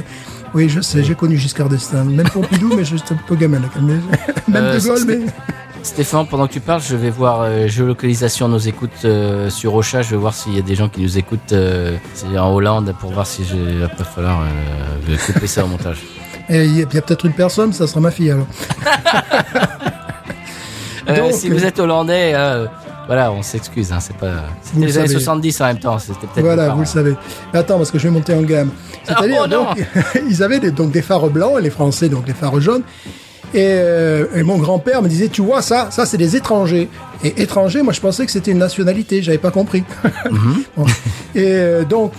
Oui, 0.54 0.70
je 0.70 0.80
sais, 0.80 1.04
j'ai 1.04 1.16
connu 1.16 1.38
Giscard 1.38 1.70
d'Estaing. 1.70 2.06
Même 2.06 2.30
Pompidou, 2.30 2.72
mais 2.78 2.86
juste 2.86 3.12
un 3.12 3.18
peu 3.28 3.36
gamin, 3.36 3.60
même. 3.82 4.02
Même 4.48 4.64
Euh, 4.64 4.80
De 4.80 4.86
Gaulle, 4.86 5.04
mais... 5.08 5.20
Stéphane, 5.84 6.26
pendant 6.28 6.48
que 6.48 6.54
tu 6.54 6.62
parles, 6.62 6.82
je 6.82 6.96
vais 6.96 7.10
voir 7.10 7.42
euh, 7.42 7.68
géolocalisation 7.68 8.48
nos 8.48 8.58
écoutes 8.58 9.04
euh, 9.04 9.50
sur 9.50 9.76
Ocha. 9.76 10.02
Je 10.02 10.12
vais 10.12 10.18
voir 10.18 10.34
s'il 10.34 10.56
y 10.56 10.60
a 10.60 10.62
des 10.62 10.76
gens 10.76 10.88
qui 10.88 11.02
nous 11.02 11.18
écoutent 11.18 11.52
euh, 11.52 11.98
en 12.38 12.54
Hollande 12.54 12.96
pour 13.02 13.12
voir 13.12 13.28
si 13.28 13.44
j'ai. 13.44 13.80
Va 13.80 13.90
pas 13.90 14.06
falloir 14.06 14.44
euh, 14.44 15.18
couper 15.26 15.46
ça 15.46 15.66
au 15.66 15.68
montage. 15.68 15.98
Et 16.50 16.64
il 16.66 16.78
y 16.78 16.82
a, 16.82 16.88
il 16.92 17.02
peut-être 17.02 17.26
une 17.26 17.34
personne, 17.34 17.74
ça 17.74 17.86
sera 17.88 18.00
ma 18.00 18.12
fille, 18.12 18.32
alors. 18.32 18.48
Donc, 21.16 21.34
si 21.34 21.50
vous 21.50 21.66
êtes 21.66 21.80
hollandais, 21.80 22.34
voilà, 23.08 23.34
on 23.34 23.42
s'excuse. 23.42 23.92
Hein, 23.92 24.00
c'est 24.00 24.16
pas. 24.16 24.46
C'était 24.62 24.80
le 24.80 24.86
les 24.86 24.98
années 24.98 25.08
savez. 25.08 25.20
70 25.20 25.62
en 25.62 25.66
même 25.66 25.80
temps. 25.80 26.00
C'était 26.00 26.20
peut-être. 26.28 26.46
Voilà, 26.46 26.70
vous 26.70 26.80
le 26.82 26.86
savez. 26.86 27.16
Mais 27.52 27.60
attends, 27.60 27.78
parce 27.78 27.92
que 27.92 28.00
je 28.00 28.08
vais 28.08 28.14
monter 28.14 28.34
en 28.34 28.42
gamme. 28.42 28.72
C'est-à-dire, 29.04 29.42
Oh, 29.44 29.48
donc, 29.48 29.86
ils 30.30 30.42
avaient 30.44 30.60
des, 30.60 30.72
donc 30.72 30.92
des 30.92 31.02
phares 31.02 31.28
blancs, 31.28 31.60
et 31.60 31.62
les 31.62 31.70
Français, 31.70 32.08
donc 32.08 32.24
des 32.24 32.34
phares 32.34 32.62
jaunes. 32.62 32.84
Et, 33.54 33.60
euh, 33.60 34.26
et 34.36 34.42
mon 34.42 34.58
grand-père 34.58 35.02
me 35.02 35.08
disait, 35.08 35.28
tu 35.28 35.42
vois, 35.42 35.62
ça, 35.62 35.90
ça, 35.92 36.06
c'est 36.06 36.18
des 36.18 36.36
étrangers. 36.36 36.90
Et 37.24 37.42
étrangers, 37.42 37.84
moi, 37.84 37.94
je 37.94 38.02
pensais 38.02 38.26
que 38.26 38.32
c'était 38.32 38.52
une 38.52 38.58
nationalité, 38.58 39.22
j'avais 39.22 39.38
pas 39.38 39.52
compris. 39.52 39.84
Bon. 40.76 40.86
Et 41.36 41.46
euh, 41.46 41.84
donc, 41.84 42.14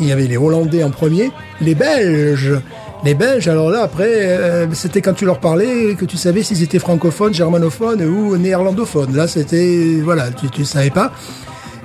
il 0.00 0.06
y 0.06 0.12
avait 0.12 0.26
les 0.26 0.36
Hollandais 0.36 0.82
en 0.82 0.90
premier, 0.90 1.30
les 1.60 1.74
Belges. 1.74 2.60
Les 3.04 3.14
Belges, 3.14 3.48
alors 3.48 3.70
là, 3.70 3.82
après, 3.82 4.08
euh, 4.08 4.66
c'était 4.72 5.00
quand 5.00 5.14
tu 5.14 5.24
leur 5.24 5.38
parlais 5.38 5.94
que 5.94 6.04
tu 6.04 6.16
savais 6.16 6.42
s'ils 6.42 6.62
étaient 6.62 6.78
francophones, 6.78 7.34
germanophones 7.34 8.02
ou 8.02 8.36
néerlandophones. 8.36 9.14
Là, 9.14 9.26
c'était, 9.28 10.00
voilà, 10.02 10.30
tu, 10.30 10.48
tu 10.50 10.64
savais 10.64 10.90
pas. 10.90 11.12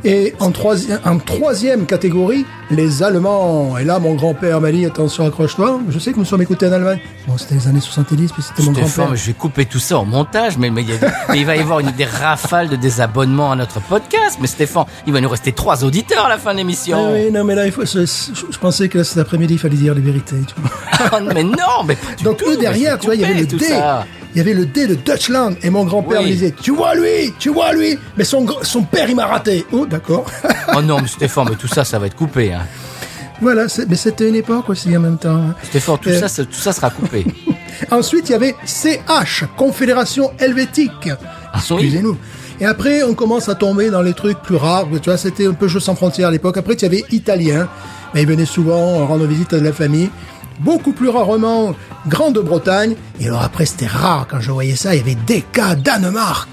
Et 0.03 0.33
en, 0.39 0.51
troisi- 0.51 0.87
en 1.05 1.17
troisième 1.17 1.85
catégorie, 1.85 2.45
les 2.71 3.03
Allemands. 3.03 3.77
Et 3.77 3.83
là, 3.83 3.99
mon 3.99 4.13
grand-père 4.15 4.61
m'a 4.61 4.71
dit, 4.71 4.85
attention, 4.85 5.25
accroche-toi. 5.25 5.79
Je 5.89 5.99
sais 5.99 6.13
que 6.13 6.19
nous 6.19 6.25
sommes 6.25 6.41
écoutés 6.41 6.67
en 6.67 6.71
Allemagne. 6.71 6.99
Bon, 7.27 7.37
c'était 7.37 7.55
les 7.55 7.67
années 7.67 7.81
70, 7.81 8.31
puis 8.31 8.41
c'était 8.41 8.63
mon 8.63 8.71
grand-père. 8.71 9.15
je 9.15 9.25
vais 9.27 9.33
couper 9.33 9.65
tout 9.65 9.79
ça 9.79 9.97
au 9.99 10.05
montage, 10.05 10.57
mais, 10.57 10.69
mais 10.69 10.83
il, 10.83 10.89
y 10.89 10.93
a- 10.93 11.11
mais 11.29 11.37
il 11.39 11.45
va 11.45 11.55
y 11.57 11.59
avoir 11.59 11.79
une, 11.81 11.91
des 11.91 12.05
rafales 12.05 12.69
de 12.69 12.75
désabonnements 12.75 13.51
à 13.51 13.55
notre 13.55 13.81
podcast. 13.81 14.37
Mais 14.41 14.47
Stéphane, 14.47 14.85
il 15.05 15.13
va 15.13 15.21
nous 15.21 15.29
rester 15.29 15.51
trois 15.51 15.83
auditeurs 15.83 16.25
à 16.25 16.29
la 16.29 16.37
fin 16.37 16.53
de 16.53 16.57
l'émission. 16.59 17.11
Oui, 17.13 17.31
non, 17.31 17.43
mais 17.43 17.55
là, 17.55 17.65
il 17.65 17.71
faut, 17.71 17.83
je, 17.85 18.57
pensais 18.59 18.87
que 18.89 19.03
cet 19.03 19.17
après-midi, 19.17 19.55
il 19.55 19.59
fallait 19.59 19.75
dire 19.75 19.93
les 19.95 20.01
vérités. 20.01 20.37
Tu 20.47 20.55
vois. 20.61 20.69
Ah, 21.11 21.19
mais 21.33 21.43
non, 21.43 21.83
mais 21.87 21.95
pas 21.95 22.13
du 22.17 22.23
Donc, 22.25 22.37
tout, 22.37 22.49
eux, 22.49 22.57
derrière, 22.57 22.99
tu 22.99 23.05
vois, 23.05 23.15
il 23.15 23.21
y 23.21 23.23
avait 23.23 23.33
le 23.35 23.45
couper 23.45 23.57
D. 23.57 23.57
tout 23.57 23.63
ça. 23.73 24.05
Il 24.39 24.47
y 24.47 24.51
avait 24.51 24.57
le 24.57 24.65
D 24.67 24.87
de 24.87 24.95
Deutschland. 24.95 25.55
Et 25.63 25.69
mon 25.69 25.83
grand-père 25.83 26.21
Oui. 26.21 26.27
me 26.27 26.31
disait, 26.31 26.53
tu 26.61 26.71
vois 26.71 26.95
lui, 26.95 27.33
tu 27.39 27.49
vois 27.49 27.73
lui. 27.73 27.99
Mais 28.15 28.23
son, 28.23 28.45
père, 28.89 29.09
il 29.09 29.15
m'a 29.17 29.25
raté. 29.25 29.65
Oh, 29.73 29.85
d'accord. 29.85 30.25
Oh 30.77 30.81
non, 30.81 30.99
mais 31.01 31.09
Stéphane, 31.09 31.47
mais 31.49 31.57
tout 31.57 31.67
ça, 31.67 31.83
ça 31.83 31.99
va 31.99 32.05
être 32.05 32.15
coupé. 32.15 32.53
Hein. 32.53 32.61
voilà, 33.41 33.65
mais 33.89 33.95
c'était 33.97 34.29
une 34.29 34.35
époque 34.35 34.69
aussi 34.69 34.95
en 34.95 35.01
même 35.01 35.17
temps. 35.17 35.35
hein. 35.49 35.55
Stéphane, 35.63 35.97
tout, 36.01 36.07
Euh. 36.09 36.25
ça, 36.25 36.45
tout 36.45 36.53
ça 36.53 36.71
sera 36.71 36.89
coupé. 36.89 37.25
Ensuite, 37.91 38.29
il 38.29 38.31
y 38.31 38.35
avait 38.35 38.55
CH, 38.65 39.43
Confédération 39.57 40.31
Helvétique. 40.39 41.09
Ah. 41.51 41.57
Excusez-nous. 41.57 42.17
Et 42.61 42.65
après, 42.65 43.03
on 43.03 43.15
commence 43.15 43.49
à 43.49 43.55
tomber 43.55 43.89
dans 43.89 44.01
les 44.01 44.13
trucs 44.13 44.39
plus 44.41 44.55
rares. 44.55 44.85
Tu 45.01 45.09
vois, 45.09 45.17
c'était 45.17 45.47
un 45.47 45.53
peu 45.53 45.67
jeu 45.67 45.81
sans 45.81 45.95
frontières 45.95 46.29
à 46.29 46.31
l'époque. 46.31 46.55
Après, 46.55 46.75
il 46.75 46.81
y 46.81 46.85
avait 46.85 47.03
Italien. 47.11 47.67
Mais 48.13 48.21
ils 48.21 48.27
venaient 48.27 48.45
souvent 48.45 49.05
rendre 49.05 49.25
visite 49.25 49.51
à 49.51 49.59
de 49.59 49.65
la 49.65 49.73
famille. 49.73 50.09
Beaucoup 50.59 50.91
plus 50.91 51.09
rarement, 51.09 51.73
Grande-Bretagne. 52.07 52.95
Et 53.19 53.27
alors 53.27 53.43
après, 53.43 53.65
c'était 53.65 53.87
rare 53.87 54.27
quand 54.29 54.39
je 54.39 54.51
voyais 54.51 54.75
ça. 54.75 54.93
Il 54.93 54.97
y 54.99 55.01
avait 55.01 55.15
DK 55.15 55.81
Danemark. 55.81 56.49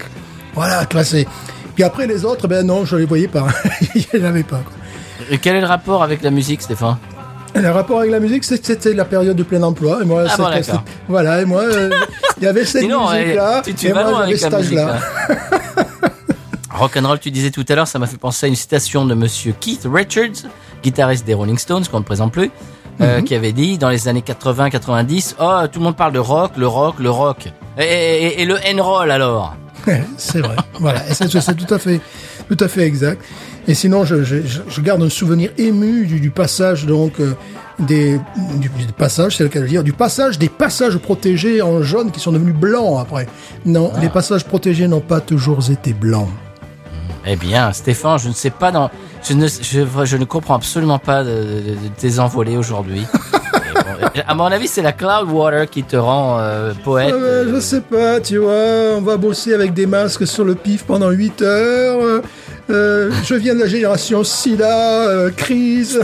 Voilà, 0.55 0.85
tu 0.85 0.95
vois, 0.95 1.03
c'est... 1.03 1.27
Puis 1.75 1.83
après, 1.83 2.07
les 2.07 2.25
autres, 2.25 2.47
ben 2.47 2.65
non, 2.65 2.85
je 2.85 2.95
les 2.95 3.05
voyais 3.05 3.27
pas. 3.27 3.47
Il 3.95 4.05
n'y 4.13 4.25
en 4.25 4.29
avait 4.29 4.43
pas. 4.43 4.57
quoi. 4.57 4.73
Et 5.29 5.37
quel 5.37 5.55
est 5.57 5.61
le 5.61 5.67
rapport 5.67 6.01
avec 6.03 6.23
la 6.23 6.31
musique, 6.31 6.61
Stéphane? 6.61 6.97
Et 7.53 7.59
Le 7.59 7.69
rapport 7.71 7.99
avec 7.99 8.11
la 8.11 8.19
musique, 8.19 8.43
c'était 8.43 8.93
la 8.93 9.05
période 9.05 9.35
de 9.35 9.43
plein 9.43 9.61
emploi. 9.63 9.99
Et 10.01 10.05
moi, 10.05 10.23
Ah 10.29 10.37
bon, 10.37 10.49
voilà, 11.07 11.41
et 11.41 11.45
moi, 11.45 11.61
euh, 11.63 11.89
il 12.37 12.43
y 12.43 12.47
avait 12.47 12.65
cette 12.65 12.83
musique-là. 12.83 13.61
eh, 13.67 13.73
tu, 13.73 13.87
et 13.87 13.93
moi, 13.93 14.25
j'avais 14.35 14.75
là. 14.75 14.99
Rock'n'roll, 16.71 17.19
tu 17.19 17.31
disais 17.31 17.49
tout 17.51 17.65
à 17.69 17.75
l'heure, 17.75 17.87
ça 17.87 17.97
m'a 17.99 18.05
fait 18.07 18.17
penser 18.17 18.45
à 18.45 18.49
une 18.49 18.55
citation 18.55 19.05
de 19.05 19.15
monsieur 19.15 19.53
Keith 19.59 19.87
Richards, 19.91 20.49
guitariste 20.83 21.25
des 21.25 21.33
Rolling 21.33 21.57
Stones, 21.57 21.85
qu'on 21.91 21.99
ne 21.99 22.03
présente 22.05 22.31
plus, 22.31 22.51
Mhm. 22.99 23.05
euh, 23.05 23.21
qui 23.21 23.35
avait 23.35 23.51
dit 23.53 23.77
dans 23.77 23.89
les 23.89 24.07
années 24.07 24.23
80-90, 24.25 25.35
oh, 25.39 25.67
tout 25.71 25.79
le 25.79 25.85
monde 25.85 25.95
parle 25.95 26.13
de 26.13 26.19
rock, 26.19 26.51
le 26.57 26.67
rock, 26.67 26.95
le 26.99 27.09
rock. 27.11 27.47
Et, 27.77 27.83
et- 27.83 28.41
et 28.41 28.45
le 28.45 28.55
N-roll 28.65 29.11
alors 29.11 29.55
c'est 30.17 30.39
vrai. 30.41 30.55
Voilà, 30.79 30.99
c'est 31.13 31.27
tout 31.29 31.37
à 31.73 31.77
fait, 31.79 32.01
tout 32.49 32.57
à 32.63 32.67
fait 32.67 32.81
exact. 32.85 33.21
Et 33.69 33.73
sinon, 33.73 34.03
je, 34.05 34.23
je, 34.23 34.37
je- 34.45 34.61
je 34.67 34.81
garde 34.81 35.01
un 35.03 35.09
souvenir 35.09 35.51
ému 35.57 36.05
du, 36.07 36.19
du 36.19 36.29
passage 36.31 36.85
donc 36.85 37.19
euh, 37.19 37.35
des 37.79 38.17
du, 38.55 38.69
du 38.69 38.85
passage, 38.97 39.37
c'est 39.37 39.43
le 39.43 39.49
cas 39.49 39.59
de 39.59 39.65
le 39.65 39.69
dire, 39.69 39.83
du 39.83 39.93
passage 39.93 40.39
des 40.39 40.49
passages 40.49 40.97
protégés 40.97 41.61
en 41.61 41.83
jaune 41.83 42.11
qui 42.11 42.19
sont 42.19 42.31
devenus 42.31 42.55
blancs 42.55 42.99
après. 42.99 43.27
Non, 43.65 43.91
Ah. 43.95 43.99
les 44.01 44.09
passages 44.09 44.43
protégés 44.45 44.87
n'ont 44.87 44.99
pas 45.01 45.21
toujours 45.21 45.59
été 45.69 45.93
blancs. 45.93 46.29
Eh 47.25 47.35
bien, 47.35 47.71
Stéphane, 47.73 48.17
je 48.19 48.29
ne 48.29 48.33
sais 48.33 48.49
pas 48.49 48.71
dans, 48.71 48.89
je 49.27 49.33
ne, 49.33 49.47
je, 49.47 50.05
je 50.05 50.17
ne 50.17 50.25
comprends 50.25 50.55
absolument 50.55 50.99
pas 50.99 51.23
de, 51.23 51.29
de- 51.29 51.71
de 51.71 51.87
tes 51.97 52.19
envolées 52.19 52.57
aujourd'hui. 52.57 53.05
Bon, 53.73 54.21
à 54.27 54.35
mon 54.35 54.45
avis, 54.45 54.67
c'est 54.67 54.81
la 54.81 54.91
Cloudwater 54.91 55.69
qui 55.69 55.83
te 55.83 55.95
rend 55.95 56.39
euh, 56.39 56.73
poète. 56.83 57.13
Euh, 57.13 57.53
je 57.53 57.59
sais 57.59 57.81
pas, 57.81 58.19
tu 58.19 58.37
vois, 58.37 58.95
on 58.97 59.01
va 59.01 59.17
bosser 59.17 59.53
avec 59.53 59.73
des 59.73 59.85
masques 59.85 60.27
sur 60.27 60.43
le 60.43 60.55
pif 60.55 60.83
pendant 60.83 61.09
8 61.09 61.41
heures. 61.41 62.21
Euh, 62.69 63.09
euh, 63.09 63.11
je 63.23 63.35
viens 63.35 63.55
de 63.55 63.59
la 63.61 63.67
génération 63.67 64.23
SIDA, 64.23 65.03
euh, 65.07 65.31
crise. 65.31 65.99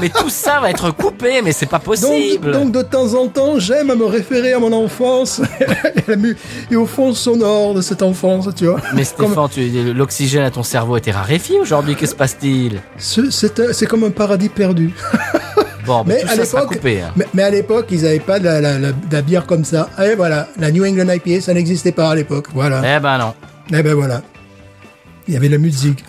Mais 0.00 0.08
tout 0.08 0.28
ça 0.28 0.60
va 0.60 0.70
être 0.70 0.90
coupé, 0.90 1.42
mais 1.42 1.52
c'est 1.52 1.66
pas 1.66 1.78
Donc, 1.78 1.84
possible. 1.86 2.52
donc 2.52 2.72
de 2.72 2.82
temps 2.82 3.14
en 3.14 3.26
temps, 3.28 3.58
j'aime 3.58 3.90
à 3.90 3.94
me 3.94 4.04
référer 4.04 4.52
à 4.52 4.58
mon 4.58 4.72
enfance 4.72 5.40
et, 6.70 6.76
au 6.76 6.86
fond 6.86 7.12
sonore 7.14 7.74
de 7.74 7.80
cette 7.80 8.02
enfance, 8.02 8.48
tu 8.56 8.66
vois. 8.66 8.80
mais 8.94 9.04
Stéphane, 9.04 9.48
l'oxygène 9.94 10.42
à 10.44 10.50
ton 10.50 10.62
cerveau 10.62 10.96
était 10.96 11.10
raréfié 11.10 11.58
aujourd'hui. 11.60 11.96
Que 11.96 12.06
se 12.06 12.14
passe-t-il? 12.14 12.80
Ce- 12.98 13.30
C'est 13.30 13.86
comme 13.86 14.04
un 14.04 14.10
paradis 14.10 14.48
perdu. 14.48 14.92
Bon, 15.86 16.04
Mais 16.06 16.22
à 16.28 16.44
ça 16.44 16.62
coupé. 16.62 17.00
hein. 17.00 17.12
mais, 17.16 17.26
mais 17.34 17.42
à 17.42 17.50
l'époque, 17.50 17.86
ils 17.90 18.02
n'avaient 18.02 18.18
pas 18.20 18.38
de 18.38 18.44
la, 18.44 18.60
la- 18.60 18.78
la- 18.78 18.92
de 18.92 19.12
la 19.12 19.22
bière 19.22 19.46
comme 19.46 19.64
ça. 19.64 19.88
Et 20.04 20.14
voilà, 20.14 20.48
la 20.58 20.70
New 20.70 20.84
England 20.84 21.12
IPA, 21.12 21.40
ça 21.40 21.54
n'existait 21.54 21.92
pas 21.92 22.10
à 22.10 22.14
l'époque. 22.14 22.46
Voilà. 22.54 22.82
Eh 22.96 23.00
ben 23.00 23.18
non. 23.18 23.34
Et 23.76 23.82
ben 23.82 23.94
voilà. 23.94 24.22
Il 25.28 25.34
y 25.34 25.36
avait 25.36 25.48
la 25.48 25.58
musique. 25.58 26.04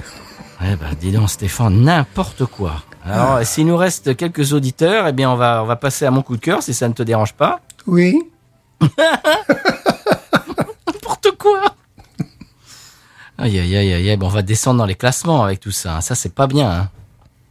Eh 0.62 0.76
ben, 0.76 0.88
dis 1.00 1.12
donc, 1.12 1.30
Stéphane, 1.30 1.82
n'importe 1.82 2.46
quoi. 2.46 2.84
Alors, 3.06 3.36
Ah. 3.36 3.46
s'il 3.46 3.66
nous 3.68 3.78
reste 3.78 4.16
quelques 4.16 4.54
auditeurs, 4.54 5.08
eh 5.08 5.14
bien, 5.14 5.30
on 5.32 5.36
va, 5.36 5.62
on 5.64 5.66
va 5.66 5.76
passer 5.76 6.06
à 6.06 6.12
mon 6.12 6.22
coup 6.22 6.36
de 6.36 6.42
cœur, 6.42 6.64
si 6.64 6.74
ça 6.74 6.88
ne 6.88 6.94
te 6.94 7.04
dérange 7.04 7.34
pas. 7.34 7.60
Oui. 7.88 8.18
N'importe 10.88 11.32
quoi 11.38 11.62
Aïe, 13.38 13.58
aïe, 13.60 13.76
aïe, 13.78 13.94
aïe, 13.94 14.10
aïe. 14.10 14.18
Bon, 14.18 14.26
on 14.28 14.30
va 14.30 14.42
descendre 14.42 14.80
dans 14.80 14.86
les 14.86 14.96
classements 14.96 15.44
avec 15.44 15.60
tout 15.62 15.72
ça. 15.72 15.98
hein. 15.98 16.02
Ça, 16.02 16.16
c'est 16.16 16.34
pas 16.34 16.48
bien. 16.48 16.70
hein. 16.70 16.90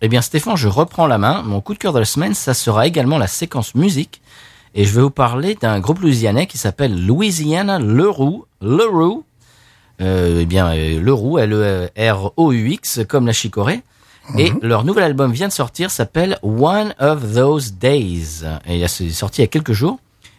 Eh 0.00 0.08
bien, 0.08 0.20
Stéphane, 0.22 0.56
je 0.56 0.68
reprends 0.68 1.06
la 1.06 1.18
main. 1.18 1.42
Mon 1.42 1.60
coup 1.60 1.72
de 1.74 1.78
cœur 1.78 1.92
de 1.92 1.98
la 1.98 2.04
semaine, 2.04 2.34
ça 2.34 2.54
sera 2.54 2.86
également 2.86 3.18
la 3.18 3.26
séquence 3.26 3.74
musique. 3.74 4.20
Et 4.74 4.84
je 4.84 4.94
vais 4.94 5.00
vous 5.02 5.10
parler 5.10 5.54
d'un 5.54 5.80
groupe 5.80 6.00
louisianais 6.00 6.46
qui 6.46 6.58
s'appelle 6.58 7.04
Louisiana 7.06 7.78
Leroux. 7.78 8.44
Leroux. 8.60 9.24
Euh, 10.00 10.40
eh 10.40 10.46
bien 10.46 10.68
euh, 10.68 11.00
le 11.00 11.12
Roux, 11.12 11.38
L-E-R-O-U-X, 11.38 13.00
comme 13.08 13.26
la 13.26 13.32
chicorée. 13.32 13.82
Et 14.36 14.52
leur 14.60 14.84
nouvel 14.84 15.04
album 15.04 15.32
vient 15.32 15.48
de 15.48 15.52
sortir, 15.52 15.90
s'appelle 15.90 16.38
One 16.42 16.94
of 17.00 17.32
Those 17.34 17.72
Days. 17.72 18.44
Et 18.66 18.86
c'est 18.86 19.08
sorti 19.08 19.40
il 19.40 19.44
y 19.44 19.46
a 19.46 19.48
quelques 19.48 19.72
jours. 19.72 19.98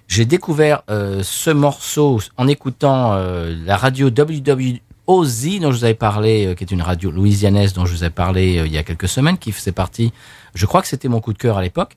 J'ai 0.09 0.25
découvert 0.25 0.81
euh, 0.89 1.21
ce 1.21 1.51
morceau 1.51 2.19
en 2.37 2.47
écoutant 2.47 3.13
euh, 3.13 3.55
la 3.63 3.77
radio 3.77 4.07
WWOZ 4.09 5.59
dont 5.59 5.71
je 5.71 5.77
vous 5.77 5.83
avais 5.83 5.93
parlé, 5.93 6.47
euh, 6.47 6.55
qui 6.55 6.63
est 6.63 6.71
une 6.71 6.81
radio 6.81 7.11
louisianaise 7.11 7.73
dont 7.73 7.85
je 7.85 7.93
vous 7.93 8.03
ai 8.03 8.09
parlé 8.09 8.57
euh, 8.57 8.65
il 8.65 8.73
y 8.73 8.79
a 8.79 8.83
quelques 8.83 9.07
semaines, 9.07 9.37
qui 9.37 9.51
faisait 9.51 9.71
partie, 9.71 10.11
je 10.55 10.65
crois 10.65 10.81
que 10.81 10.87
c'était 10.87 11.09
mon 11.09 11.21
coup 11.21 11.31
de 11.31 11.37
cœur 11.37 11.59
à 11.59 11.61
l'époque. 11.61 11.95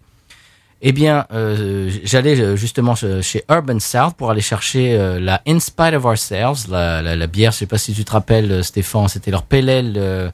Eh 0.85 0.91
bien, 0.93 1.27
euh, 1.33 1.91
j'allais 2.03 2.39
euh, 2.41 2.57
justement 2.57 2.95
che- 2.95 3.23
chez 3.23 3.45
Urban 3.49 3.79
South 3.79 4.15
pour 4.17 4.31
aller 4.33 4.41
chercher 4.41 4.95
euh, 4.99 5.21
la 5.21 5.41
In 5.47 5.61
Spite 5.61 5.95
of 5.95 6.05
Ourselves, 6.05 6.67
la, 6.69 7.01
la, 7.03 7.15
la 7.15 7.27
bière, 7.29 7.53
je 7.53 7.59
sais 7.59 7.67
pas 7.67 7.79
si 7.79 7.93
tu 7.93 8.05
te 8.05 8.11
rappelles 8.11 8.51
euh, 8.51 8.63
Stéphane, 8.65 9.07
c'était 9.07 9.31
leur 9.31 9.45
pélel 9.45 9.95
euh, 9.97 10.29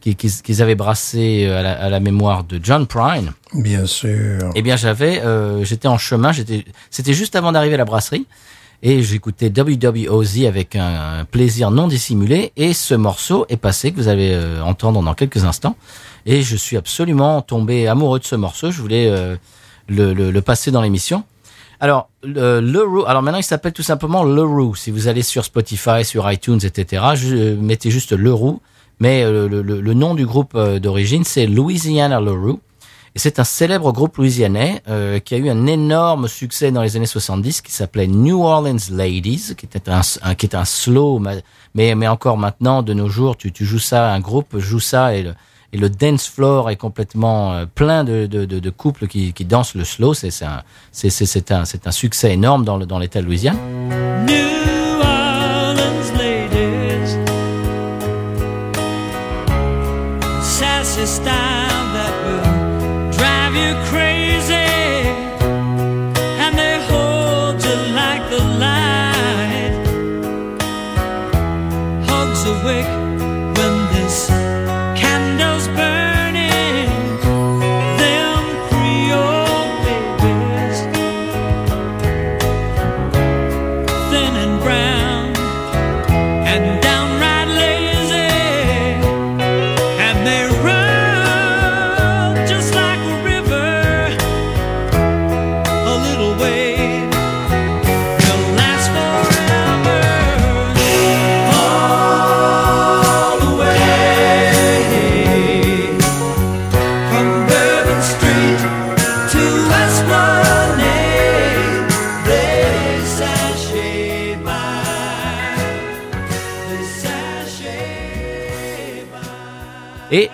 qui- 0.00 0.14
qu'ils 0.14 0.30
qu'ils 0.42 0.62
avaient 0.62 0.76
brassé 0.76 1.46
euh, 1.48 1.58
à 1.58 1.62
la, 1.62 1.72
à 1.72 1.88
la 1.90 1.98
mémoire 1.98 2.44
de 2.44 2.60
John 2.62 2.86
Prine. 2.86 3.32
Bien 3.54 3.86
sûr. 3.86 4.50
Eh 4.54 4.62
bien, 4.62 4.76
j'avais, 4.76 5.20
euh, 5.22 5.64
j'étais 5.64 5.88
en 5.88 5.98
chemin, 5.98 6.30
j'étais, 6.30 6.64
c'était 6.90 7.12
juste 7.12 7.34
avant 7.34 7.50
d'arriver 7.50 7.74
à 7.74 7.78
la 7.78 7.84
brasserie, 7.84 8.26
et 8.84 9.02
j'écoutais 9.02 9.50
WWOZ 9.50 10.44
avec 10.46 10.76
un, 10.76 11.18
un 11.20 11.24
plaisir 11.24 11.72
non 11.72 11.88
dissimulé, 11.88 12.52
et 12.56 12.72
ce 12.72 12.94
morceau 12.94 13.46
est 13.48 13.56
passé 13.56 13.90
que 13.90 13.96
vous 13.96 14.06
allez 14.06 14.30
euh, 14.32 14.62
entendre 14.62 15.02
dans 15.02 15.14
quelques 15.14 15.44
instants, 15.44 15.74
et 16.24 16.42
je 16.42 16.54
suis 16.54 16.76
absolument 16.76 17.42
tombé 17.42 17.88
amoureux 17.88 18.20
de 18.20 18.24
ce 18.24 18.36
morceau. 18.36 18.70
Je 18.70 18.80
voulais 18.80 19.08
euh, 19.10 19.34
le, 19.88 20.12
le, 20.12 20.30
le 20.30 20.42
passer 20.42 20.70
dans 20.70 20.82
l'émission. 20.82 21.24
Alors, 21.80 22.08
le, 22.24 22.60
le 22.60 22.82
Roux, 22.82 23.04
alors 23.06 23.22
maintenant 23.22 23.38
il 23.38 23.44
s'appelle 23.44 23.72
tout 23.72 23.82
simplement 23.84 24.24
Le 24.24 24.42
Roux. 24.42 24.74
Si 24.74 24.90
vous 24.90 25.06
allez 25.08 25.22
sur 25.22 25.44
Spotify, 25.44 26.04
sur 26.04 26.30
iTunes, 26.30 26.58
etc., 26.62 27.02
je, 27.14 27.34
euh, 27.36 27.56
mettez 27.56 27.90
juste 27.90 28.12
Le 28.12 28.32
Roux. 28.32 28.60
Mais 29.00 29.22
euh, 29.22 29.48
le, 29.48 29.62
le, 29.62 29.80
le 29.80 29.94
nom 29.94 30.14
du 30.16 30.26
groupe 30.26 30.52
euh, 30.56 30.80
d'origine, 30.80 31.22
c'est 31.22 31.46
Louisiana 31.46 32.20
Le 32.20 32.32
Roux. 32.32 32.60
Et 33.14 33.20
c'est 33.20 33.38
un 33.38 33.44
célèbre 33.44 33.92
groupe 33.92 34.16
louisianais 34.16 34.82
euh, 34.88 35.18
qui 35.20 35.34
a 35.34 35.38
eu 35.38 35.48
un 35.48 35.66
énorme 35.66 36.26
succès 36.28 36.72
dans 36.72 36.82
les 36.82 36.96
années 36.96 37.06
70 37.06 37.62
qui 37.62 37.72
s'appelait 37.72 38.06
New 38.08 38.42
Orleans 38.44 38.76
Ladies, 38.90 39.54
qui 39.56 39.66
était 39.66 39.88
un, 39.88 40.00
un- 40.22 40.34
qui 40.34 40.46
est 40.46 40.54
un 40.56 40.64
slow, 40.64 41.18
ma- 41.20 41.34
mais, 41.74 41.94
mais 41.94 42.08
encore 42.08 42.36
maintenant, 42.38 42.82
de 42.82 42.92
nos 42.92 43.08
jours, 43.08 43.36
tu, 43.36 43.50
tu 43.52 43.64
joues 43.64 43.78
ça, 43.78 44.12
un 44.12 44.20
groupe 44.20 44.58
joue 44.58 44.80
ça 44.80 45.14
et 45.14 45.22
le, 45.22 45.34
et 45.72 45.78
le 45.78 45.90
dance 45.90 46.26
floor 46.28 46.70
est 46.70 46.76
complètement 46.76 47.52
euh, 47.52 47.66
plein 47.66 48.04
de, 48.04 48.26
de, 48.26 48.44
de, 48.44 48.58
de 48.58 48.70
couples 48.70 49.06
qui, 49.06 49.32
qui 49.32 49.44
dansent 49.44 49.74
le 49.74 49.84
slow. 49.84 50.14
C'est 50.14 50.30
un, 50.42 50.62
un, 51.50 51.62
un 51.84 51.90
succès 51.92 52.32
énorme 52.32 52.64
dans 52.64 52.76
le- 52.78 52.86
dans 52.86 52.98
l'État 52.98 53.20
de 53.20 53.26
Louisiane. 53.26 53.56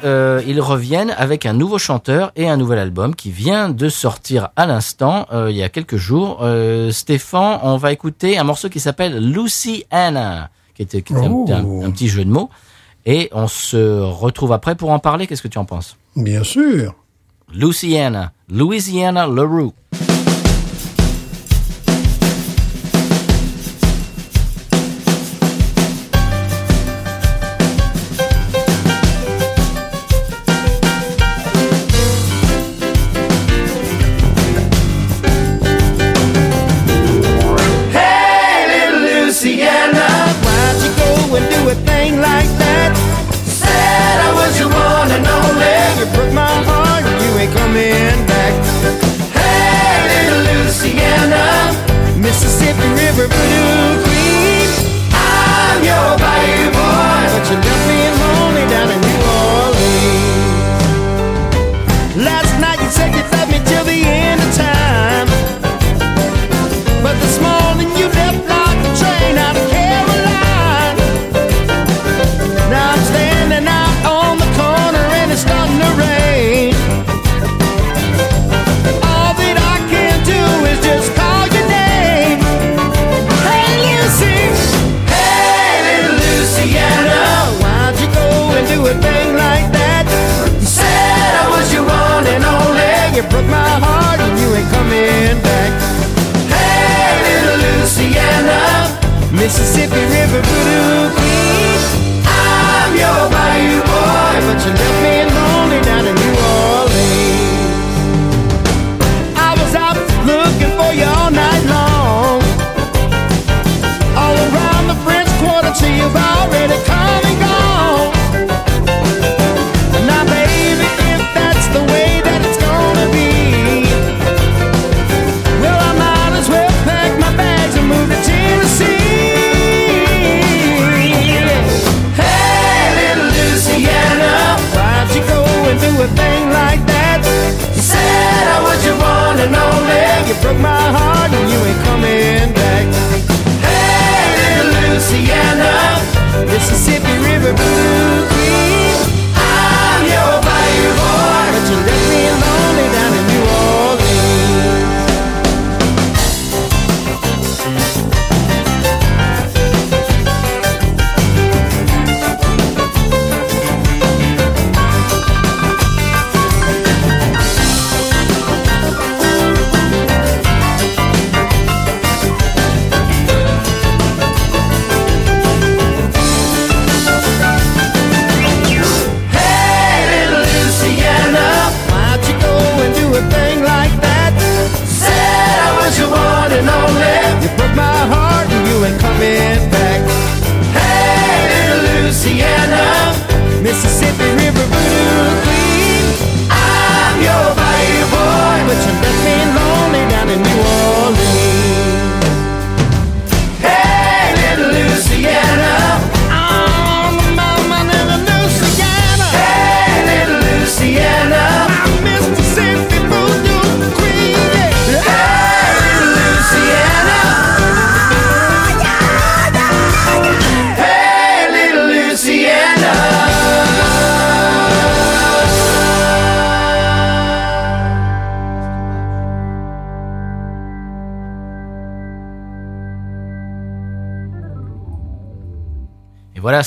Euh, 0.04 0.42
ils 0.46 0.60
reviennent 0.60 1.14
avec 1.16 1.46
un 1.46 1.52
nouveau 1.52 1.78
chanteur 1.78 2.32
et 2.36 2.48
un 2.48 2.56
nouvel 2.56 2.78
album 2.78 3.14
qui 3.14 3.30
vient 3.30 3.68
de 3.70 3.88
sortir 3.88 4.48
à 4.56 4.66
l'instant, 4.66 5.26
euh, 5.32 5.50
il 5.50 5.56
y 5.56 5.62
a 5.62 5.68
quelques 5.68 5.96
jours. 5.96 6.38
Euh, 6.42 6.90
Stéphane, 6.90 7.58
on 7.62 7.76
va 7.76 7.92
écouter 7.92 8.38
un 8.38 8.44
morceau 8.44 8.68
qui 8.68 8.80
s'appelle 8.80 9.18
Lucy 9.32 9.84
Anna, 9.90 10.50
qui 10.74 10.82
était, 10.82 11.02
qui 11.02 11.12
était 11.14 11.22
un- 11.24 11.30
Oh. 11.30 11.46
un, 11.50 11.86
un 11.86 11.90
petit 11.90 12.08
jeu 12.08 12.24
de 12.24 12.30
mots. 12.30 12.50
Et 13.06 13.28
on 13.32 13.48
se 13.48 14.00
retrouve 14.00 14.52
après 14.52 14.74
pour 14.76 14.90
en 14.90 14.98
parler. 14.98 15.26
Qu'est-ce 15.26 15.42
que 15.42 15.48
tu 15.48 15.58
en 15.58 15.64
penses? 15.66 15.96
Bien 16.16 16.42
sûr. 16.42 16.94
Louisiana, 17.54 18.32
Louisiana 18.48 19.26
LaRue. 19.26 19.70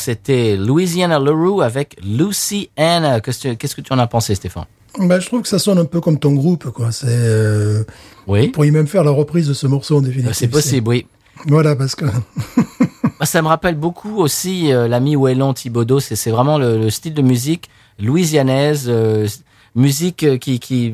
C'était 0.07 0.55
Louisiana 0.55 1.19
LaRue 1.19 1.61
avec 1.63 1.97
Lucy 2.01 2.69
Ann. 2.77 3.19
Qu'est-ce 3.21 3.75
que 3.75 3.81
tu- 3.81 3.91
en 3.93 3.99
as 3.99 4.07
pensé, 4.07 4.35
Stéphane? 4.35 4.63
Bah, 4.99 5.19
je 5.19 5.27
trouve 5.27 5.41
que 5.41 5.47
ça 5.49 5.59
sonne 5.59 5.77
un 5.77 5.85
peu 5.85 5.99
comme 5.99 6.17
ton 6.17 6.31
groupe, 6.33 6.69
quoi. 6.71 6.91
C'est, 6.93 7.07
euh, 7.09 7.83
Oui, 8.25 8.51
même 8.71 8.87
faire 8.87 9.03
la 9.03 9.11
reprise 9.11 9.47
de 9.47 9.53
ce 9.53 9.67
morceau 9.67 9.97
en 9.97 10.01
définitive. 10.01 10.29
Euh, 10.31 10.33
c'est 10.33 10.47
possible, 10.47 10.87
oui. 10.87 11.05
Voilà, 11.47 11.75
parce 11.75 11.93
que 11.95 12.05
Bah, 13.19 13.25
ça 13.25 13.41
me 13.41 13.47
rappelle 13.47 13.75
beaucoup 13.75 14.17
aussi 14.17 14.71
euh, 14.71 14.87
l'ami 14.87 15.15
Wellon 15.17 15.53
Thibodeau. 15.53 15.99
C'est 15.99 16.31
vraiment 16.31 16.57
le, 16.57 16.77
le 16.77 16.89
style 16.89 17.13
de 17.13 17.21
musique 17.21 17.69
louisianaise, 17.99 18.85
euh, 18.87 19.27
musique 19.75 20.39
qui, 20.39 20.59
qui, 20.59 20.91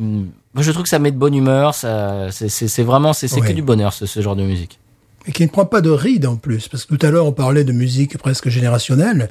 moi 0.53 0.63
je 0.63 0.71
trouve 0.71 0.83
que 0.83 0.89
ça 0.89 0.99
met 0.99 1.11
de 1.11 1.17
bonne 1.17 1.35
humeur. 1.35 1.75
Ça, 1.75 2.31
c'est- 2.31 2.83
vraiment, 2.83 3.13
c'est 3.13 3.27
que 3.29 3.51
du 3.53 3.61
bonheur 3.61 3.93
ce, 3.93 4.05
ce 4.05 4.21
genre 4.21 4.35
de 4.35 4.43
musique. 4.43 4.79
Et 5.25 5.31
qui 5.31 5.43
ne 5.43 5.49
prend 5.49 5.65
pas 5.65 5.81
de 5.81 5.89
ride 5.89 6.25
en 6.25 6.35
plus, 6.35 6.67
parce 6.67 6.85
que 6.85 6.95
tout 6.95 7.05
à 7.05 7.11
l'heure 7.11 7.25
on 7.25 7.31
parlait 7.31 7.63
de 7.63 7.71
musique 7.71 8.17
presque 8.17 8.49
générationnelle. 8.49 9.29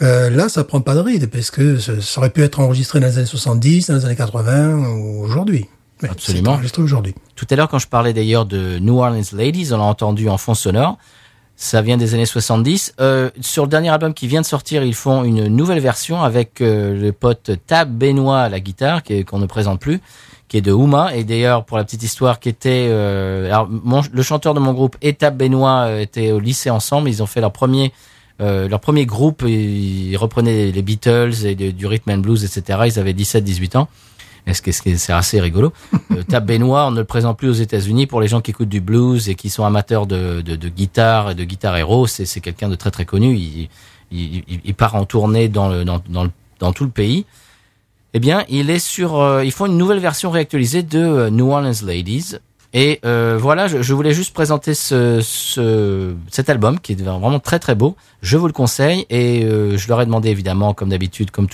Euh, 0.00 0.30
là, 0.30 0.48
ça 0.48 0.62
prend 0.62 0.80
pas 0.80 0.94
de 0.94 1.00
ride, 1.00 1.28
parce 1.28 1.50
que 1.50 1.78
ça, 1.78 1.92
aurait 2.18 2.30
pu 2.30 2.42
être 2.42 2.60
enregistré 2.60 3.00
dans 3.00 3.08
les 3.08 3.18
années 3.18 3.26
70, 3.26 3.88
dans 3.88 3.96
les 3.96 4.04
années 4.04 4.14
80 4.14 4.76
ou 4.76 5.24
aujourd'hui. 5.24 5.66
Absolument. 6.08 6.52
Enregistré 6.52 6.82
aujourd'hui. 6.82 7.14
Tout 7.34 7.46
à 7.50 7.56
l'heure, 7.56 7.68
quand 7.68 7.80
je 7.80 7.88
parlais 7.88 8.12
d'ailleurs 8.12 8.46
de 8.46 8.78
New 8.78 8.98
Orleans 8.98 9.20
Ladies, 9.32 9.72
on 9.72 9.78
l'a 9.78 9.84
entendu 9.84 10.28
en 10.28 10.38
fond 10.38 10.54
sonore. 10.54 10.98
Ça 11.60 11.82
vient 11.82 11.96
des 11.96 12.14
années 12.14 12.24
70. 12.24 12.94
Euh, 13.00 13.30
sur 13.40 13.64
le 13.64 13.68
dernier 13.68 13.88
album 13.88 14.14
qui 14.14 14.28
vient 14.28 14.40
de 14.40 14.46
sortir, 14.46 14.84
ils 14.84 14.94
font 14.94 15.24
une 15.24 15.48
nouvelle 15.48 15.80
version 15.80 16.22
avec 16.22 16.60
euh, 16.60 16.94
le 16.96 17.10
pote 17.10 17.50
Tab 17.66 17.90
Benoît 17.90 18.42
à 18.42 18.48
la 18.48 18.60
guitare, 18.60 19.02
qu'on 19.26 19.40
ne 19.40 19.46
présente 19.46 19.80
plus, 19.80 20.00
qui 20.46 20.56
est 20.56 20.60
de 20.60 20.70
Houma. 20.70 21.16
Et 21.16 21.24
d'ailleurs, 21.24 21.64
pour 21.64 21.76
la 21.76 21.82
petite 21.82 22.04
histoire, 22.04 22.38
qui 22.38 22.48
était, 22.48 22.86
euh, 22.88 23.46
alors 23.46 23.68
mon- 23.68 24.02
le 24.12 24.22
chanteur 24.22 24.54
de 24.54 24.60
mon 24.60 24.72
groupe 24.72 24.96
et 25.02 25.14
Tab 25.14 25.36
Benoît 25.36 25.86
euh, 25.88 26.00
étaient 26.00 26.30
au 26.30 26.38
lycée 26.38 26.70
ensemble. 26.70 27.08
Ils 27.08 27.24
ont 27.24 27.26
fait 27.26 27.40
leur 27.40 27.50
premier, 27.52 27.92
euh, 28.40 28.68
leur 28.68 28.78
premier 28.78 29.04
groupe. 29.04 29.42
Ils 29.44 30.16
reprenaient 30.16 30.70
les 30.70 30.82
Beatles 30.82 31.44
et 31.44 31.56
du 31.56 31.86
rhythm 31.88 32.10
and 32.12 32.18
blues, 32.18 32.44
etc. 32.44 32.82
Ils 32.86 33.00
avaient 33.00 33.14
17-18 33.14 33.76
ans. 33.78 33.88
Est-ce 34.46 34.62
que 34.62 34.72
c'est 34.72 35.12
assez 35.12 35.40
rigolo 35.40 35.72
euh, 36.12 36.22
Tab 36.22 36.46
Benoît, 36.46 36.86
on 36.86 36.90
ne 36.90 36.98
le 37.00 37.04
présente 37.04 37.36
plus 37.38 37.48
aux 37.48 37.52
États-Unis 37.52 38.06
pour 38.06 38.20
les 38.20 38.28
gens 38.28 38.40
qui 38.40 38.50
écoutent 38.52 38.68
du 38.68 38.80
blues 38.80 39.28
et 39.28 39.34
qui 39.34 39.50
sont 39.50 39.64
amateurs 39.64 40.06
de, 40.06 40.40
de, 40.40 40.56
de 40.56 40.68
guitare 40.68 41.30
et 41.32 41.34
de 41.34 41.44
guitare 41.44 41.76
héros. 41.76 42.06
C'est 42.06 42.24
c'est 42.26 42.40
quelqu'un 42.40 42.68
de 42.68 42.74
très 42.76 42.90
très 42.90 43.04
connu. 43.04 43.34
Il, 43.36 43.68
il, 44.10 44.42
il- 44.64 44.74
part 44.74 44.94
en 44.94 45.04
tournée 45.04 45.48
dans, 45.48 45.68
le, 45.68 45.84
dans, 45.84 46.00
dans 46.60 46.72
tout 46.72 46.84
le 46.84 46.90
pays. 46.90 47.26
Eh 48.14 48.20
bien, 48.20 48.44
il 48.48 48.70
est 48.70 48.78
sur. 48.78 49.16
euh, 49.20 49.44
ils 49.44 49.52
font 49.52 49.66
une 49.66 49.76
nouvelle 49.76 49.98
version 49.98 50.30
réactualisée 50.30 50.82
de 50.82 50.98
euh, 50.98 51.30
New 51.30 51.50
Orleans 51.52 51.72
Ladies. 51.84 52.36
Et 52.74 53.00
euh, 53.06 53.38
voilà, 53.40 53.66
je, 53.66 53.94
voulais 53.94 54.12
juste 54.12 54.34
présenter 54.34 54.74
ce, 54.74 55.20
ce, 55.22 56.14
cet 56.30 56.50
album 56.50 56.78
qui 56.78 56.92
est 56.92 57.00
vraiment 57.00 57.40
très 57.40 57.58
très 57.58 57.74
beau. 57.74 57.96
Je 58.20 58.36
vous 58.36 58.46
le 58.46 58.52
conseille 58.52 59.06
et 59.08 59.44
euh, 59.44 59.78
je 59.78 59.88
leur 59.88 60.02
ai 60.02 60.04
demandé 60.04 60.28
évidemment, 60.28 60.74
comme 60.74 60.90
d'habitude, 60.90 61.30
comme 61.30 61.46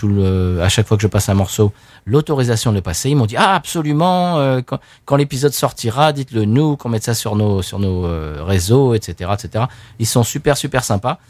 à 0.61 0.69
chaque 0.69 0.89
fois 0.89 0.97
que 0.97 1.03
je 1.03 1.07
passe 1.07 1.29
un 1.29 1.35
morceau, 1.35 1.73
l'autorisation 2.05 2.73
de 2.73 2.77
le 2.77 2.83
passer. 2.83 3.11
Ils 3.11 3.17
m'ont 3.17 3.27
dit 3.27 3.37
ah 3.37 3.55
absolument 3.55 4.39
euh, 4.39 4.61
quand, 4.61 4.81
quand 5.05 5.15
l'épisode 5.15 5.53
sortira, 5.53 6.13
dites-le 6.13 6.47
nous, 6.47 6.77
qu'on 6.77 6.89
mette 6.89 7.05
ça 7.05 7.15
sur 7.15 7.37
nos 7.37 7.63
sur 7.63 7.79
nos 7.79 8.09
réseaux, 8.45 8.95
etc., 8.95 9.31
etc. 9.35 9.67
Ils 10.01 10.07
sont 10.07 10.25
super 10.25 10.57
super 10.57 10.83
sympas. 10.83 11.21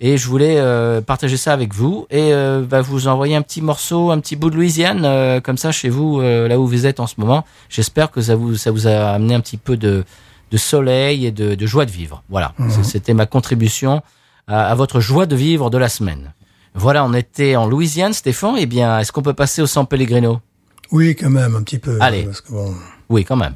Et 0.00 0.16
je 0.18 0.26
voulais 0.28 0.56
euh, 0.58 1.00
partager 1.00 1.36
ça 1.36 1.52
avec 1.52 1.72
vous 1.72 2.06
et 2.10 2.32
euh, 2.34 2.62
bah, 2.68 2.80
vous 2.82 3.06
envoyer 3.06 3.36
un 3.36 3.42
petit 3.42 3.62
morceau, 3.62 4.10
un 4.10 4.18
petit 4.18 4.34
bout 4.36 4.50
de 4.50 4.56
Louisiane 4.56 5.04
euh, 5.04 5.40
comme 5.40 5.56
ça 5.56 5.70
chez 5.72 5.88
vous, 5.88 6.20
euh, 6.20 6.48
là 6.48 6.58
où 6.58 6.66
vous 6.66 6.84
êtes 6.86 6.98
en 7.00 7.06
ce 7.06 7.14
moment. 7.18 7.44
J'espère 7.68 8.10
que 8.10 8.20
ça 8.20 8.34
vous 8.34 8.56
ça 8.56 8.70
vous 8.72 8.86
a 8.88 9.10
amené 9.12 9.34
un 9.34 9.40
petit 9.40 9.56
peu 9.56 9.76
de 9.76 10.04
de 10.50 10.56
soleil 10.56 11.26
et 11.26 11.30
de, 11.32 11.54
de 11.54 11.66
joie 11.66 11.84
de 11.86 11.90
vivre. 11.90 12.22
Voilà, 12.28 12.52
C'est- 12.68 12.84
c'était 12.84 13.14
ma 13.14 13.26
contribution 13.26 14.02
à, 14.46 14.66
à 14.66 14.74
votre 14.74 15.00
joie 15.00 15.26
de 15.26 15.36
vivre 15.36 15.70
de 15.70 15.78
la 15.78 15.88
semaine. 15.88 16.32
Voilà, 16.74 17.04
on 17.04 17.14
était 17.14 17.54
en 17.56 17.66
Louisiane, 17.66 18.12
Stéphane. 18.12 18.56
Eh 18.58 18.66
bien, 18.66 18.98
est-ce 18.98 19.10
qu'on 19.12 19.22
peut 19.22 19.32
passer 19.32 19.62
au 19.62 19.66
San 19.66 19.86
Pellegrino? 19.86 20.40
Oui, 20.92 21.14
quand 21.16 21.30
même, 21.30 21.54
un 21.56 21.62
petit 21.62 21.78
peu. 21.78 21.98
Allez. 22.00 22.24
Parce 22.24 22.40
que 22.40 22.50
bon, 22.52 22.74
Oui, 23.08 23.24
quand 23.24 23.36
même. 23.36 23.54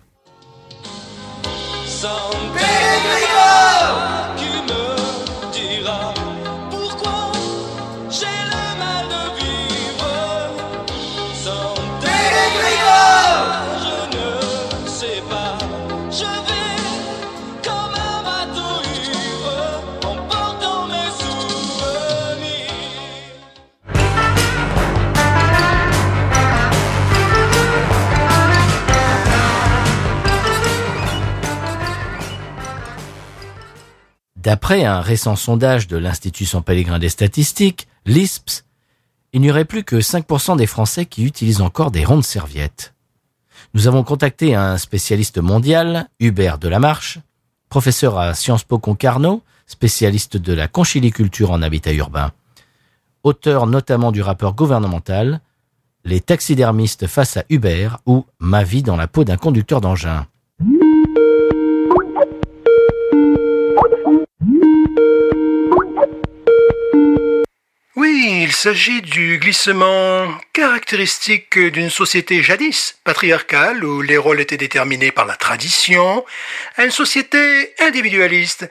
D'après 34.38 34.84
un 34.84 35.00
récent 35.00 35.34
sondage 35.34 35.88
de 35.88 35.96
l'Institut 35.96 36.46
San 36.46 36.62
Pellegrin 36.62 37.00
des 37.00 37.08
statistiques, 37.08 37.88
l'ISPS, 38.06 38.64
il 39.32 39.40
n'y 39.40 39.50
aurait 39.50 39.64
plus 39.64 39.82
que 39.82 39.96
5% 39.96 40.56
des 40.56 40.68
Français 40.68 41.06
qui 41.06 41.24
utilisent 41.24 41.60
encore 41.60 41.90
des 41.90 42.04
rondes 42.04 42.24
serviettes. 42.24 42.94
Nous 43.74 43.88
avons 43.88 44.04
contacté 44.04 44.54
un 44.54 44.78
spécialiste 44.78 45.38
mondial, 45.38 46.08
Hubert 46.20 46.58
Delamarche, 46.58 47.18
professeur 47.68 48.16
à 48.16 48.32
Sciences 48.34 48.62
Po 48.62 48.78
Concarneau, 48.78 49.42
spécialiste 49.66 50.36
de 50.36 50.52
la 50.52 50.68
conchiliculture 50.68 51.50
en 51.50 51.60
habitat 51.60 51.92
urbain, 51.92 52.30
auteur 53.24 53.66
notamment 53.66 54.12
du 54.12 54.22
rapport 54.22 54.54
gouvernemental 54.54 55.40
Les 56.04 56.20
taxidermistes 56.20 57.08
face 57.08 57.36
à 57.36 57.44
Hubert 57.50 57.98
ou 58.06 58.24
Ma 58.38 58.62
vie 58.62 58.84
dans 58.84 58.96
la 58.96 59.08
peau 59.08 59.24
d'un 59.24 59.36
conducteur 59.36 59.80
d'engin. 59.80 60.28
Oui, 67.96 68.42
il 68.44 68.52
s'agit 68.52 69.02
du 69.02 69.38
glissement 69.38 70.28
caractéristique 70.52 71.58
d'une 71.58 71.90
société 71.90 72.42
jadis 72.42 72.96
patriarcale 73.02 73.82
où 73.84 74.00
les 74.02 74.16
rôles 74.16 74.40
étaient 74.40 74.56
déterminés 74.56 75.10
par 75.10 75.26
la 75.26 75.34
tradition, 75.34 76.24
à 76.76 76.84
une 76.84 76.92
société 76.92 77.74
individualiste. 77.80 78.70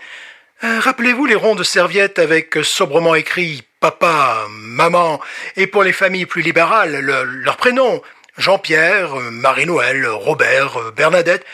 Euh, 0.64 0.80
Rappelez-vous 0.80 1.26
les 1.26 1.36
ronds 1.36 1.56
de 1.56 1.64
serviettes 1.64 2.20
avec 2.20 2.56
sobrement 2.64 3.16
écrit 3.16 3.64
papa, 3.82 4.46
maman, 4.50 5.20
et 5.58 5.68
pour 5.68 5.84
les 5.84 5.94
familles 5.94 6.26
plus 6.26 6.42
libérales, 6.42 7.00
le- 7.02 7.24
leurs 7.26 7.58
prénoms, 7.58 8.02
Jean-Pierre, 8.38 9.16
Marie-Noël, 9.16 10.08
Robert, 10.08 10.94
Bernadette, 10.96 11.46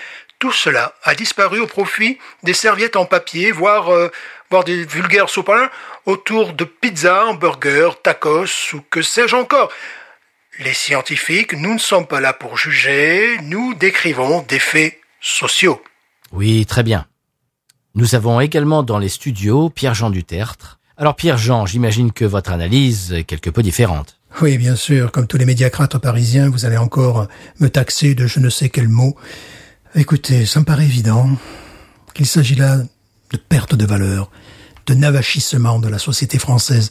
tout 0.43 0.51
cela 0.51 0.93
a 1.03 1.15
disparu 1.15 1.61
au 1.61 1.67
profit 1.67 2.17
des 2.43 2.53
serviettes 2.53 2.97
en 2.97 3.05
papier, 3.05 3.53
voire, 3.53 3.93
euh, 3.93 4.11
voire 4.51 4.65
des 4.65 4.83
vulgaires 4.83 5.29
sopalins 5.29 5.69
autour 6.05 6.51
de 6.51 6.65
pizzas, 6.65 7.27
hamburgers, 7.27 7.91
tacos 8.03 8.73
ou 8.73 8.81
que 8.89 9.01
sais-je 9.01 9.37
encore. 9.37 9.71
Les 10.59 10.73
scientifiques, 10.73 11.53
nous 11.53 11.75
ne 11.75 11.79
sommes 11.79 12.07
pas 12.07 12.19
là 12.19 12.33
pour 12.33 12.57
juger, 12.57 13.37
nous 13.43 13.73
décrivons 13.73 14.41
des 14.41 14.59
faits 14.59 14.99
sociaux. 15.21 15.81
Oui, 16.33 16.65
très 16.65 16.83
bien. 16.83 17.05
Nous 17.95 18.13
avons 18.13 18.41
également 18.41 18.83
dans 18.83 18.99
les 18.99 19.07
studios 19.07 19.69
Pierre-Jean 19.69 20.09
Dutertre. 20.09 20.77
Alors 20.97 21.15
Pierre-Jean, 21.15 21.65
j'imagine 21.65 22.11
que 22.11 22.25
votre 22.25 22.51
analyse 22.51 23.13
est 23.13 23.23
quelque 23.23 23.49
peu 23.49 23.63
différente. 23.63 24.19
Oui, 24.41 24.57
bien 24.57 24.75
sûr, 24.75 25.13
comme 25.13 25.25
tous 25.25 25.37
les 25.37 25.45
médiacrates 25.45 25.97
parisiens, 25.99 26.49
vous 26.49 26.65
allez 26.65 26.75
encore 26.75 27.29
me 27.61 27.69
taxer 27.69 28.13
de 28.13 28.27
je 28.27 28.41
ne 28.41 28.49
sais 28.49 28.67
quel 28.67 28.89
mot. 28.89 29.15
Écoutez, 29.95 30.45
ça 30.45 30.59
me 30.59 30.65
paraît 30.65 30.85
évident 30.85 31.29
qu'il 32.13 32.25
s'agit 32.25 32.55
là 32.55 32.77
de 33.31 33.37
perte 33.37 33.75
de 33.75 33.85
valeur, 33.85 34.31
de 34.87 34.93
navachissement 34.93 35.79
de 35.79 35.87
la 35.87 35.99
société 35.99 36.39
française, 36.39 36.89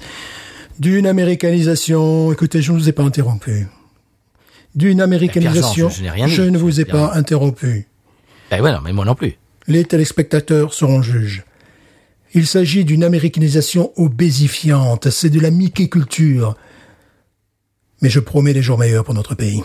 d'une 0.78 1.06
américanisation. 1.06 2.32
Écoutez, 2.32 2.62
je 2.62 2.72
ne 2.72 2.78
vous 2.78 2.88
ai 2.88 2.92
pas 2.92 3.02
interrompu. 3.02 3.66
D'une 4.74 5.00
américanisation. 5.00 5.88
je- 5.90 5.96
je 5.96 6.02
n'ai 6.02 6.10
rien 6.10 6.26
dit. 6.26 6.32
Je 6.34 6.42
ne 6.42 6.56
vous 6.58 6.80
ai 6.80 6.84
pas 6.84 7.12
interrompu. 7.14 7.86
Ben 8.50 8.60
ouais, 8.62 8.72
non, 8.72 8.80
mais 8.82 8.92
moi 8.92 9.04
non 9.04 9.14
plus. 9.14 9.36
Les 9.66 9.84
téléspectateurs 9.84 10.72
seront 10.74 11.02
juges. 11.02 11.44
Il 12.34 12.46
s'agit 12.46 12.84
d'une 12.84 13.04
américanisation 13.04 13.92
obésifiante, 13.96 15.10
c'est 15.10 15.28
de 15.28 15.38
la 15.40 15.50
Mickey-culture. 15.50 16.56
Mais 18.00 18.08
je 18.08 18.20
promets 18.20 18.52
les 18.54 18.62
jours 18.62 18.78
meilleurs 18.78 19.04
pour 19.04 19.14
notre 19.14 19.34
pays. 19.34 19.62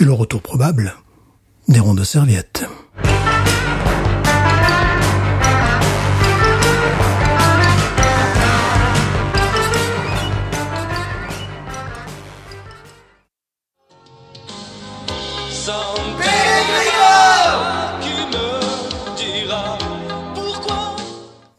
Et 0.00 0.04
le 0.04 0.12
retour 0.12 0.42
probable 0.42 0.94
des 1.68 1.80
ronds 1.80 1.94
de 1.94 2.04
serviettes. 2.04 2.64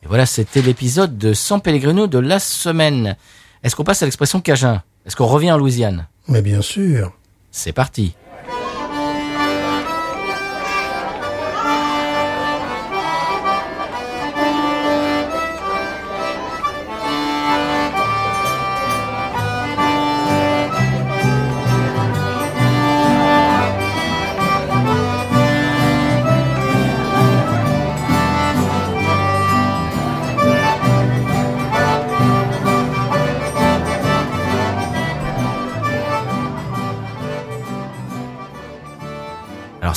Et 0.04 0.08
Voilà, 0.08 0.26
c'était 0.26 0.62
l'épisode 0.62 1.18
de 1.18 1.34
San 1.34 1.60
Pellegrino 1.62 2.08
de 2.08 2.20
la 2.20 2.40
semaine. 2.40 3.16
Est-ce 3.64 3.76
qu'on 3.76 3.84
passe 3.84 4.02
à 4.04 4.06
l'expression 4.06 4.40
cajun? 4.40 4.84
Est-ce 5.06 5.16
qu'on 5.16 5.26
revient 5.26 5.52
en 5.52 5.58
Louisiane? 5.58 6.08
Mais 6.28 6.42
bien 6.42 6.62
sûr. 6.62 7.12
C'est 7.52 7.74
parti. 7.74 8.16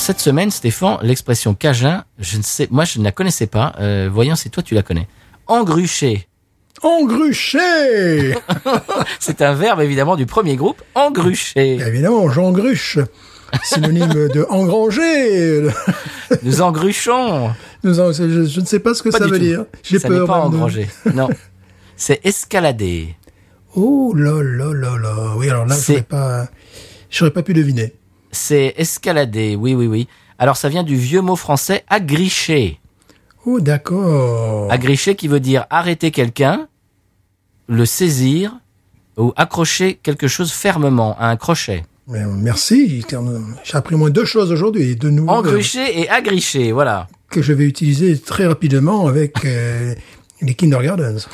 Cette 0.08 0.20
semaine, 0.20 0.50
Stéphane, 0.50 0.96
l'expression 1.02 1.52
cajun, 1.52 2.02
je 2.18 2.38
ne 2.38 2.42
sais, 2.42 2.66
moi 2.70 2.86
je 2.86 2.98
ne 2.98 3.04
la 3.04 3.12
connaissais 3.12 3.46
pas. 3.46 3.74
Euh, 3.78 4.08
voyons 4.10 4.36
si 4.36 4.48
toi 4.48 4.62
tu 4.62 4.74
la 4.74 4.82
connais. 4.82 5.06
Engrucher. 5.48 6.26
Engruché 6.82 8.34
C'est 9.20 9.42
un 9.42 9.52
verbe 9.52 9.82
évidemment 9.82 10.16
du 10.16 10.24
premier 10.24 10.56
groupe. 10.56 10.80
Engrucher. 10.94 11.74
Évidemment, 11.74 12.30
Jean 12.30 12.52
Gruche. 12.52 12.98
Synonyme 13.62 14.28
de 14.28 14.46
engranger. 14.48 15.68
Nous 16.42 16.62
engruchons. 16.62 17.50
Nous 17.84 18.00
en- 18.00 18.10
je, 18.10 18.46
je 18.46 18.60
ne 18.60 18.64
sais 18.64 18.80
pas 18.80 18.94
ce 18.94 19.02
que 19.02 19.10
Pas 19.10 19.18
ça 19.18 19.24
veut 19.26 19.32
tout. 19.38 19.44
dire. 19.44 19.66
J'ai 19.82 19.98
peur. 20.00 20.26
pas 20.26 20.38
engranger. 20.40 20.88
Non. 21.14 21.28
C'est 21.96 22.24
escalader. 22.24 23.14
Oh 23.76 24.14
là 24.16 24.42
là 24.42 24.72
là 24.72 24.96
là. 24.96 25.34
Oui, 25.36 25.50
alors 25.50 25.66
là, 25.66 25.76
je 25.78 25.92
n'aurais 25.92 26.02
pas, 26.02 26.48
pas 27.34 27.42
pu 27.42 27.52
deviner. 27.52 27.92
C'est 28.30 28.74
escalader. 28.76 29.56
Oui, 29.56 29.74
oui, 29.74 29.86
oui. 29.86 30.08
Alors 30.38 30.56
ça 30.56 30.68
vient 30.68 30.82
du 30.84 30.96
vieux 30.96 31.20
mot 31.20 31.36
français 31.36 31.84
agricher. 31.88 32.80
Oh, 33.46 33.60
d'accord. 33.60 34.70
Agricher 34.70 35.14
qui 35.14 35.28
veut 35.28 35.40
dire 35.40 35.66
arrêter 35.70 36.10
quelqu'un, 36.10 36.68
le 37.66 37.86
saisir 37.86 38.58
ou 39.16 39.32
accrocher 39.36 39.94
quelque 39.94 40.28
chose 40.28 40.52
fermement 40.52 41.16
à 41.18 41.28
un 41.28 41.36
crochet. 41.36 41.84
Merci. 42.06 43.04
J'ai 43.64 43.76
appris 43.76 43.94
au 43.94 43.98
moins 43.98 44.10
deux 44.10 44.24
choses 44.24 44.50
aujourd'hui, 44.50 44.96
de 44.96 45.10
nouveaux 45.10 45.32
verbes 45.32 45.46
Engrucher 45.46 46.00
et 46.00 46.08
agricher, 46.08 46.72
voilà. 46.72 47.06
que 47.30 47.42
je 47.42 47.52
vais 47.52 47.64
utiliser 47.64 48.18
très 48.18 48.46
rapidement 48.46 49.06
avec 49.06 49.44
euh, 49.44 49.94
les 50.40 50.54
kindergartens, 50.54 51.28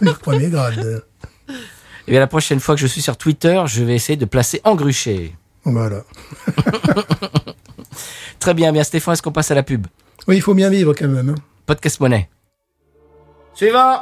les 0.00 0.12
premiers 0.20 0.48
grades. 0.48 1.04
Et 2.06 2.10
bien 2.10 2.20
la 2.20 2.26
prochaine 2.26 2.60
fois 2.60 2.74
que 2.74 2.80
je 2.80 2.86
suis 2.86 3.02
sur 3.02 3.16
Twitter, 3.16 3.62
je 3.66 3.84
vais 3.84 3.94
essayer 3.94 4.16
de 4.16 4.24
placer 4.24 4.60
engrucher. 4.64 5.34
Voilà. 5.64 5.98
Très 8.38 8.54
bien, 8.54 8.72
bien 8.72 8.84
Stéphane, 8.84 9.14
est-ce 9.14 9.22
qu'on 9.22 9.32
passe 9.32 9.50
à 9.50 9.54
la 9.54 9.62
pub? 9.62 9.86
Oui, 10.28 10.36
il 10.36 10.42
faut 10.42 10.54
bien 10.54 10.68
vivre 10.68 10.92
quand 10.94 11.08
même. 11.08 11.30
hein. 11.30 11.40
Podcast 11.66 11.98
monnaie. 12.00 12.28
Suivant 13.54 14.00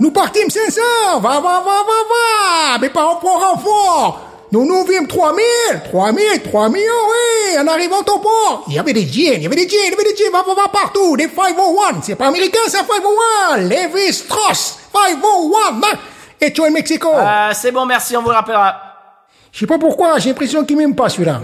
Nous 0.00 0.10
partîmes 0.10 0.48
500 0.50 0.80
Va, 1.14 1.18
va, 1.20 1.40
va, 1.40 1.40
va, 1.40 1.60
va 1.62 2.78
Mais 2.80 2.90
pas 2.90 3.04
en 3.04 3.16
point 3.16 3.38
renfort 3.38 4.20
Nous 4.52 4.64
nous 4.64 4.84
vîmes 4.86 5.06
3000 5.08 5.42
3000, 5.90 6.42
3 6.44 6.68
millions, 6.68 6.84
oui 7.10 7.58
En 7.58 7.66
arrivant 7.66 7.98
au 8.00 8.18
port 8.18 8.64
Il 8.68 8.74
y 8.74 8.78
avait 8.78 8.92
des 8.92 9.06
jeans, 9.06 9.34
il 9.34 9.42
y 9.42 9.46
avait 9.46 9.56
des 9.56 9.68
jeans, 9.68 9.80
il 9.84 9.90
y 9.90 9.94
avait 9.94 10.04
des 10.04 10.16
jeans, 10.16 10.32
va, 10.32 10.42
va, 10.42 10.54
va 10.54 10.68
partout 10.68 11.16
Des 11.16 11.24
501 11.28 12.02
C'est 12.02 12.14
pas 12.14 12.28
américain, 12.28 12.60
c'est 12.66 12.78
501 12.78 13.56
Levi 13.58 14.12
Strauss 14.12 14.78
501 14.94 15.82
hein. 15.92 15.98
Et 16.40 16.52
tu 16.52 16.62
es 16.62 16.70
Mexico 16.70 17.08
Ah, 17.14 17.50
C'est 17.52 17.72
bon, 17.72 17.84
merci, 17.84 18.16
on 18.16 18.22
vous 18.22 18.30
le 18.30 18.34
rappellera. 18.34 18.91
Je 19.52 19.58
sais 19.60 19.66
pas 19.66 19.78
pourquoi, 19.78 20.18
j'ai 20.18 20.30
l'impression 20.30 20.64
qu'il 20.64 20.78
m'aime 20.78 20.96
pas 20.96 21.10
celui-là. 21.10 21.42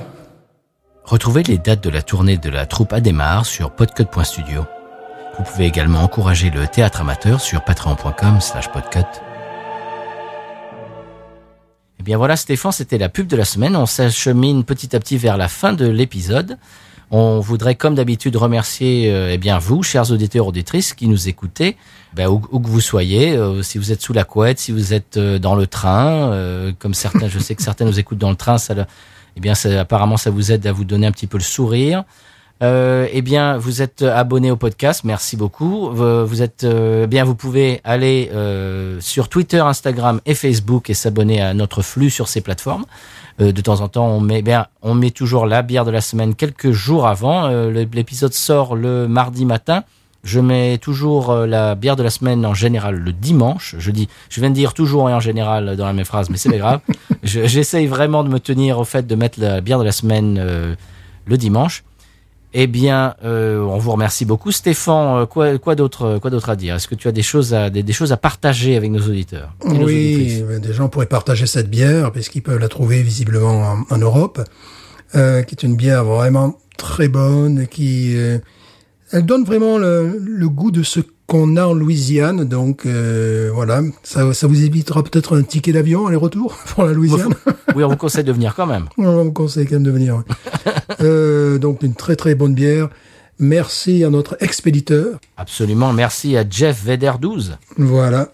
Retrouvez 1.05 1.43
les 1.43 1.59
dates 1.59 1.83
de 1.83 1.91
la 1.91 2.03
tournée 2.03 2.39
de 2.39 2.51
la 2.51 2.67
troupe 2.67 2.93
Adémar 2.93 3.47
sur 3.47 3.71
podcut.studio. 3.71 4.65
Vous 5.37 5.45
pouvez 5.45 5.67
également 5.67 6.03
encourager 6.03 6.51
le 6.51 6.67
théâtre 6.67 7.03
amateur 7.03 7.41
sur 7.41 7.63
patreon.com 7.63 8.41
slash 8.41 8.69
podcut. 8.69 9.07
Eh 12.01 12.03
bien 12.03 12.17
voilà 12.17 12.37
Stéphane, 12.37 12.73
c'était 12.73 12.99
la 12.99 13.09
pub 13.09 13.27
de 13.27 13.37
la 13.37 13.45
semaine. 13.45 13.77
On 13.77 13.87
s'achemine 13.87 14.65
petit 14.65 14.97
à 14.97 15.01
petit 15.01 15.19
vers 15.19 15.37
la 15.37 15.49
fin 15.49 15.73
de 15.73 15.87
l'épisode. 15.87 16.59
On 17.11 17.41
voudrait 17.41 17.75
comme 17.75 17.95
d'habitude 17.95 18.37
remercier 18.37 19.11
euh, 19.11 19.31
eh 19.33 19.39
bien 19.39 19.59
vous, 19.59 19.83
chers 19.83 20.11
auditeurs 20.11 20.47
auditrices 20.47 20.93
qui 20.93 21.09
nous 21.09 21.29
écoutez, 21.29 21.77
ben, 22.15 22.29
où, 22.29 22.43
où 22.51 22.61
que 22.61 22.69
vous 22.69 22.81
soyez, 22.81 23.35
euh, 23.35 23.63
si 23.63 23.79
vous 23.79 23.93
êtes 23.93 24.03
sous 24.03 24.13
la 24.13 24.25
couette, 24.25 24.59
si 24.59 24.73
vous 24.73 24.93
êtes 24.93 25.17
euh, 25.17 25.39
dans 25.39 25.55
le 25.55 25.67
train, 25.67 26.33
euh, 26.33 26.73
comme 26.79 26.95
certains, 26.95 27.29
je 27.29 27.39
sais 27.39 27.55
que 27.55 27.63
certains 27.63 27.87
nous 27.87 27.99
écoutent 27.99 28.19
dans 28.19 28.31
le 28.31 28.37
train, 28.37 28.59
ça, 28.59 28.75
eh 29.37 29.41
bien 29.41 29.55
ça, 29.55 29.81
apparemment 29.81 30.19
ça 30.19 30.31
vous 30.31 30.53
aide 30.53 30.67
à 30.67 30.73
vous 30.73 30.85
donner 30.85 31.07
un 31.07 31.13
petit 31.13 31.27
peu 31.27 31.39
le 31.39 31.45
sourire. 31.45 32.05
Euh, 32.61 33.07
eh 33.13 33.23
bien, 33.23 33.57
vous 33.57 33.83
êtes 33.83 34.03
abonné 34.03 34.51
au 34.51 34.57
podcast, 34.57 35.03
merci 35.05 35.37
beaucoup. 35.37 35.91
Vous, 35.91 36.27
vous 36.27 36.43
êtes 36.43 36.65
euh, 36.65 37.07
bien, 37.07 37.25
vous 37.25 37.37
pouvez 37.37 37.81
aller 37.85 38.31
euh, 38.33 39.01
sur 39.01 39.29
Twitter, 39.29 39.61
Instagram 39.61 40.21
et 40.27 40.35
Facebook 40.35 40.91
et 40.91 40.95
s'abonner 40.95 41.41
à 41.41 41.55
notre 41.55 41.83
flux 41.83 42.11
sur 42.11 42.27
ces 42.27 42.41
plateformes. 42.41 42.85
Euh, 43.41 43.53
de 43.53 43.61
temps 43.61 43.81
en 43.81 43.89
temps, 43.89 44.07
on 44.09 44.21
met 44.21 44.43
bien, 44.43 44.67
on 44.83 44.95
met 44.95 45.11
toujours 45.11 45.47
la 45.47 45.63
bière 45.63 45.85
de 45.85 45.91
la 45.91 46.01
semaine 46.01 46.35
quelques 46.35 46.73
jours 46.73 47.07
avant. 47.07 47.47
Euh, 47.47 47.87
L'épisode 47.93 48.33
sort 48.35 48.75
le 48.75 49.07
mardi 49.09 49.45
matin. 49.45 49.85
Je 50.25 50.41
mets 50.41 50.79
toujours 50.79 51.31
euh, 51.31 51.47
la 51.47 51.77
bière 51.77 51.95
de 51.95 52.03
la 52.03 52.11
semaine 52.11 52.45
en 52.45 52.53
général 52.55 52.97
le 52.97 53.13
dimanche. 53.13 53.77
Je 53.79 53.91
dis, 53.93 54.09
je 54.29 54.41
viens 54.41 54.51
de 54.51 54.55
dire 54.55 54.75
toujours 54.75 55.09
et 55.09 55.15
en 55.15 55.21
général 55.21 55.77
dans 55.77 55.87
la 55.87 55.93
même 55.93 56.05
phrase, 56.05 56.29
mais 56.31 56.37
c'est 56.37 56.51
pas 56.51 56.59
grave. 56.59 56.81
Je- 57.23 57.47
J'essaye 57.47 57.87
vraiment 57.87 58.25
de 58.25 58.29
me 58.29 58.41
tenir 58.41 58.79
au 58.81 58.85
fait 58.85 59.07
de 59.07 59.15
mettre 59.15 59.41
la 59.41 59.61
bière 59.61 59.79
de 59.79 59.85
la 59.85 59.93
semaine 59.93 60.37
euh, 60.41 60.75
le 61.27 61.37
dimanche. 61.37 61.85
Eh 62.55 62.67
bien, 62.67 63.15
euh, 63.25 63.61
on 63.61 63.77
vous 63.79 63.93
remercie 63.93 64.25
beaucoup, 64.25 64.53
Stéphane. 64.53 65.19
euh, 65.23 65.27
Quoi, 65.27 65.59
quoi 65.59 65.75
d'autre, 65.75 66.19
quoi 66.19 66.31
d'autre 66.31 66.49
à 66.49 66.57
dire? 66.57 66.75
Est-ce 66.77 66.89
que 66.89 66.95
tu 66.95 67.07
as 67.07 67.13
des 67.13 67.23
choses 67.23 67.53
à, 67.53 67.69
des, 67.69 67.83
des 67.83 67.93
choses 67.93 68.11
à 68.13 68.17
partager 68.17 68.77
avec 68.77 68.91
nos 68.91 69.01
auditeurs 69.03 69.53
et 69.67 69.85
Oui, 69.85 70.43
ben, 70.49 70.59
des 70.59 70.73
gens 70.73 70.89
pourraient 70.89 71.07
partager 71.07 71.47
cette 71.47 71.69
bière, 71.69 72.11
puisqu'ils 72.11 72.43
peuvent 72.43 72.59
la 72.59 72.69
trouver 72.69 73.03
visiblement 73.03 73.85
en, 73.91 73.95
en 73.95 73.99
Europe, 73.99 74.41
euh, 75.15 75.43
qui 75.43 75.55
est 75.55 75.63
une 75.63 75.77
bière 75.77 76.05
vraiment 76.05 76.57
très 76.79 77.09
bonne, 77.09 77.67
qui 77.67 78.17
euh, 78.17 78.39
elle 79.13 79.25
donne 79.27 79.45
vraiment 79.45 79.79
le, 79.79 80.19
le 80.19 80.49
goût 80.49 80.71
de 80.71 80.83
ce 80.83 81.01
qu'on 81.27 81.57
a 81.57 81.67
en 81.67 81.75
Louisiane. 81.75 82.45
Donc 82.45 82.87
euh, 82.87 83.51
voilà, 83.53 83.83
ça, 84.03 84.33
ça 84.33 84.47
vous 84.47 84.65
évitera 84.65 85.03
peut-être 85.05 85.37
un 85.37 85.43
ticket 85.43 85.73
d'avion 85.73 86.07
aller-retour 86.07 86.57
pour 86.67 86.85
la 86.85 86.93
Louisiane. 86.93 87.35
Oui, 87.77 87.85
on 87.85 87.89
vous 87.89 87.97
conseille 87.97 88.25
de 88.25 88.33
venir 88.33 88.55
quand 88.57 88.67
même. 88.67 88.87
On 88.99 89.25
vous 89.25 89.33
conseille 89.33 89.67
quand 89.67 89.75
même 89.75 89.85
de 89.85 89.91
venir. 89.91 90.17
oui. 90.17 90.73
euh, 91.03 91.59
donc 91.59 91.83
une 91.83 91.95
très 91.95 92.17
très 92.17 92.35
bonne 92.35 92.55
bière. 92.55 92.89
Merci 93.39 94.03
à 94.03 94.11
notre 94.11 94.37
expéditeur. 94.41 95.21
Absolument. 95.37 95.93
Merci 95.93 96.37
à 96.37 96.45
Jeff 96.49 96.83
Veder 96.85 97.13
12. 97.21 97.57
Voilà. 97.77 98.33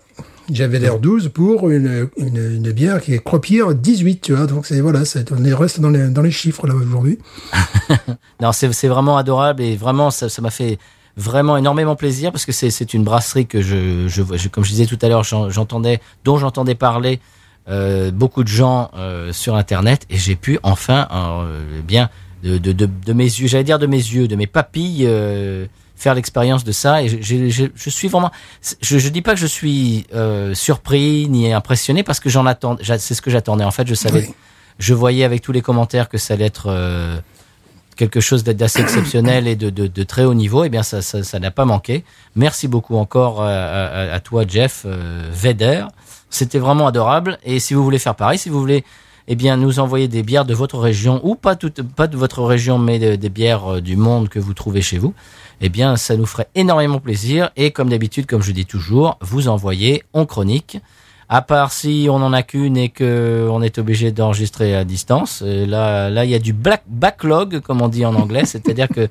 J'avais 0.53 0.79
l'air 0.79 0.99
12 0.99 1.31
pour 1.33 1.71
une, 1.71 2.09
une, 2.19 2.71
bière 2.73 3.01
qui 3.01 3.15
est 3.15 3.19
cropière 3.19 3.75
18, 3.75 4.21
tu 4.21 4.35
vois. 4.35 4.47
Donc 4.47 4.67
c'est 4.67 4.81
voilà, 4.81 5.03
on 5.31 5.45
est- 5.45 5.55
reste 5.55 5.81
dans 5.81 5.91
les, 5.91 6.09
dans 6.09 6.23
les 6.23 6.31
chiffres 6.31 6.67
là 6.67 6.75
aujourd'hui. 6.75 7.19
Non, 8.41 8.53
c'est 8.53 8.89
vraiment 8.89 9.17
adorable 9.17 9.63
et 9.63 9.77
vraiment 9.77 10.11
ça 10.11 10.29
ça 10.29 10.43
m'a 10.43 10.51
fait 10.51 10.79
vraiment 11.17 11.57
énormément 11.57 11.97
plaisir 11.97 12.31
parce 12.33 12.45
que 12.45 12.53
c'est 12.53 12.93
une 12.93 13.05
brasserie 13.05 13.47
que 13.47 13.63
je, 13.63 14.07
je, 14.09 14.23
je- 14.37 14.49
comme 14.49 14.65
je 14.65 14.71
disais 14.71 14.87
tout 14.87 14.99
à 15.01 15.09
l'heure 15.09 15.23
j'en- 15.23 15.49
j'entendais 15.49 16.01
dont 16.25 16.37
j'entendais 16.39 16.75
parler 16.75 17.21
euh, 17.69 18.11
beaucoup 18.11 18.43
de 18.43 18.49
gens 18.49 18.91
euh, 18.97 19.33
sur 19.33 19.55
internet 19.55 20.05
et 20.11 20.17
j'ai 20.19 20.35
pu 20.37 20.59
enfin 20.65 21.07
euh, 21.13 21.81
bien 21.87 22.11
de, 22.43 22.59
de, 22.59 22.73
de, 22.73 22.87
de 23.07 23.13
mes 23.13 23.25
yeux 23.25 23.47
j'allais 23.47 23.65
dire 23.65 23.79
de 23.79 23.87
mes 23.87 23.97
yeux 23.97 24.27
de 24.29 24.37
mes 24.37 24.49
papilles 24.49 25.07
faire 26.05 26.15
l'expérience 26.15 26.63
de 26.71 26.73
ça 26.73 27.03
et 27.03 27.09
je 27.09 27.91
suis 27.99 28.09
vraiment 28.09 28.31
je, 28.89 28.99
je 29.05 29.09
dis 29.17 29.23
pas 29.27 29.33
que 29.37 29.41
je 29.47 29.51
suis 29.59 30.07
euh, 30.15 30.55
surpris 30.55 31.27
ni 31.35 31.53
impressionné 31.53 32.03
parce 32.09 32.21
que 32.23 32.29
j'en 32.35 32.47
attends 32.53 32.77
c'est 33.07 33.15
ce 33.19 33.23
que 33.25 33.31
j'attendais 33.35 33.65
en 33.65 33.71
fait 33.77 33.87
je 33.93 33.95
savais 34.05 34.23
Oui. 34.29 34.35
je 34.87 34.95
voyais 35.03 35.25
avec 35.31 35.41
tous 35.47 35.53
les 35.59 35.63
commentaires 35.69 36.09
que 36.13 36.19
ça 36.19 36.35
allait 36.35 36.45
être 36.55 36.67
euh, 36.69 37.17
quelque 37.97 38.21
chose 38.29 38.43
d'assez 38.45 38.81
exceptionnel 38.87 39.47
et 39.53 39.57
de, 39.57 39.71
de, 39.71 39.87
de 39.87 40.03
très 40.13 40.25
haut 40.29 40.35
niveau, 40.45 40.61
eh 40.65 40.69
bien 40.75 40.83
ça 40.91 40.99
ça 41.01 41.23
ça 41.31 41.39
n'a 41.45 41.53
pas 41.59 41.65
manqué. 41.65 41.97
Merci 42.35 42.67
beaucoup 42.75 42.97
encore 43.05 43.37
à, 43.41 43.47
à, 43.49 44.15
à 44.17 44.21
toi 44.29 44.43
Jeff 44.55 44.83
euh, 44.85 45.31
Veder. 45.43 45.85
C'était 46.29 46.59
vraiment 46.67 46.87
adorable. 46.89 47.39
Et 47.45 47.61
si 47.65 47.73
vous 47.75 47.85
voulez 47.89 48.01
faire 48.07 48.17
pareil, 48.17 48.39
si 48.45 48.49
vous 48.53 48.59
voulez 48.67 48.83
eh 49.29 49.37
bien 49.37 49.57
nous 49.57 49.79
envoyer 49.79 50.09
des 50.09 50.25
bières 50.25 50.45
de 50.45 50.55
votre 50.63 50.79
région 50.91 51.15
ou 51.23 51.37
pas 51.47 51.55
toutes 51.63 51.83
pas 52.01 52.09
de 52.09 52.17
votre 52.25 52.43
région 52.55 52.77
mais 52.87 52.99
de- 52.99 53.15
des 53.25 53.31
bières 53.39 53.67
euh, 53.75 53.81
du 53.91 53.97
monde 54.07 54.29
que 54.29 54.41
vous 54.41 54.55
trouvez 54.55 54.83
chez 54.91 54.99
vous, 54.99 55.15
eh 55.65 55.69
bien 55.71 55.97
ça 55.97 56.17
nous 56.17 56.27
ferait 56.27 56.49
énormément 56.55 57.01
plaisir. 57.01 57.51
Et 57.57 57.71
comme 57.71 57.89
d'habitude, 57.89 58.27
comme 58.27 58.43
je 58.43 58.53
dis 58.53 58.67
toujours, 58.67 59.17
vous 59.23 59.49
envoyez 59.49 60.03
on 60.13 60.27
chronique 60.27 60.79
À 61.29 61.41
part 61.41 61.73
si 61.73 62.07
on 62.11 62.17
en 62.17 62.33
a 62.35 62.43
qu'une 62.43 62.77
et 62.77 62.91
que 62.91 63.49
on 63.51 63.63
est 63.63 63.79
obligé 63.79 64.13
d'enregistrer 64.13 64.77
à 64.77 64.85
distance. 64.85 65.43
Là, 65.43 66.11
là, 66.11 66.25
il 66.27 66.31
y 66.31 66.35
a 66.35 66.39
du 66.39 66.53
black 66.53 66.83
backlog, 66.87 67.61
comme 67.61 67.81
on 67.81 67.89
dit 67.89 68.05
en 68.05 68.15
anglais, 68.15 68.45
c'est-à-dire 68.45 68.89
que 68.89 69.09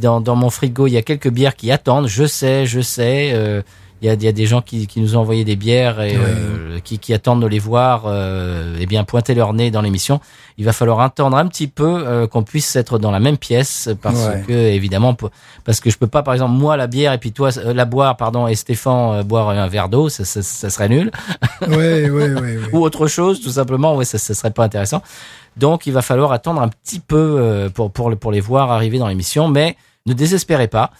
dans 0.00 0.36
mon 0.36 0.50
frigo, 0.50 0.86
il 0.86 0.92
y 0.92 0.96
a 0.96 1.02
quelques 1.02 1.30
bières 1.30 1.56
qui 1.56 1.72
attendent. 1.72 2.06
Je 2.06 2.26
sais, 2.26 2.64
je 2.66 2.80
sais. 2.80 3.32
euh, 3.34 3.62
il 4.02 4.06
y 4.06 4.10
a, 4.10 4.14
il 4.14 4.22
y 4.24 4.26
a 4.28 4.32
des 4.32 4.46
gens 4.46 4.60
qui, 4.62 4.88
qui 4.88 5.00
nous 5.00 5.16
ont 5.16 5.20
envoyé 5.20 5.44
des 5.44 5.54
bières 5.54 6.00
et 6.00 6.16
euh, 6.16 6.80
qui, 6.82 6.98
qui 6.98 7.14
attendent 7.14 7.40
de 7.40 7.46
les 7.46 7.60
voir, 7.60 8.02
euh, 8.06 8.76
et 8.80 8.86
bien 8.86 9.04
pointer 9.04 9.32
leur 9.34 9.52
nez 9.52 9.70
dans 9.70 9.80
l'émission. 9.80 10.20
Il 10.58 10.64
va 10.64 10.72
falloir 10.72 11.00
attendre 11.00 11.36
un 11.36 11.46
petit 11.46 11.68
peu 11.68 12.02
euh, 12.04 12.26
qu'on 12.26 12.42
puisse 12.42 12.74
être 12.74 12.98
dans 12.98 13.12
la 13.12 13.20
même 13.20 13.38
pièce 13.38 13.88
parce 14.02 14.26
Ouais. 14.26 14.42
que 14.46 14.52
évidemment 14.52 15.16
parce 15.64 15.78
que 15.80 15.88
je 15.88 15.96
peux 15.98 16.08
pas 16.08 16.22
par 16.24 16.34
exemple 16.34 16.52
moi 16.52 16.76
la 16.76 16.88
bière 16.88 17.12
et 17.12 17.18
puis 17.18 17.30
toi 17.32 17.50
la 17.64 17.84
boire 17.84 18.16
pardon 18.16 18.48
et 18.48 18.54
Stéphane 18.56 19.22
boire 19.22 19.50
un 19.50 19.68
verre 19.68 19.88
d'eau 19.88 20.08
ça, 20.08 20.24
ça, 20.24 20.42
ça 20.42 20.68
serait 20.68 20.88
nul. 20.88 21.10
Ouais, 21.68 22.10
ou 22.72 22.78
autre 22.78 23.06
chose 23.06 23.40
tout 23.40 23.50
simplement 23.50 23.94
ouais 23.96 24.04
ça, 24.04 24.18
ça 24.18 24.34
serait 24.34 24.50
pas 24.50 24.64
intéressant. 24.64 25.00
Donc 25.56 25.86
il 25.86 25.92
va 25.92 26.02
falloir 26.02 26.32
attendre 26.32 26.60
un 26.60 26.68
petit 26.68 26.98
peu 27.00 27.68
pour 27.74 27.90
pour 27.92 28.16
pour 28.18 28.32
les 28.32 28.40
voir 28.40 28.70
arriver 28.72 28.98
dans 28.98 29.06
l'émission 29.08 29.46
mais 29.48 29.76
ne 30.06 30.12
désespérez 30.12 30.68
pas 30.68 30.90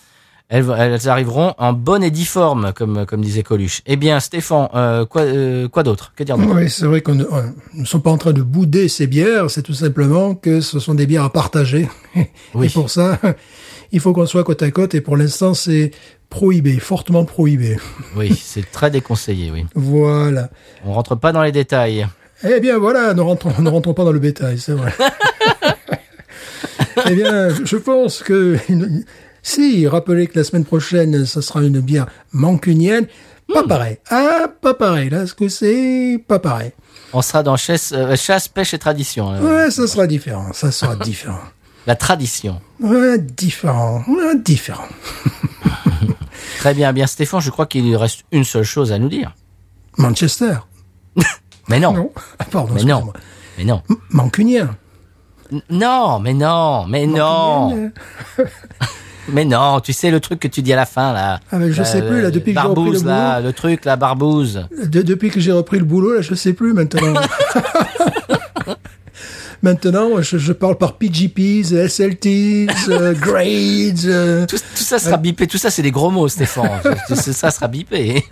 elles, 0.49 0.66
elles 0.78 1.09
arriveront 1.09 1.55
en 1.57 1.72
bonne 1.72 2.05
et 2.05 2.11
due 2.11 2.26
forme, 2.26 2.72
comme, 2.74 3.07
comme 3.07 3.22
disait 3.22 3.43
Coluche. 3.43 3.80
Eh 3.86 3.97
bien, 3.97 4.20
Stéphane, 4.20 4.68
euh, 4.74 5.07
quoi, 5.07 5.22
euh, 5.22 5.68
quoi 5.68 5.82
d'autre? 5.82 6.12
Que 6.14 6.24
dire 6.24 6.36
d'autre? 6.36 6.55
Oui, 6.55 6.68
c'est 6.68 6.84
vrai 6.86 7.01
qu'on 7.01 7.14
ne 7.14 7.24
ne 7.74 7.84
sommes 7.84 8.03
pas 8.03 8.11
en 8.11 8.18
train 8.18 8.32
de 8.32 8.43
bouder 8.43 8.88
ces 8.88 9.07
bières, 9.07 9.51
c'est 9.51 9.62
tout 9.62 9.72
simplement 9.72 10.34
que 10.34 10.61
ce 10.61 10.78
sont 10.78 10.95
des 10.95 11.07
bières 11.07 11.24
à 11.24 11.32
partager. 11.32 11.88
Oui. 12.55 12.66
Et 12.66 12.70
pour 12.70 12.90
ça, 12.90 13.18
il 13.93 14.01
faut 14.01 14.12
qu'on 14.12 14.26
soit 14.26 14.45
côte 14.45 14.62
à 14.62 14.70
côte, 14.70 14.95
et 14.95 15.01
pour 15.01 15.16
l'instant, 15.16 15.55
c'est 15.55 15.90
prohibé, 16.28 16.78
fortement 16.78 17.24
prohibé. 17.24 17.78
Oui, 18.16 18.34
c'est 18.38 18.70
très 18.70 18.90
déconseillé, 18.90 19.51
oui. 19.51 19.64
Voilà. 19.74 20.51
On 20.84 20.93
rentre 20.93 21.14
pas 21.14 21.32
dans 21.32 21.43
les 21.43 21.53
détails. 21.53 22.07
Eh 22.45 22.61
bien, 22.61 22.76
voilà, 22.76 23.14
ne 23.14 23.20
rentrons, 23.22 23.53
ne 23.62 23.68
rentrons 23.70 23.95
pas 23.95 24.05
dans 24.05 24.12
le 24.12 24.18
bétail, 24.18 24.59
c'est 24.59 24.72
vrai. 24.72 24.93
eh 27.09 27.14
bien, 27.14 27.49
je 27.64 27.76
pense 27.76 28.22
que... 28.22 28.59
Si, 29.43 29.86
rappelez 29.88 30.26
que 30.28 30.38
la 30.38 30.45
semaine 30.45 30.64
prochaine, 30.64 31.26
ça 31.26 31.43
sera 31.43 31.62
une 31.62 31.80
bière 31.80 32.07
mancunienne. 32.32 33.07
Pas 33.53 33.64
pareil. 33.64 33.99
Ah, 34.09 34.47
pas 34.61 34.72
pareil. 34.74 35.11
Là, 35.11 35.26
ce 35.26 35.34
que 35.34 35.49
c'est, 35.49 36.22
pas 36.26 36.38
pareil? 36.38 36.70
On 37.12 37.20
sera 37.22 37.43
dans 37.43 37.57
chasse, 37.57 37.93
euh, 37.95 38.16
chasse 38.16 38.49
pêche 38.49 38.72
et 38.72 38.78
tradition. 38.78 39.32
là. 39.32 39.40
Ouais, 39.43 39.70
ça 39.70 39.86
sera 39.86 40.07
différent. 40.07 40.53
Ça 40.53 40.70
sera 40.70 40.97
différent. 41.05 41.40
La 41.86 41.97
tradition. 41.97 42.61
Ouais, 42.80 43.18
différent. 43.18 44.03
Ouais, 44.09 44.38
différent. 44.38 44.86
Très 46.59 46.74
bien, 46.74 46.93
bien 46.93 47.07
Stéphane, 47.09 47.40
je 47.40 47.51
crois 47.51 47.66
qu'il 47.66 47.95
reste 47.97 48.20
une 48.30 48.45
seule 48.45 48.62
chose 48.64 48.93
à 48.93 48.99
nous 48.99 49.09
dire. 49.09 49.34
Manchester. 49.99 50.55
Mais 51.68 51.80
non, 51.80 51.93
Non. 51.93 52.12
Ah, 52.38 52.45
pardon, 52.51 52.74
mais 52.74 52.84
non, 52.84 53.12
mais 53.59 53.64
non. 53.64 53.82
Mancunien. 54.11 54.76
N- 55.53 55.62
Non, 55.70 56.18
mais 56.18 56.34
non, 56.34 56.86
mais 56.88 57.07
non. 57.07 57.90
Mais 59.28 59.44
non. 59.44 59.80
Tu 59.80 59.92
sais 59.92 60.10
le 60.10 60.20
truc 60.20 60.40
que 60.40 60.48
tu 60.48 60.62
dis 60.62 60.72
à 60.72 60.76
la 60.76 60.86
fin 60.86 61.12
là. 61.12 61.40
Ah, 61.50 61.58
mais 61.58 61.72
je 61.72 61.82
sais 61.82 62.02
plus, 62.02 62.22
là, 62.22 62.30
depuis 62.30 62.54
que 62.54 62.60
j'ai 62.60 62.66
repris 62.66 62.84
le 62.84 62.90
Barbouze 62.90 63.04
là, 63.04 63.34
boulot. 63.36 63.46
le 63.46 63.52
truc, 63.52 63.84
la 63.84 63.96
barbouze. 63.96 64.66
De- 64.86 65.02
depuis 65.02 65.30
que 65.30 65.40
j'ai 65.40 65.52
repris 65.52 65.78
le 65.78 65.84
boulot, 65.84 66.14
là, 66.14 66.20
je 66.22 66.34
sais 66.34 66.52
plus 66.52 66.72
maintenant. 66.72 67.14
maintenant, 69.62 70.20
je, 70.22 70.38
je 70.38 70.52
parle 70.52 70.76
par 70.76 70.94
PGPs, 70.98 71.72
SLTs, 71.88 72.88
euh, 72.88 73.12
grades. 73.20 74.04
euh. 74.06 74.46
Tout, 74.46 74.56
tout 74.58 74.82
ça 74.82 74.98
sera 74.98 75.16
bipé. 75.16 75.46
Tout 75.46 75.58
ça, 75.58 75.70
c'est 75.70 75.82
des 75.82 75.90
gros 75.92 76.10
mots, 76.10 76.28
Stéphane. 76.28 76.80
Tout 77.08 77.14
ça 77.16 77.50
sera 77.50 77.68
bipé. 77.68 78.24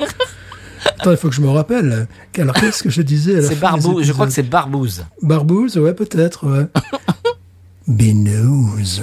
Attends, 0.98 1.10
il 1.12 1.16
faut 1.16 1.28
que 1.28 1.34
je 1.34 1.40
me 1.40 1.50
rappelle. 1.50 2.08
Quel 2.32 2.50
risque 2.50 2.84
que 2.84 2.90
je 2.90 3.02
disais 3.02 3.36
à 3.36 3.40
la 3.42 3.48
C'est 3.48 3.54
barbouze. 3.60 4.04
Je 4.06 4.12
crois 4.12 4.26
que 4.26 4.32
c'est 4.32 4.42
barbouze. 4.42 5.04
Barbouze, 5.22 5.76
ouais, 5.78 5.94
peut-être, 5.94 6.46
ouais. 6.46 6.66
Binouze. 7.86 9.02